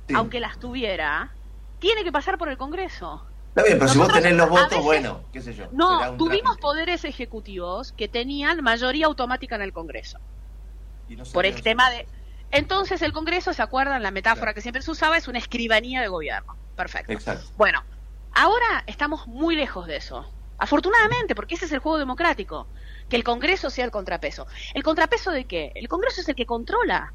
Sí. 0.09 0.15
aunque 0.15 0.39
las 0.41 0.59
tuviera, 0.59 1.33
tiene 1.79 2.05
que 2.05 2.13
pasar 2.13 2.37
por 2.39 2.49
el 2.49 2.57
Congreso. 2.57 3.25
Está 3.49 3.63
bien, 3.65 3.79
pero 3.79 3.91
si 3.91 3.99
vos 3.99 4.13
tenés 4.13 4.33
los 4.35 4.49
votos, 4.49 4.69
veces- 4.71 4.85
bueno, 4.85 5.25
qué 5.33 5.41
sé 5.43 5.55
yo. 5.55 5.65
No, 5.73 6.17
tuvimos 6.17 6.43
trámite. 6.43 6.61
poderes 6.63 7.05
ejecutivos 7.05 7.93
que 7.93 8.09
tenían 8.09 8.63
mayoría 8.63 9.07
automática 9.07 9.57
en 9.57 9.63
el 9.63 9.73
Congreso. 9.73 10.19
No 11.09 11.25
Por 11.33 11.45
el 11.47 11.61
tema 11.63 11.91
de... 11.91 12.07
Entonces 12.53 13.01
el 13.01 13.13
Congreso, 13.13 13.55
¿se 13.55 13.63
acuerdan? 13.63 14.03
La 14.03 14.11
metáfora 14.11 14.53
que 14.53 14.61
siempre 14.61 14.83
se 14.83 14.91
usaba 14.91 15.17
es 15.17 15.27
una 15.27 15.39
escribanía 15.39 16.03
de 16.03 16.09
gobierno. 16.09 16.57
Perfecto. 16.77 17.13
Exacto. 17.13 17.51
Bueno, 17.57 17.83
ahora 18.35 18.85
estamos 18.87 19.27
muy 19.27 19.57
lejos 19.57 19.87
de 19.87 19.97
eso. 19.97 20.31
Afortunadamente, 20.59 21.35
porque 21.35 21.55
ese 21.55 21.65
es 21.65 21.73
el 21.73 21.79
juego 21.81 21.99
democrático. 21.99 22.69
Que 23.09 23.17
el 23.17 23.25
Congreso 23.25 23.71
sea 23.71 23.87
el 23.87 23.91
contrapeso. 23.91 24.47
¿El 24.75 24.83
contrapeso 24.83 25.31
de 25.31 25.47
qué? 25.47 25.73
El 25.75 25.89
Congreso 25.89 26.21
es 26.21 26.29
el 26.29 26.35
que 26.35 26.47
controla. 26.47 27.13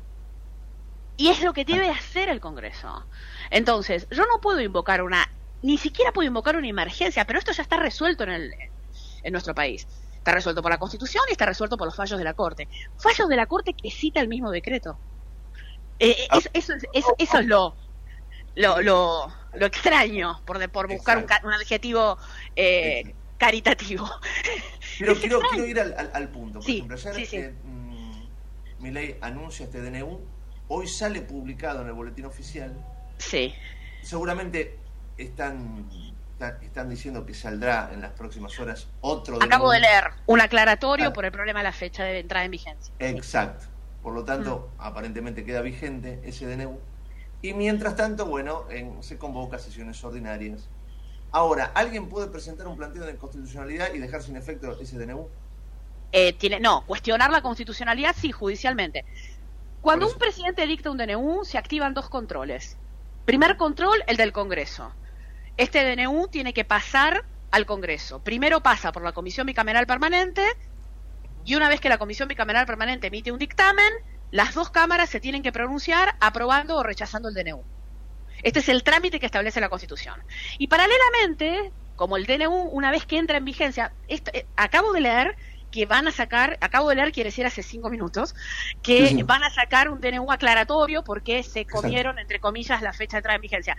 Y 1.17 1.29
es 1.29 1.41
lo 1.41 1.53
que 1.53 1.65
debe 1.65 1.89
hacer 1.89 2.29
el 2.29 2.39
Congreso. 2.39 3.05
Entonces, 3.51 4.07
yo 4.09 4.25
no 4.25 4.41
puedo 4.41 4.59
invocar 4.59 5.03
una, 5.03 5.31
ni 5.61 5.77
siquiera 5.77 6.11
puedo 6.11 6.27
invocar 6.27 6.55
una 6.55 6.67
emergencia, 6.67 7.25
pero 7.25 7.39
esto 7.39 7.51
ya 7.51 7.61
está 7.61 7.77
resuelto 7.77 8.23
en, 8.23 8.31
el, 8.31 8.53
en 9.23 9.31
nuestro 9.31 9.55
país. 9.55 9.87
Está 10.15 10.31
resuelto 10.31 10.61
por 10.61 10.71
la 10.71 10.77
Constitución 10.77 11.23
y 11.29 11.31
está 11.31 11.45
resuelto 11.45 11.77
por 11.77 11.87
los 11.87 11.95
fallos 11.95 12.17
de 12.17 12.25
la 12.25 12.33
Corte. 12.33 12.67
Fallos 12.97 13.29
de 13.29 13.35
la 13.35 13.45
Corte 13.45 13.73
que 13.73 13.89
cita 13.89 14.19
el 14.19 14.27
mismo 14.27 14.51
decreto. 14.51 14.99
Eh, 15.99 16.11
eh, 16.19 16.27
es- 16.33 16.49
eso, 16.53 16.73
es, 16.73 16.83
eso- 16.93 17.15
eso 17.17 17.39
es 17.39 17.45
lo, 17.45 17.75
lo, 18.55 18.81
lo, 18.81 19.33
lo 19.53 19.65
extraño, 19.65 20.41
por, 20.45 20.59
de- 20.59 20.69
por 20.69 20.87
buscar 20.87 21.17
un, 21.17 21.25
un 21.43 21.53
adjetivo 21.53 22.17
eh, 22.55 23.13
caritativo. 23.37 24.07
Pero 24.99 25.15
quiero, 25.19 25.39
quiero 25.51 25.65
ir 25.65 25.79
al, 25.79 25.93
al- 25.97 26.11
al 26.13 26.29
punto. 26.29 26.59
Por 26.59 26.63
Sí, 26.65 26.75
ejemplo, 26.77 26.97
ayer 26.97 27.15
sí, 27.15 27.25
sí. 27.25 27.37
eh, 27.37 27.53
mm, 27.63 29.17
anuncia 29.21 29.65
este 29.65 29.81
DNU, 29.81 30.19
hoy 30.69 30.87
sale 30.87 31.21
publicado 31.21 31.81
en 31.81 31.87
el 31.87 31.93
boletín 31.93 32.25
oficial. 32.25 32.73
Sí. 33.17 33.53
Seguramente 34.03 34.77
están, 35.17 35.89
está- 36.33 36.59
están 36.61 36.89
diciendo 36.89 37.25
que 37.25 37.33
saldrá 37.33 37.89
en 37.91 38.01
las 38.01 38.11
próximas 38.11 38.57
horas 38.59 38.87
otro 39.01 39.37
Acabo 39.41 39.65
DNU. 39.65 39.71
de 39.73 39.79
leer 39.79 40.03
un 40.27 40.41
aclaratorio 40.41 41.07
Ah. 41.09 41.13
por 41.13 41.25
el 41.25 41.31
problema 41.31 41.59
de 41.59 41.63
la 41.63 41.73
fecha 41.73 42.03
de 42.03 42.19
entrada 42.19 42.45
en 42.45 42.51
vigencia. 42.51 42.93
Exacto. 42.99 43.65
Por 44.07 44.13
lo 44.15 44.23
tanto, 44.23 44.69
Mm. 44.77 44.81
aparentemente 44.83 45.43
queda 45.43 45.59
vigente 45.59 46.21
ese 46.23 46.45
DNU. 46.45 46.79
Y 47.41 47.53
mientras 47.53 47.97
tanto, 47.97 48.25
bueno, 48.25 48.63
en- 48.69 49.03
se 49.03 49.17
convoca 49.17 49.59
sesiones 49.59 50.01
ordinarias. 50.01 50.69
Ahora, 51.33 51.73
¿alguien 51.75 52.07
puede 52.07 52.27
presentar 52.27 52.67
un 52.67 52.77
planteo 52.77 53.03
de 53.05 53.11
inconstitucionalidad 53.11 53.93
y 53.93 53.97
dejar 53.99 54.23
sin 54.23 54.37
efecto 54.37 54.79
ese 54.79 54.97
DNU? 54.97 55.27
Eh, 56.13 56.31
tiene, 56.31 56.61
no, 56.61 56.85
cuestionar 56.85 57.31
la 57.31 57.41
constitucionalidad 57.41 58.15
sí, 58.17 58.31
judicialmente. 58.31 59.03
Cuando 59.81 60.07
un 60.07 60.17
presidente 60.17 60.65
dicta 60.65 60.89
un 60.89 60.95
DNU, 60.97 61.43
se 61.43 61.57
activan 61.57 61.93
dos 61.93 62.07
controles. 62.07 62.77
Primer 63.25 63.57
control, 63.57 64.05
el 64.07 64.15
del 64.15 64.31
Congreso. 64.31 64.93
Este 65.57 65.83
DNU 65.83 66.29
tiene 66.29 66.53
que 66.53 66.63
pasar 66.63 67.25
al 67.51 67.65
Congreso. 67.65 68.19
Primero 68.19 68.61
pasa 68.61 68.93
por 68.93 69.03
la 69.03 69.11
Comisión 69.11 69.47
Bicameral 69.47 69.85
Permanente 69.85 70.45
y 71.47 71.55
una 71.55 71.69
vez 71.69 71.79
que 71.81 71.89
la 71.89 71.97
Comisión 71.97 72.27
Bicameral 72.29 72.65
Permanente 72.65 73.07
emite 73.07 73.31
un 73.31 73.39
dictamen, 73.39 73.91
las 74.31 74.53
dos 74.53 74.69
cámaras 74.71 75.09
se 75.09 75.19
tienen 75.21 75.43
que 75.43 75.51
pronunciar 75.51 76.15
aprobando 76.19 76.75
o 76.77 76.83
rechazando 76.83 77.29
el 77.29 77.35
DNU. 77.35 77.65
Este 78.43 78.59
es 78.59 78.69
el 78.69 78.83
trámite 78.83 79.19
que 79.19 79.25
establece 79.27 79.61
la 79.61 79.69
Constitución. 79.69 80.15
Y 80.57 80.67
paralelamente, 80.67 81.73
como 81.95 82.17
el 82.17 82.25
DNU, 82.25 82.69
una 82.71 82.91
vez 82.91 83.05
que 83.05 83.17
entra 83.17 83.37
en 83.37 83.45
vigencia, 83.45 83.95
esto- 84.07 84.31
eh, 84.33 84.49
acabo 84.55 84.91
de 84.93 85.01
leer 85.01 85.37
que 85.71 85.85
van 85.85 86.07
a 86.07 86.11
sacar, 86.11 86.57
acabo 86.61 86.89
de 86.89 86.95
leer, 86.95 87.11
quiere 87.11 87.29
decir 87.29 87.45
hace 87.45 87.63
cinco 87.63 87.89
minutos, 87.89 88.33
que 88.81 89.13
Sí, 89.13 89.23
van 89.25 89.43
a 89.43 89.49
sacar 89.49 89.89
un 89.89 89.99
DNU 90.01 90.31
aclaratorio 90.31 91.03
porque 91.03 91.43
se 91.43 91.67
comieron, 91.67 92.19
entre 92.19 92.39
comillas, 92.39 92.81
la 92.81 92.93
fecha 92.93 93.17
de 93.17 93.19
entrada 93.19 93.35
en 93.35 93.41
vigencia. 93.41 93.77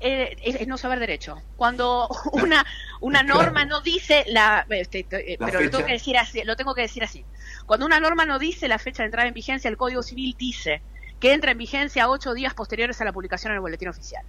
Eh, 0.00 0.36
es, 0.42 0.66
no 0.66 0.78
saber 0.78 0.98
derecho. 0.98 1.40
Cuando 1.56 2.08
una, 2.32 2.64
una 3.00 3.22
norma 3.22 3.64
no 3.64 3.80
dice 3.80 4.24
la, 4.28 4.66
este, 4.70 5.06
eh, 5.10 5.36
La 5.38 5.46
pero 5.46 5.60
lo 5.60 5.70
tengo 5.70 5.78
fecha. 5.78 5.86
que 5.86 5.92
decir 5.92 6.18
así, 6.18 6.42
lo 6.44 6.56
tengo 6.56 6.74
que 6.74 6.82
decir 6.82 7.04
así. 7.04 7.24
Cuando 7.66 7.86
una 7.86 8.00
norma 8.00 8.24
no 8.24 8.38
dice 8.38 8.68
la 8.68 8.78
fecha 8.78 9.02
de 9.02 9.06
entrada 9.06 9.28
en 9.28 9.34
vigencia, 9.34 9.68
el 9.68 9.76
Código 9.76 10.02
Civil 10.02 10.34
dice 10.38 10.82
que 11.20 11.32
entra 11.32 11.50
en 11.50 11.58
vigencia 11.58 12.08
ocho 12.08 12.34
días 12.34 12.54
posteriores 12.54 13.00
a 13.00 13.04
la 13.04 13.12
publicación 13.12 13.52
en 13.52 13.56
el 13.56 13.60
boletín 13.60 13.88
oficial. 13.88 14.24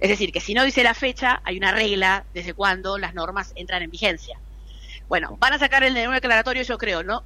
Es 0.00 0.10
decir, 0.10 0.32
que 0.32 0.40
si 0.40 0.54
no 0.54 0.62
dice 0.64 0.82
la 0.84 0.94
fecha, 0.94 1.40
hay 1.44 1.56
una 1.56 1.72
regla 1.72 2.24
desde 2.32 2.54
cuándo 2.54 2.98
las 2.98 3.14
normas 3.14 3.52
entran 3.56 3.82
en 3.82 3.90
vigencia. 3.90 4.38
Bueno, 5.08 5.36
van 5.40 5.54
a 5.54 5.58
sacar 5.58 5.82
el 5.84 5.94
DNU 5.94 6.12
declaratorio, 6.12 6.62
yo 6.62 6.78
creo, 6.78 7.02
¿no? 7.02 7.24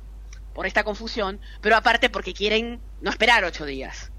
Por 0.54 0.66
esta 0.66 0.84
confusión, 0.84 1.40
pero 1.60 1.76
aparte 1.76 2.08
porque 2.10 2.32
quieren 2.32 2.80
no 3.00 3.10
esperar 3.10 3.44
ocho 3.44 3.66
días. 3.66 4.11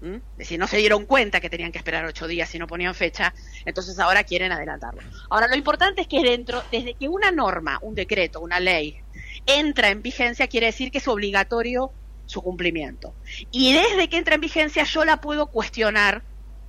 ¿Mm? 0.00 0.16
Decir, 0.36 0.58
no 0.58 0.66
se 0.66 0.78
dieron 0.78 1.04
cuenta 1.04 1.40
que 1.40 1.50
tenían 1.50 1.72
que 1.72 1.78
esperar 1.78 2.04
ocho 2.06 2.26
días 2.26 2.48
si 2.48 2.58
no 2.58 2.66
ponían 2.66 2.94
fecha, 2.94 3.34
entonces 3.66 3.98
ahora 3.98 4.24
quieren 4.24 4.50
adelantarlo. 4.50 5.02
Ahora, 5.28 5.46
lo 5.46 5.56
importante 5.56 6.00
es 6.00 6.08
que 6.08 6.22
dentro, 6.22 6.62
desde 6.72 6.94
que 6.94 7.08
una 7.08 7.30
norma, 7.30 7.78
un 7.82 7.94
decreto, 7.94 8.40
una 8.40 8.60
ley, 8.60 9.02
entra 9.46 9.90
en 9.90 10.00
vigencia, 10.02 10.48
quiere 10.48 10.66
decir 10.66 10.90
que 10.90 10.98
es 10.98 11.08
obligatorio 11.08 11.92
su 12.26 12.42
cumplimiento. 12.42 13.14
Y 13.50 13.72
desde 13.74 14.08
que 14.08 14.16
entra 14.16 14.36
en 14.36 14.40
vigencia, 14.40 14.84
yo 14.84 15.04
la 15.04 15.20
puedo 15.20 15.46
cuestionar 15.46 16.22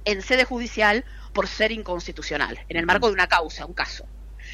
en 0.06 0.22
sede 0.22 0.44
judicial 0.44 1.06
por 1.34 1.48
ser 1.48 1.72
inconstitucional, 1.72 2.60
en 2.68 2.78
el 2.78 2.86
marco 2.86 3.08
de 3.08 3.14
una 3.14 3.28
causa, 3.28 3.66
un 3.66 3.74
caso. 3.74 4.06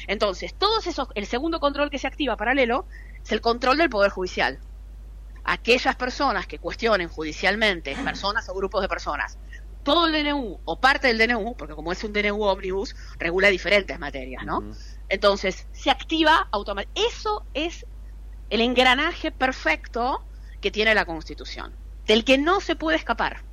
Entonces, 0.06 0.54
todos 0.54 0.86
esos, 0.86 1.08
el 1.14 1.26
segundo 1.26 1.60
control 1.60 1.90
que 1.90 1.98
se 1.98 2.06
activa 2.06 2.36
paralelo 2.36 2.86
es 3.24 3.32
el 3.32 3.40
control 3.40 3.78
del 3.78 3.90
Poder 3.90 4.10
Judicial. 4.10 4.58
Aquellas 5.50 5.96
personas 5.96 6.46
que 6.46 6.58
cuestionen 6.58 7.08
judicialmente, 7.08 7.98
personas 8.02 8.48
o 8.48 8.54
grupos 8.54 8.82
de 8.82 8.88
personas, 8.88 9.38
todo 9.82 10.06
el 10.06 10.12
DNU 10.12 10.60
o 10.64 10.80
parte 10.80 11.08
del 11.08 11.18
DNU, 11.18 11.56
porque 11.56 11.74
como 11.74 11.92
es 11.92 12.04
un 12.04 12.12
DNU 12.12 12.42
ómnibus, 12.44 12.94
regula 13.18 13.48
diferentes 13.48 13.98
materias, 13.98 14.44
¿no? 14.46 14.68
Entonces, 15.08 15.66
se 15.72 15.90
activa 15.90 16.48
automáticamente. 16.52 17.08
Eso 17.16 17.46
es 17.54 17.86
el 18.50 18.60
engranaje 18.60 19.32
perfecto 19.32 20.28
que 20.60 20.70
tiene 20.70 20.94
la 20.94 21.06
Constitución, 21.06 21.76
del 22.06 22.24
que 22.24 22.38
no 22.38 22.60
se 22.60 22.76
puede 22.76 22.98
escapar, 22.98 23.44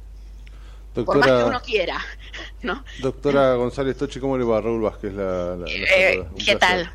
por 1.04 1.20
más 1.20 1.34
que 1.34 1.44
uno 1.44 1.60
Doctora, 1.60 1.62
quiera, 1.62 2.04
¿no? 2.62 2.84
doctora 2.98 3.56
González 3.56 3.98
Tochi, 3.98 4.20
¿cómo 4.20 4.38
le 4.38 4.44
va? 4.46 4.62
Raúl 4.62 4.82
Vázquez, 4.82 5.14
la, 5.14 5.56
la- 5.56 5.78
la 5.78 5.88
Eh, 5.98 6.26
¿Qué 6.46 6.56
tal? 6.56 6.90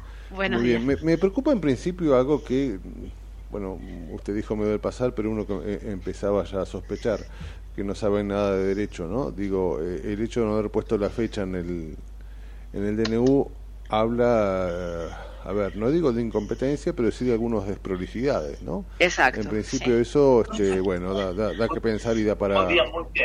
Muy 0.46 0.62
bien. 0.62 0.86
me 1.02 1.18
preocupa 1.18 1.52
en 1.52 1.60
principio 1.60 2.16
algo 2.16 2.42
que, 2.44 2.78
bueno, 3.50 3.78
usted 4.12 4.34
dijo 4.34 4.56
me 4.56 4.64
debe 4.64 4.78
pasar, 4.78 5.14
pero 5.14 5.30
uno 5.30 5.46
que, 5.46 5.54
eh, 5.64 5.80
empezaba 5.90 6.44
ya 6.44 6.62
a 6.62 6.66
sospechar 6.66 7.26
que 7.74 7.84
no 7.84 7.94
sabe 7.94 8.22
nada 8.24 8.56
de 8.56 8.64
derecho, 8.74 9.06
¿no? 9.06 9.30
Digo, 9.30 9.78
eh, 9.80 10.00
el 10.12 10.20
hecho 10.22 10.40
de 10.40 10.46
no 10.46 10.54
haber 10.54 10.70
puesto 10.70 10.96
la 10.98 11.08
fecha 11.08 11.42
en 11.42 11.54
el, 11.54 11.96
en 12.72 12.84
el 12.84 12.96
DNU 12.96 13.50
habla, 13.88 14.68
eh, 14.70 15.08
a 15.44 15.52
ver, 15.52 15.76
no 15.76 15.90
digo 15.90 16.12
de 16.12 16.22
incompetencia, 16.22 16.92
pero 16.92 17.10
sí 17.10 17.24
de 17.24 17.32
algunas 17.32 17.66
desprolijidades, 17.66 18.62
¿no? 18.62 18.84
Exacto. 18.98 19.40
En 19.40 19.48
principio 19.48 19.94
sí. 19.96 20.02
eso, 20.02 20.42
este, 20.42 20.80
bueno, 20.80 21.14
da, 21.14 21.32
da, 21.32 21.52
da 21.54 21.68
que 21.68 21.80
pensar 21.80 22.16
y 22.18 22.24
da 22.24 22.36
para, 22.36 22.68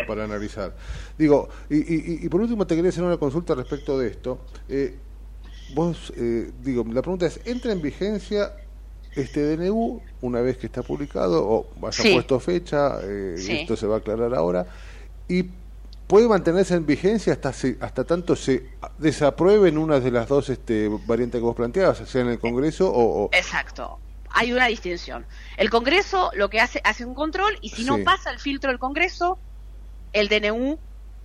para 0.08 0.24
analizar. 0.24 0.76
Digo, 1.18 1.50
y, 1.70 1.78
y- 1.78 2.26
y 2.26 2.30
por 2.30 2.42
último 2.42 2.66
te 2.66 2.76
quería 2.76 2.90
hacer 2.90 3.04
una 3.04 3.18
consulta 3.18 3.54
respecto 3.56 3.98
de 4.00 4.08
esto. 4.08 4.40
Eh, 4.70 4.96
vos, 5.74 6.14
eh, 6.18 6.52
digo, 6.64 6.84
la 6.92 7.02
pregunta 7.02 7.26
es, 7.26 7.40
¿entra 7.46 7.72
en 7.72 7.82
vigencia 7.82 8.52
este 9.16 9.56
DNU 9.56 10.02
una 10.22 10.42
vez 10.42 10.58
que 10.58 10.68
está 10.68 10.82
publicado 10.84 11.46
o 11.48 11.68
haya 11.88 11.92
Sí. 12.04 12.14
puesto 12.14 12.40
fecha? 12.40 13.00
eh, 13.04 13.36
Sí. 13.38 13.60
Esto 13.60 13.76
se 13.76 13.88
va 13.88 13.96
a 13.96 13.98
aclarar 14.00 14.34
ahora. 14.36 14.66
Y 15.28 15.46
puede 16.08 16.28
mantenerse 16.28 16.76
en 16.76 16.86
vigencia 16.86 17.34
hasta 17.34 17.52
se- 17.54 17.78
hasta 17.80 18.04
tanto 18.04 18.36
se 18.36 18.70
desaprueben 18.98 19.78
una 19.78 20.00
de 20.00 20.12
las 20.12 20.28
dos 20.28 20.50
este, 20.50 20.90
variantes 21.06 21.40
que 21.40 21.44
vos 21.46 21.56
planteabas, 21.56 21.98
sea 22.08 22.22
en 22.22 22.30
el 22.30 22.40
Congreso 22.40 22.90
o... 22.92 23.26
o- 23.26 23.30
Exacto. 23.34 24.00
Hay 24.38 24.52
una 24.52 24.68
distinción. 24.68 25.26
El 25.56 25.70
Congreso 25.70 26.30
lo 26.36 26.50
que 26.50 26.60
hace 26.60 26.82
hace 26.84 27.06
un 27.06 27.16
control 27.16 27.58
y 27.62 27.70
si 27.70 27.86
no 27.86 28.04
pasa 28.04 28.32
el 28.32 28.40
filtro 28.40 28.70
del 28.70 28.80
Congreso, 28.80 29.40
el 30.12 30.28
DNU 30.28 30.78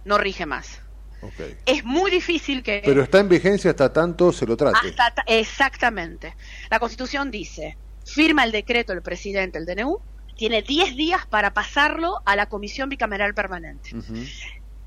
no 0.05 0.16
rige 0.18 0.47
más. 0.47 0.80
Es 1.66 1.84
muy 1.84 2.11
difícil 2.11 2.62
que 2.62 2.80
Pero 2.82 3.03
está 3.03 3.18
en 3.18 3.28
vigencia 3.28 3.72
hasta 3.72 3.93
tanto 3.93 4.32
se 4.32 4.47
lo 4.47 4.57
trate. 4.57 4.78
hasta 4.97 5.22
exactamente. 5.26 6.34
La 6.70 6.78
Constitución 6.78 7.30
dice, 7.30 7.76
firma 8.11 8.44
el 8.44 8.52
decreto 8.52 8.92
el 8.92 9.02
presidente 9.02 9.58
el 9.58 9.66
DNU, 9.66 10.00
tiene 10.36 10.62
10 10.62 10.96
días 10.96 11.26
para 11.26 11.52
pasarlo 11.52 12.20
a 12.24 12.34
la 12.34 12.46
Comisión 12.46 12.88
Bicameral 12.88 13.34
Permanente. 13.34 13.96
Ujú, 13.96 14.14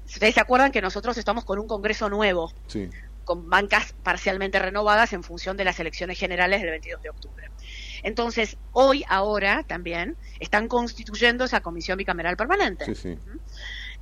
Ustedes 0.06 0.34
se 0.36 0.42
acuerdan 0.42 0.72
que 0.72 0.82
nosotros 0.82 1.18
estamos 1.18 1.46
con 1.46 1.60
un 1.60 1.68
Congreso 1.68 2.10
nuevo, 2.10 2.52
Sí. 2.68 2.90
con 3.24 3.50
bancas 3.50 3.94
parcialmente 4.04 4.60
renovadas 4.60 5.14
en 5.14 5.24
función 5.24 5.56
de 5.56 5.64
las 5.64 5.80
elecciones 5.80 6.20
generales 6.20 6.62
del 6.62 6.72
22 6.72 7.02
de 7.02 7.10
octubre. 7.10 7.50
Entonces, 8.04 8.58
hoy, 8.72 9.06
ahora 9.08 9.64
también, 9.64 10.18
están 10.40 10.68
constituyendo 10.68 11.46
esa 11.46 11.62
comisión 11.62 11.98
bicameral 11.98 12.36
permanente. 12.36 12.86
Sí, 12.86 12.96
sí. 12.96 13.18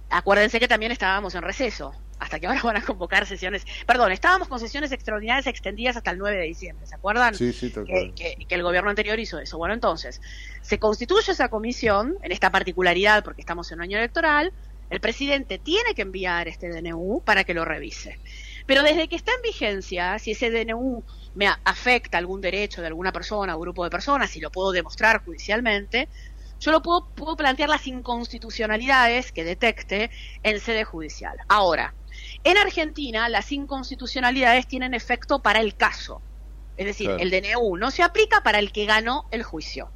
Acuérdense 0.09 0.59
que 0.59 0.67
también 0.67 0.91
estábamos 0.91 1.35
en 1.35 1.43
receso, 1.43 1.93
hasta 2.21 2.39
que 2.39 2.47
ahora 2.47 2.61
van 2.63 2.77
a 2.77 2.81
convocar 2.85 3.25
sesiones, 3.25 3.65
perdón, 3.85 4.11
estábamos 4.11 4.47
con 4.47 4.59
sesiones 4.59 4.91
extraordinarias 4.91 5.47
extendidas 5.47 5.97
hasta 5.97 6.11
el 6.11 6.19
9 6.19 6.37
de 6.37 6.43
diciembre, 6.45 6.85
¿se 6.85 6.95
acuerdan? 6.95 7.33
Sí, 7.33 7.51
sí, 7.51 7.71
que, 7.71 8.13
que- 8.15 8.45
que 8.47 8.55
el 8.55 8.63
gobierno 8.63 8.89
anterior 8.91 9.19
hizo 9.19 9.39
eso. 9.39 9.57
Bueno, 9.57 9.73
entonces, 9.73 10.21
se 10.61 10.77
constituye 10.79 11.31
esa 11.31 11.49
comisión, 11.49 12.15
en 12.21 12.31
esta 12.31 12.51
particularidad, 12.51 13.23
porque 13.23 13.41
estamos 13.41 13.71
en 13.71 13.79
un 13.79 13.83
año 13.83 13.97
electoral, 13.97 14.53
el 14.89 14.99
presidente 14.99 15.57
tiene 15.57 15.93
que 15.95 16.01
enviar 16.03 16.47
este 16.47 16.69
DNU 16.69 17.23
para 17.25 17.43
que 17.43 17.53
lo 17.53 17.65
revise. 17.65 18.19
Pero 18.67 18.83
desde 18.83 19.07
que 19.07 19.15
está 19.15 19.31
en 19.31 19.41
vigencia, 19.43 20.19
si 20.19 20.31
ese 20.31 20.51
DNU 20.51 21.03
me 21.33 21.47
afecta 21.63 22.17
algún 22.17 22.41
derecho 22.41 22.81
de 22.81 22.87
alguna 22.87 23.11
persona 23.11 23.55
o 23.55 23.59
grupo 23.59 23.83
de 23.83 23.89
personas, 23.89 24.35
y 24.35 24.41
lo 24.41 24.51
puedo 24.51 24.71
demostrar 24.71 25.23
judicialmente, 25.23 26.09
yo 26.59 26.71
lo 26.71 26.81
puedo, 26.81 27.09
puedo 27.15 27.35
plantear 27.35 27.69
las 27.69 27.87
inconstitucionalidades 27.87 29.31
que 29.31 29.43
detecte 29.43 30.11
en 30.43 30.59
sede 30.59 30.83
judicial. 30.83 31.37
Ahora, 31.47 31.95
en 32.43 32.57
Argentina 32.57 33.29
las 33.29 33.51
inconstitucionalidades 33.51 34.67
tienen 34.67 34.93
efecto 34.93 35.41
para 35.41 35.59
el 35.59 35.75
caso. 35.75 36.21
Es 36.77 36.85
decir, 36.85 37.07
Claro. 37.07 37.21
el 37.23 37.29
DNU 37.31 37.77
no 37.77 37.91
se 37.91 38.03
aplica 38.03 38.41
para 38.41 38.59
el 38.59 38.71
que 38.71 38.85
ganó 38.85 39.25
el 39.31 39.43
juicio. 39.43 39.91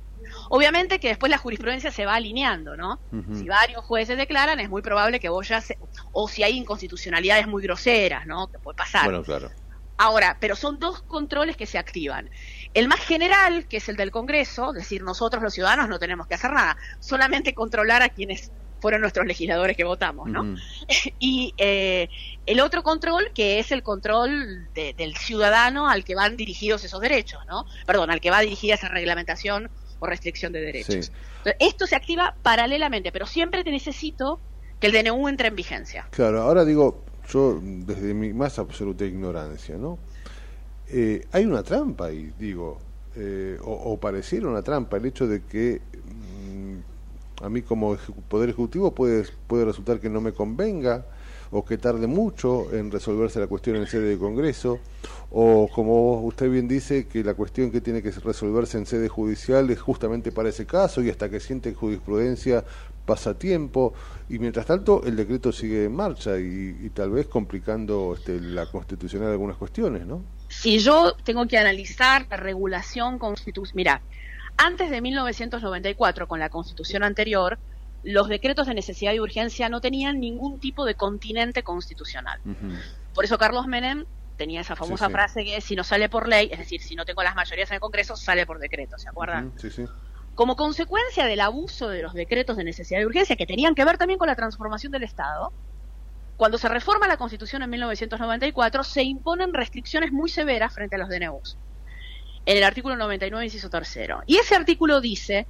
Obviamente 0.49 0.99
que 0.99 1.07
después 1.07 1.29
la 1.29 1.37
jurisprudencia 1.37 1.91
se 1.91 2.05
va 2.05 2.15
alineando, 2.15 2.75
¿no? 2.75 2.99
Si 3.33 3.47
varios 3.47 3.83
jueces 3.83 4.17
declaran, 4.17 4.59
es 4.59 4.69
muy 4.69 4.81
probable 4.81 5.19
que 5.19 5.29
vos 5.29 5.47
ya 5.47 5.61
se... 5.61 5.77
O 6.11 6.27
si 6.27 6.43
hay 6.43 6.57
inconstitucionalidades 6.57 7.47
muy 7.47 7.63
groseras, 7.63 8.25
¿no? 8.25 8.47
Que 8.47 8.59
puede 8.59 8.75
pasar. 8.75 9.05
Bueno, 9.05 9.23
claro. 9.23 9.51
Ahora, 9.97 10.37
pero 10.41 10.55
son 10.55 10.77
dos 10.77 11.01
controles 11.03 11.55
que 11.55 11.65
se 11.65 11.77
activan. 11.77 12.29
El 12.73 12.87
más 12.87 12.99
general, 12.99 13.65
que 13.67 13.77
es 13.77 13.87
el 13.87 13.95
del 13.95 14.11
Congreso, 14.11 14.71
es 14.71 14.75
decir, 14.75 15.01
nosotros 15.03 15.41
los 15.41 15.53
ciudadanos 15.53 15.87
no 15.87 15.99
tenemos 15.99 16.27
que 16.27 16.35
hacer 16.35 16.51
nada, 16.51 16.75
solamente 16.99 17.53
controlar 17.53 18.01
a 18.01 18.09
quienes 18.09 18.51
fueron 18.85 19.01
nuestros 19.01 19.25
legisladores 19.25 19.75
que 19.75 19.83
votamos, 19.83 20.29
¿no? 20.29 20.55
Y 21.19 21.55
eh, 21.57 22.07
el 22.45 22.59
otro 22.59 22.83
control, 22.83 23.31
que 23.33 23.57
es 23.57 23.71
el 23.71 23.81
control 23.81 24.69
de- 24.75 24.93
del 24.93 25.15
ciudadano 25.17 25.89
al 25.89 26.03
que 26.03 26.13
van 26.13 26.37
dirigidos 26.37 26.83
esos 26.83 27.01
derechos, 27.01 27.39
¿no? 27.47 27.65
Perdón, 27.87 28.11
al 28.11 28.21
que 28.21 28.29
va 28.29 28.41
dirigida 28.41 28.75
esa 28.75 28.87
reglamentación 28.89 29.71
o 29.97 30.05
restricción 30.05 30.53
de 30.53 30.61
derechos. 30.61 31.05
Sí. 31.07 31.11
Entonces, 31.37 31.55
Esto 31.59 31.87
se 31.87 31.95
activa 31.95 32.35
paralelamente, 32.43 33.11
pero 33.11 33.25
siempre 33.25 33.63
te 33.63 33.71
necesito 33.71 34.39
que 34.79 34.85
el 34.85 34.93
DNU 34.93 35.29
entre 35.29 35.47
en 35.47 35.55
vigencia. 35.55 36.05
Claro, 36.11 36.43
ahora 36.43 36.63
digo, 36.63 37.03
yo 37.33 37.59
desde 37.63 38.13
mi 38.13 38.33
más 38.33 38.59
absoluta 38.59 39.03
ignorancia, 39.03 39.77
¿no? 39.77 39.97
Eh, 40.89 41.25
hay 41.31 41.45
una 41.45 41.63
trampa 41.63 42.05
ahí, 42.05 42.31
digo, 42.37 42.79
eh, 43.15 43.57
o, 43.63 43.71
o 43.71 43.99
pareciera 43.99 44.47
una 44.47 44.61
trampa 44.61 44.97
el 44.97 45.05
hecho 45.07 45.25
de 45.25 45.43
que 45.43 45.81
mm, 46.03 46.94
a 47.41 47.49
mí 47.49 47.61
como 47.61 47.97
Poder 48.29 48.49
Ejecutivo 48.49 48.93
puede, 48.93 49.25
puede 49.47 49.65
resultar 49.65 49.99
que 49.99 50.09
no 50.09 50.21
me 50.21 50.31
convenga 50.31 51.05
o 51.51 51.63
que 51.63 51.77
tarde 51.77 52.07
mucho 52.07 52.73
en 52.73 52.91
resolverse 52.91 53.39
la 53.39 53.47
cuestión 53.47 53.75
en 53.77 53.87
sede 53.87 54.09
de 54.09 54.17
Congreso, 54.17 54.79
o 55.31 55.69
como 55.73 56.21
usted 56.21 56.49
bien 56.49 56.67
dice, 56.67 57.07
que 57.07 57.23
la 57.23 57.33
cuestión 57.33 57.71
que 57.71 57.81
tiene 57.81 58.01
que 58.01 58.11
resolverse 58.11 58.77
en 58.77 58.85
sede 58.85 59.07
judicial 59.07 59.69
es 59.69 59.79
justamente 59.79 60.31
para 60.31 60.49
ese 60.49 60.65
caso 60.65 61.01
y 61.01 61.09
hasta 61.09 61.29
que 61.29 61.39
siente 61.39 61.73
jurisprudencia 61.73 62.63
pasa 63.05 63.37
tiempo 63.37 63.93
y 64.27 64.39
mientras 64.39 64.65
tanto 64.65 65.03
el 65.05 65.15
decreto 65.15 65.51
sigue 65.51 65.85
en 65.85 65.95
marcha 65.95 66.39
y, 66.39 66.77
y 66.81 66.89
tal 66.89 67.11
vez 67.11 67.27
complicando 67.27 68.15
este, 68.17 68.41
la 68.41 68.65
constitucional 68.65 69.31
algunas 69.31 69.57
cuestiones, 69.57 70.05
¿no? 70.05 70.23
si 70.61 70.79
yo 70.79 71.15
tengo 71.23 71.47
que 71.47 71.57
analizar 71.57 72.25
la 72.29 72.37
regulación 72.37 73.19
constitucional, 73.19 73.75
mira, 73.75 74.01
antes 74.57 74.89
de 74.89 75.01
1994, 75.01 76.27
con 76.27 76.39
la 76.39 76.49
constitución 76.49 77.03
anterior, 77.03 77.59
los 78.03 78.29
decretos 78.29 78.67
de 78.67 78.73
necesidad 78.73 79.13
y 79.13 79.19
urgencia 79.19 79.67
no 79.69 79.81
tenían 79.81 80.19
ningún 80.19 80.59
tipo 80.59 80.85
de 80.85 80.95
continente 80.95 81.63
constitucional. 81.63 82.39
Por 83.13 83.25
eso 83.25 83.37
Carlos 83.37 83.67
Menem 83.67 84.05
tenía 84.37 84.61
esa 84.61 84.75
famosa 84.75 85.07
sí. 85.07 85.11
frase 85.11 85.43
que 85.43 85.61
si 85.61 85.75
no 85.75 85.83
sale 85.83 86.09
por 86.09 86.27
ley, 86.27 86.49
es 86.51 86.59
decir, 86.59 86.81
si 86.81 86.95
no 86.95 87.05
tengo 87.05 87.23
las 87.23 87.35
mayorías 87.35 87.69
en 87.69 87.75
el 87.75 87.79
Congreso, 87.79 88.15
sale 88.15 88.45
por 88.45 88.59
decreto, 88.59 88.97
¿se 88.97 89.09
acuerdan? 89.09 89.53
Sí, 89.57 89.69
sí. 89.69 89.85
Como 90.35 90.55
consecuencia 90.55 91.25
del 91.25 91.39
abuso 91.39 91.87
de 91.87 92.01
los 92.01 92.13
decretos 92.13 92.57
de 92.57 92.65
necesidad 92.65 92.99
y 92.99 93.05
urgencia, 93.05 93.37
que 93.37 93.45
tenían 93.45 93.73
que 93.73 93.85
ver 93.85 93.97
también 93.97 94.19
con 94.19 94.27
la 94.27 94.35
transformación 94.35 94.91
del 94.91 95.03
Estado, 95.03 95.53
cuando 96.35 96.57
se 96.57 96.67
reforma 96.67 97.07
la 97.07 97.17
Constitución 97.17 97.63
en 97.63 97.69
1994, 97.69 98.83
se 98.83 99.03
imponen 99.03 99.53
restricciones 99.53 100.11
muy 100.11 100.29
severas 100.29 100.73
frente 100.73 100.95
a 100.95 100.99
los 100.99 101.09
DNUs. 101.09 101.57
En 102.45 102.57
el 102.57 102.63
artículo 102.63 102.95
99, 102.95 103.45
inciso 103.45 103.69
tercero. 103.69 104.21
Y 104.27 104.37
ese 104.37 104.55
artículo 104.55 105.01
dice, 105.01 105.47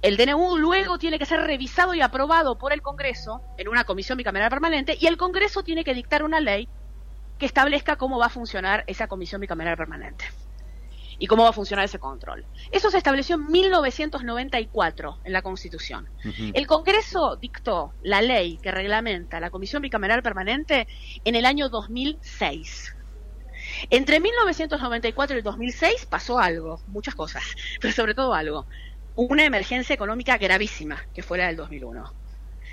el 0.00 0.16
DNU 0.16 0.56
luego 0.58 0.98
tiene 0.98 1.18
que 1.18 1.26
ser 1.26 1.40
revisado 1.40 1.94
y 1.94 2.00
aprobado 2.00 2.56
por 2.56 2.72
el 2.72 2.82
Congreso 2.82 3.42
en 3.56 3.68
una 3.68 3.84
comisión 3.84 4.16
bicameral 4.16 4.48
permanente 4.48 4.96
y 4.98 5.06
el 5.06 5.16
Congreso 5.16 5.62
tiene 5.62 5.84
que 5.84 5.94
dictar 5.94 6.22
una 6.22 6.40
ley 6.40 6.68
que 7.38 7.46
establezca 7.46 7.96
cómo 7.96 8.18
va 8.18 8.26
a 8.26 8.30
funcionar 8.30 8.84
esa 8.86 9.06
comisión 9.06 9.40
bicameral 9.40 9.76
permanente 9.76 10.24
y 11.18 11.26
cómo 11.26 11.42
va 11.42 11.50
a 11.50 11.52
funcionar 11.52 11.84
ese 11.84 11.98
control. 11.98 12.46
Eso 12.70 12.90
se 12.90 12.98
estableció 12.98 13.36
en 13.36 13.50
1994 13.50 15.18
en 15.24 15.32
la 15.32 15.42
Constitución. 15.42 16.08
El 16.54 16.66
Congreso 16.66 17.36
dictó 17.36 17.92
la 18.02 18.22
ley 18.22 18.58
que 18.58 18.70
reglamenta 18.70 19.40
la 19.40 19.50
Comisión 19.50 19.82
Bicameral 19.82 20.22
Permanente 20.22 20.86
en 21.24 21.34
el 21.34 21.44
año 21.44 21.68
2006. 21.68 22.94
Entre 23.90 24.20
1994 24.20 25.36
y 25.36 25.38
el 25.38 25.44
2006 25.44 26.06
pasó 26.06 26.38
algo, 26.38 26.80
muchas 26.88 27.14
cosas, 27.14 27.44
pero 27.80 27.92
sobre 27.92 28.14
todo 28.14 28.34
algo. 28.34 28.66
Una 29.14 29.44
emergencia 29.44 29.94
económica 29.94 30.38
gravísima, 30.38 31.04
que 31.14 31.22
fue 31.22 31.38
la 31.38 31.48
del 31.48 31.56
2001. 31.56 32.12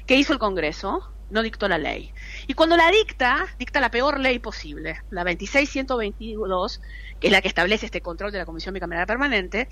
¿Qué 0.05 0.15
hizo 0.15 0.33
el 0.33 0.39
Congreso? 0.39 1.11
No 1.31 1.41
dictó 1.41 1.67
la 1.67 1.79
ley. 1.79 2.13
Y 2.45 2.53
cuando 2.53 2.77
la 2.77 2.91
dicta, 2.91 3.47
dicta 3.57 3.79
la 3.79 3.89
peor 3.89 4.19
ley 4.19 4.37
posible, 4.37 5.01
la 5.09 5.23
26122, 5.23 6.81
que 7.19 7.27
es 7.27 7.33
la 7.33 7.41
que 7.41 7.47
establece 7.47 7.87
este 7.87 8.01
control 8.01 8.31
de 8.31 8.37
la 8.37 8.45
Comisión 8.45 8.73
Bicameral 8.75 9.07
Permanente, 9.07 9.67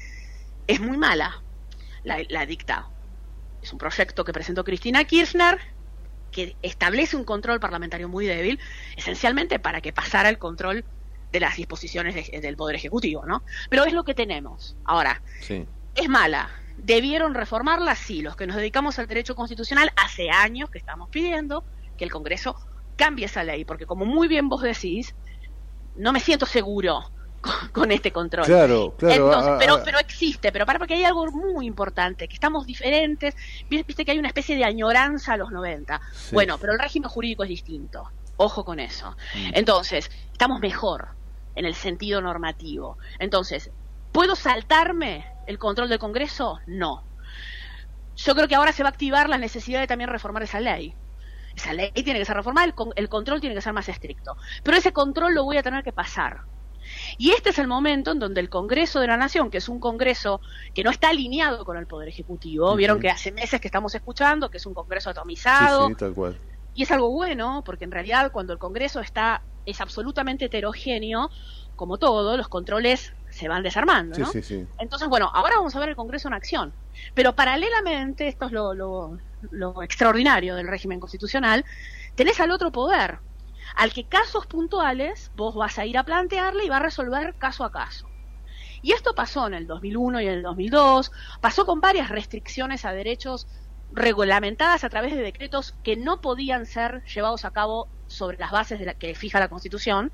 es 0.66 0.80
muy 0.80 0.98
mala. 0.98 1.44
La, 2.04 2.18
la 2.28 2.46
dicta. 2.48 2.88
Es 3.62 3.72
un 3.72 3.78
proyecto 3.78 4.26
que 4.26 4.34
presentó 4.34 4.64
Cristina 4.64 5.04
Kirchner, 5.04 5.60
que 6.32 6.58
establece 6.64 7.16
un 7.16 7.24
control 7.24 7.60
parlamentario 7.60 8.10
muy 8.10 8.26
débil, 8.26 8.60
esencialmente 8.98 9.60
para 9.60 9.80
que 9.80 9.94
pasara 9.94 10.30
el 10.30 10.40
control 10.40 10.84
de 11.34 11.40
las 11.42 11.58
disposiciones 11.58 12.14
de- 12.16 12.40
del 12.40 12.56
Poder 12.56 12.76
Ejecutivo, 12.78 13.26
¿no? 13.26 13.44
Pero 13.70 13.84
es 13.84 13.92
lo 13.92 14.04
que 14.06 14.14
tenemos. 14.14 14.78
Ahora, 14.86 15.22
Sí. 15.42 15.66
¿Es 15.96 16.08
mala? 16.08 16.50
¿Debieron 16.78 17.34
reformarla? 17.34 17.96
Sí, 17.96 18.22
los 18.22 18.36
que 18.36 18.48
nos 18.48 18.56
dedicamos 18.56 18.98
al 19.00 19.08
derecho 19.08 19.36
constitucional 19.36 19.92
hace 19.96 20.30
años 20.32 20.70
que 20.70 20.78
estamos 20.80 21.10
pidiendo 21.10 21.64
que 21.98 22.04
el 22.04 22.12
Congreso 22.12 22.56
cambie 22.96 23.26
esa 23.26 23.44
ley, 23.44 23.66
porque 23.66 23.86
como 23.86 24.06
muy 24.06 24.28
bien 24.28 24.48
vos 24.50 24.62
decís, 24.62 25.14
no 25.96 26.12
me 26.14 26.20
siento 26.20 26.46
seguro 26.46 27.10
con, 27.42 27.68
con 27.72 27.92
este 27.92 28.12
control. 28.12 28.46
Claro, 28.46 28.96
claro, 28.98 29.26
Entonces, 29.26 29.52
ah, 29.54 29.58
pero, 29.60 29.76
ah. 29.76 29.82
pero 29.84 30.00
existe, 30.00 30.52
pero 30.52 30.66
para 30.66 30.80
porque 30.80 30.94
hay 30.96 31.04
algo 31.04 31.26
muy 31.32 31.66
importante, 31.68 32.28
que 32.28 32.34
estamos 32.36 32.66
diferentes, 32.66 33.36
vi- 33.70 33.84
viste 33.84 34.06
que 34.06 34.12
hay 34.12 34.20
una 34.20 34.28
especie 34.30 34.56
de 34.56 34.64
añoranza 34.66 35.34
a 35.34 35.38
los 35.38 35.52
90. 35.52 36.00
Sí. 36.14 36.30
Bueno, 36.34 36.58
pero 36.60 36.74
el 36.74 36.80
régimen 36.80 37.10
jurídico 37.10 37.44
es 37.44 37.50
distinto. 37.50 38.04
Ojo 38.38 38.66
con 38.66 38.80
eso. 38.80 39.12
Mm. 39.36 39.52
Entonces, 39.54 40.10
estamos 40.32 40.60
mejor 40.60 41.10
en 41.56 41.66
el 41.66 41.76
sentido 41.76 42.22
normativo. 42.22 42.98
Entonces, 43.20 43.70
¿puedo 44.12 44.36
saltarme 44.36 45.26
el 45.48 45.58
control 45.60 45.90
del 45.90 46.00
Congreso? 46.00 46.60
No. 46.66 47.04
Yo 48.16 48.36
creo 48.36 48.48
que 48.48 48.56
ahora 48.56 48.72
se 48.72 48.84
va 48.84 48.90
a 48.90 48.92
activar 48.92 49.30
la 49.30 49.38
necesidad 49.38 49.80
de 49.80 49.88
también 49.88 50.10
reformar 50.10 50.44
esa 50.44 50.60
ley. 50.60 50.94
Esa 51.56 51.74
ley 51.74 51.92
tiene 51.92 52.20
que 52.20 52.26
ser 52.26 52.36
reformada, 52.36 52.66
el, 52.66 52.74
con- 52.76 52.94
el 52.96 53.10
control 53.10 53.40
tiene 53.42 53.56
que 53.56 53.62
ser 53.62 53.74
más 53.74 53.90
estricto. 53.90 54.36
Pero 54.64 54.78
ese 54.78 54.92
control 54.94 55.34
lo 55.34 55.44
voy 55.44 55.58
a 55.58 55.64
tener 55.64 55.84
que 55.84 55.92
pasar. 55.94 56.42
Y 57.18 57.32
este 57.32 57.52
es 57.52 57.60
el 57.60 57.68
momento 57.68 58.12
en 58.12 58.20
donde 58.20 58.42
el 58.42 58.50
Congreso 58.50 59.00
de 59.00 59.08
la 59.08 59.16
Nación, 59.18 59.50
que 59.50 59.60
es 59.60 59.70
un 59.70 59.80
Congreso 59.80 60.42
que 60.74 60.84
no 60.84 60.90
está 60.92 61.10
alineado 61.10 61.64
con 61.64 61.78
el 61.78 61.88
Poder 61.88 62.10
Ejecutivo, 62.10 62.76
vieron 62.76 63.00
que 63.00 63.10
hace 63.10 63.32
meses 63.32 63.62
que 63.62 63.68
estamos 63.70 63.96
escuchando 63.96 64.50
que 64.50 64.58
es 64.58 64.66
un 64.66 64.74
Congreso 64.74 65.10
atomizado, 65.10 65.88
Sí, 65.88 65.94
sí, 65.94 66.00
tal 66.00 66.14
cual. 66.14 66.38
Y 66.74 66.84
es 66.84 66.92
algo 66.92 67.10
bueno, 67.12 67.64
porque 67.66 67.86
en 67.86 67.92
realidad 67.92 68.32
cuando 68.32 68.52
el 68.52 68.60
Congreso 68.60 69.00
está, 69.00 69.44
es 69.66 69.82
absolutamente 69.82 70.46
heterogéneo, 70.46 71.30
como 71.76 71.98
todo, 71.98 72.38
los 72.38 72.50
controles 72.50 73.14
se 73.30 73.48
van 73.48 73.64
desarmando, 73.64 74.18
Sí, 74.18 74.26
¿no? 74.26 74.32
sí, 74.32 74.42
sí. 74.42 74.68
Entonces, 74.78 75.08
bueno, 75.10 75.30
ahora 75.34 75.56
vamos 75.58 75.76
a 75.76 75.80
ver 75.80 75.90
el 75.90 75.96
Congreso 75.96 76.28
en 76.28 76.34
acción. 76.34 76.76
Pero 77.14 77.36
paralelamente, 77.36 78.28
esto 78.28 78.46
es 78.48 78.52
lo, 78.52 78.74
lo- 78.74 79.18
lo 79.52 79.82
extraordinario 79.84 80.56
del 80.56 80.68
régimen 80.68 81.00
constitucional, 81.00 81.66
tenés 82.16 82.40
al 82.40 82.52
otro 82.52 82.72
poder, 82.72 83.20
al 83.76 83.94
que 83.94 84.08
casos 84.08 84.48
puntuales 84.48 85.30
vos 85.34 85.56
vas 85.56 85.78
a 85.80 85.86
ir 85.86 85.98
a 85.98 86.04
plantearle 86.06 86.66
y 86.66 86.70
va 86.70 86.78
a 86.78 86.80
resolver 86.80 87.36
caso 87.38 87.64
a 87.66 87.72
caso. 87.72 88.14
Y 88.82 88.92
esto 88.94 89.16
pasó 89.16 89.48
en 89.48 89.54
el 89.56 89.68
2001 89.68 90.22
y 90.22 90.28
en 90.28 90.34
el 90.34 90.44
2002, 90.44 91.12
pasó 91.42 91.66
con 91.66 91.82
varias 91.82 92.10
restricciones 92.10 92.86
a 92.86 92.94
derechos 92.94 93.48
regulamentadas 93.90 94.84
a 94.84 94.90
través 94.90 95.14
de 95.16 95.22
decretos 95.22 95.78
que 95.84 95.96
no 95.98 96.22
podían 96.22 96.66
ser 96.66 97.04
llevados 97.14 97.46
a 97.46 97.52
cabo 97.52 97.92
sobre 98.14 98.38
las 98.38 98.52
bases 98.52 98.80
de 98.80 98.86
la 98.86 98.94
que 98.94 99.16
fija 99.16 99.40
la 99.40 99.50
Constitución. 99.50 100.12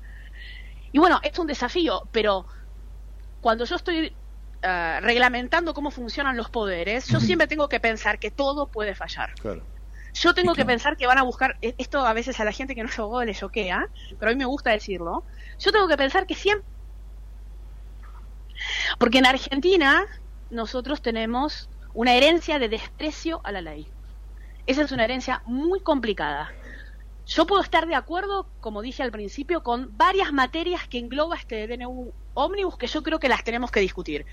Y 0.92 0.98
bueno, 0.98 1.20
es 1.22 1.38
un 1.38 1.46
desafío, 1.46 2.02
pero 2.10 2.46
cuando 3.40 3.64
yo 3.64 3.76
estoy 3.76 4.16
eh, 4.62 4.98
reglamentando 5.00 5.72
cómo 5.72 5.90
funcionan 5.90 6.36
los 6.36 6.50
poderes, 6.50 7.06
yo 7.06 7.20
siempre 7.20 7.46
tengo 7.46 7.68
que 7.68 7.80
pensar 7.80 8.18
que 8.18 8.30
todo 8.30 8.68
puede 8.68 8.94
fallar. 8.94 9.30
Claro. 9.40 9.66
Yo 10.14 10.34
tengo 10.34 10.54
que 10.54 10.64
pensar 10.64 10.96
que 10.96 11.06
van 11.06 11.18
a 11.18 11.22
buscar, 11.22 11.56
e- 11.60 11.74
esto 11.78 12.04
a 12.04 12.12
veces 12.12 12.40
a 12.40 12.44
la 12.44 12.52
gente 12.52 12.74
que 12.74 12.82
no 12.82 12.88
es 12.88 12.98
abogado 12.98 13.24
le 13.24 13.34
choquea, 13.34 13.86
pero 14.18 14.30
a 14.30 14.34
mí 14.34 14.38
me 14.38 14.44
gusta 14.44 14.70
decirlo, 14.70 15.24
yo 15.58 15.72
tengo 15.72 15.88
que 15.88 15.96
pensar 15.96 16.26
que 16.26 16.34
siempre... 16.34 16.66
Porque 18.98 19.18
en 19.18 19.26
Argentina 19.26 20.04
nosotros 20.50 21.00
tenemos 21.00 21.70
una 21.94 22.14
herencia 22.14 22.58
de 22.58 22.68
desprecio 22.68 23.40
a 23.44 23.52
la 23.52 23.62
ley. 23.62 23.88
Esa 24.66 24.82
es 24.82 24.92
una 24.92 25.04
herencia 25.04 25.42
muy 25.46 25.80
complicada. 25.80 26.50
Yo 27.30 27.46
puedo 27.46 27.62
estar 27.62 27.86
de 27.86 27.94
acuerdo, 27.94 28.48
como 28.60 28.82
dije 28.82 29.04
al 29.04 29.12
principio, 29.12 29.62
con 29.62 29.96
varias 29.96 30.32
materias 30.32 30.88
que 30.88 30.98
engloba 30.98 31.36
este 31.36 31.68
DNU 31.68 32.12
ómnibus 32.34 32.76
que 32.76 32.88
yo 32.88 33.04
creo 33.04 33.20
que 33.20 33.28
las 33.28 33.44
tenemos 33.44 33.70
que 33.70 33.78
discutir. 33.78 34.26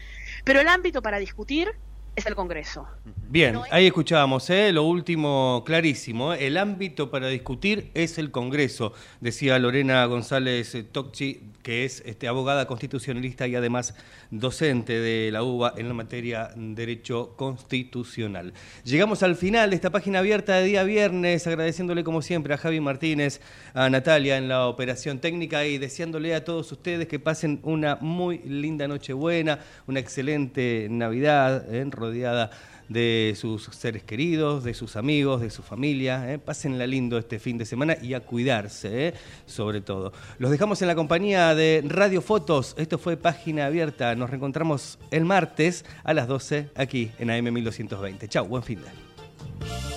Pero 0.43 0.61
el 0.61 0.67
ámbito 0.67 1.03
para 1.03 1.19
discutir 1.19 1.75
es 2.17 2.25
el 2.25 2.35
Congreso. 2.35 2.87
Bien, 3.29 3.59
ahí 3.69 3.85
escuchábamos, 3.85 4.49
¿eh? 4.49 4.71
lo 4.71 4.83
último 4.83 5.61
clarísimo. 5.65 6.33
¿eh? 6.33 6.47
El 6.47 6.57
ámbito 6.57 7.11
para 7.11 7.27
discutir 7.27 7.91
es 7.93 8.17
el 8.17 8.31
Congreso, 8.31 8.93
decía 9.21 9.59
Lorena 9.59 10.03
González 10.05 10.73
eh, 10.73 10.83
Tocchi, 10.83 11.41
que 11.61 11.85
es 11.85 12.01
este, 12.05 12.27
abogada 12.27 12.65
constitucionalista 12.65 13.45
y 13.45 13.55
además 13.55 13.93
docente 14.31 14.99
de 14.99 15.29
la 15.31 15.43
UBA 15.43 15.73
en 15.77 15.89
la 15.89 15.93
materia 15.93 16.49
Derecho 16.55 17.35
Constitucional. 17.35 18.53
Llegamos 18.83 19.21
al 19.21 19.35
final 19.35 19.69
de 19.69 19.75
esta 19.75 19.91
página 19.91 20.19
abierta 20.19 20.55
de 20.55 20.63
día 20.63 20.83
viernes, 20.83 21.45
agradeciéndole 21.45 22.03
como 22.03 22.21
siempre 22.21 22.53
a 22.53 22.57
Javi 22.57 22.79
Martínez, 22.79 23.41
a 23.73 23.89
Natalia 23.89 24.37
en 24.37 24.47
la 24.47 24.67
operación 24.67 25.19
técnica 25.19 25.65
y 25.65 25.77
deseándole 25.77 26.33
a 26.33 26.43
todos 26.43 26.71
ustedes 26.71 27.07
que 27.07 27.19
pasen 27.19 27.59
una 27.63 27.97
muy 28.01 28.39
linda 28.39 28.87
Nochebuena, 28.87 29.59
una 29.85 29.99
excelente 29.99 30.87
Navidad, 30.89 31.71
¿eh? 31.71 31.81
Rodeada 32.07 32.49
de 32.89 33.35
sus 33.37 33.65
seres 33.65 34.03
queridos, 34.03 34.63
de 34.63 34.73
sus 34.73 34.95
amigos, 34.95 35.41
de 35.41 35.49
su 35.49 35.61
familia. 35.61 36.31
¿eh? 36.31 36.39
Pásenla 36.39 36.87
lindo 36.87 37.17
este 37.17 37.37
fin 37.39 37.57
de 37.57 37.65
semana 37.65 37.97
y 38.01 38.13
a 38.13 38.21
cuidarse, 38.21 39.09
¿eh? 39.09 39.13
sobre 39.45 39.81
todo. 39.81 40.13
Los 40.39 40.51
dejamos 40.51 40.81
en 40.81 40.87
la 40.87 40.95
compañía 40.95 41.53
de 41.53 41.83
Radio 41.85 42.21
Fotos. 42.21 42.75
Esto 42.77 42.97
fue 42.97 43.17
Página 43.17 43.65
Abierta. 43.65 44.15
Nos 44.15 44.29
reencontramos 44.29 44.99
el 45.11 45.25
martes 45.25 45.83
a 46.03 46.13
las 46.13 46.27
12 46.27 46.69
aquí 46.75 47.11
en 47.19 47.29
AM 47.29 47.53
1220. 47.53 48.27
Chau, 48.29 48.47
buen 48.47 48.63
fin 48.63 48.79
de. 48.81 49.96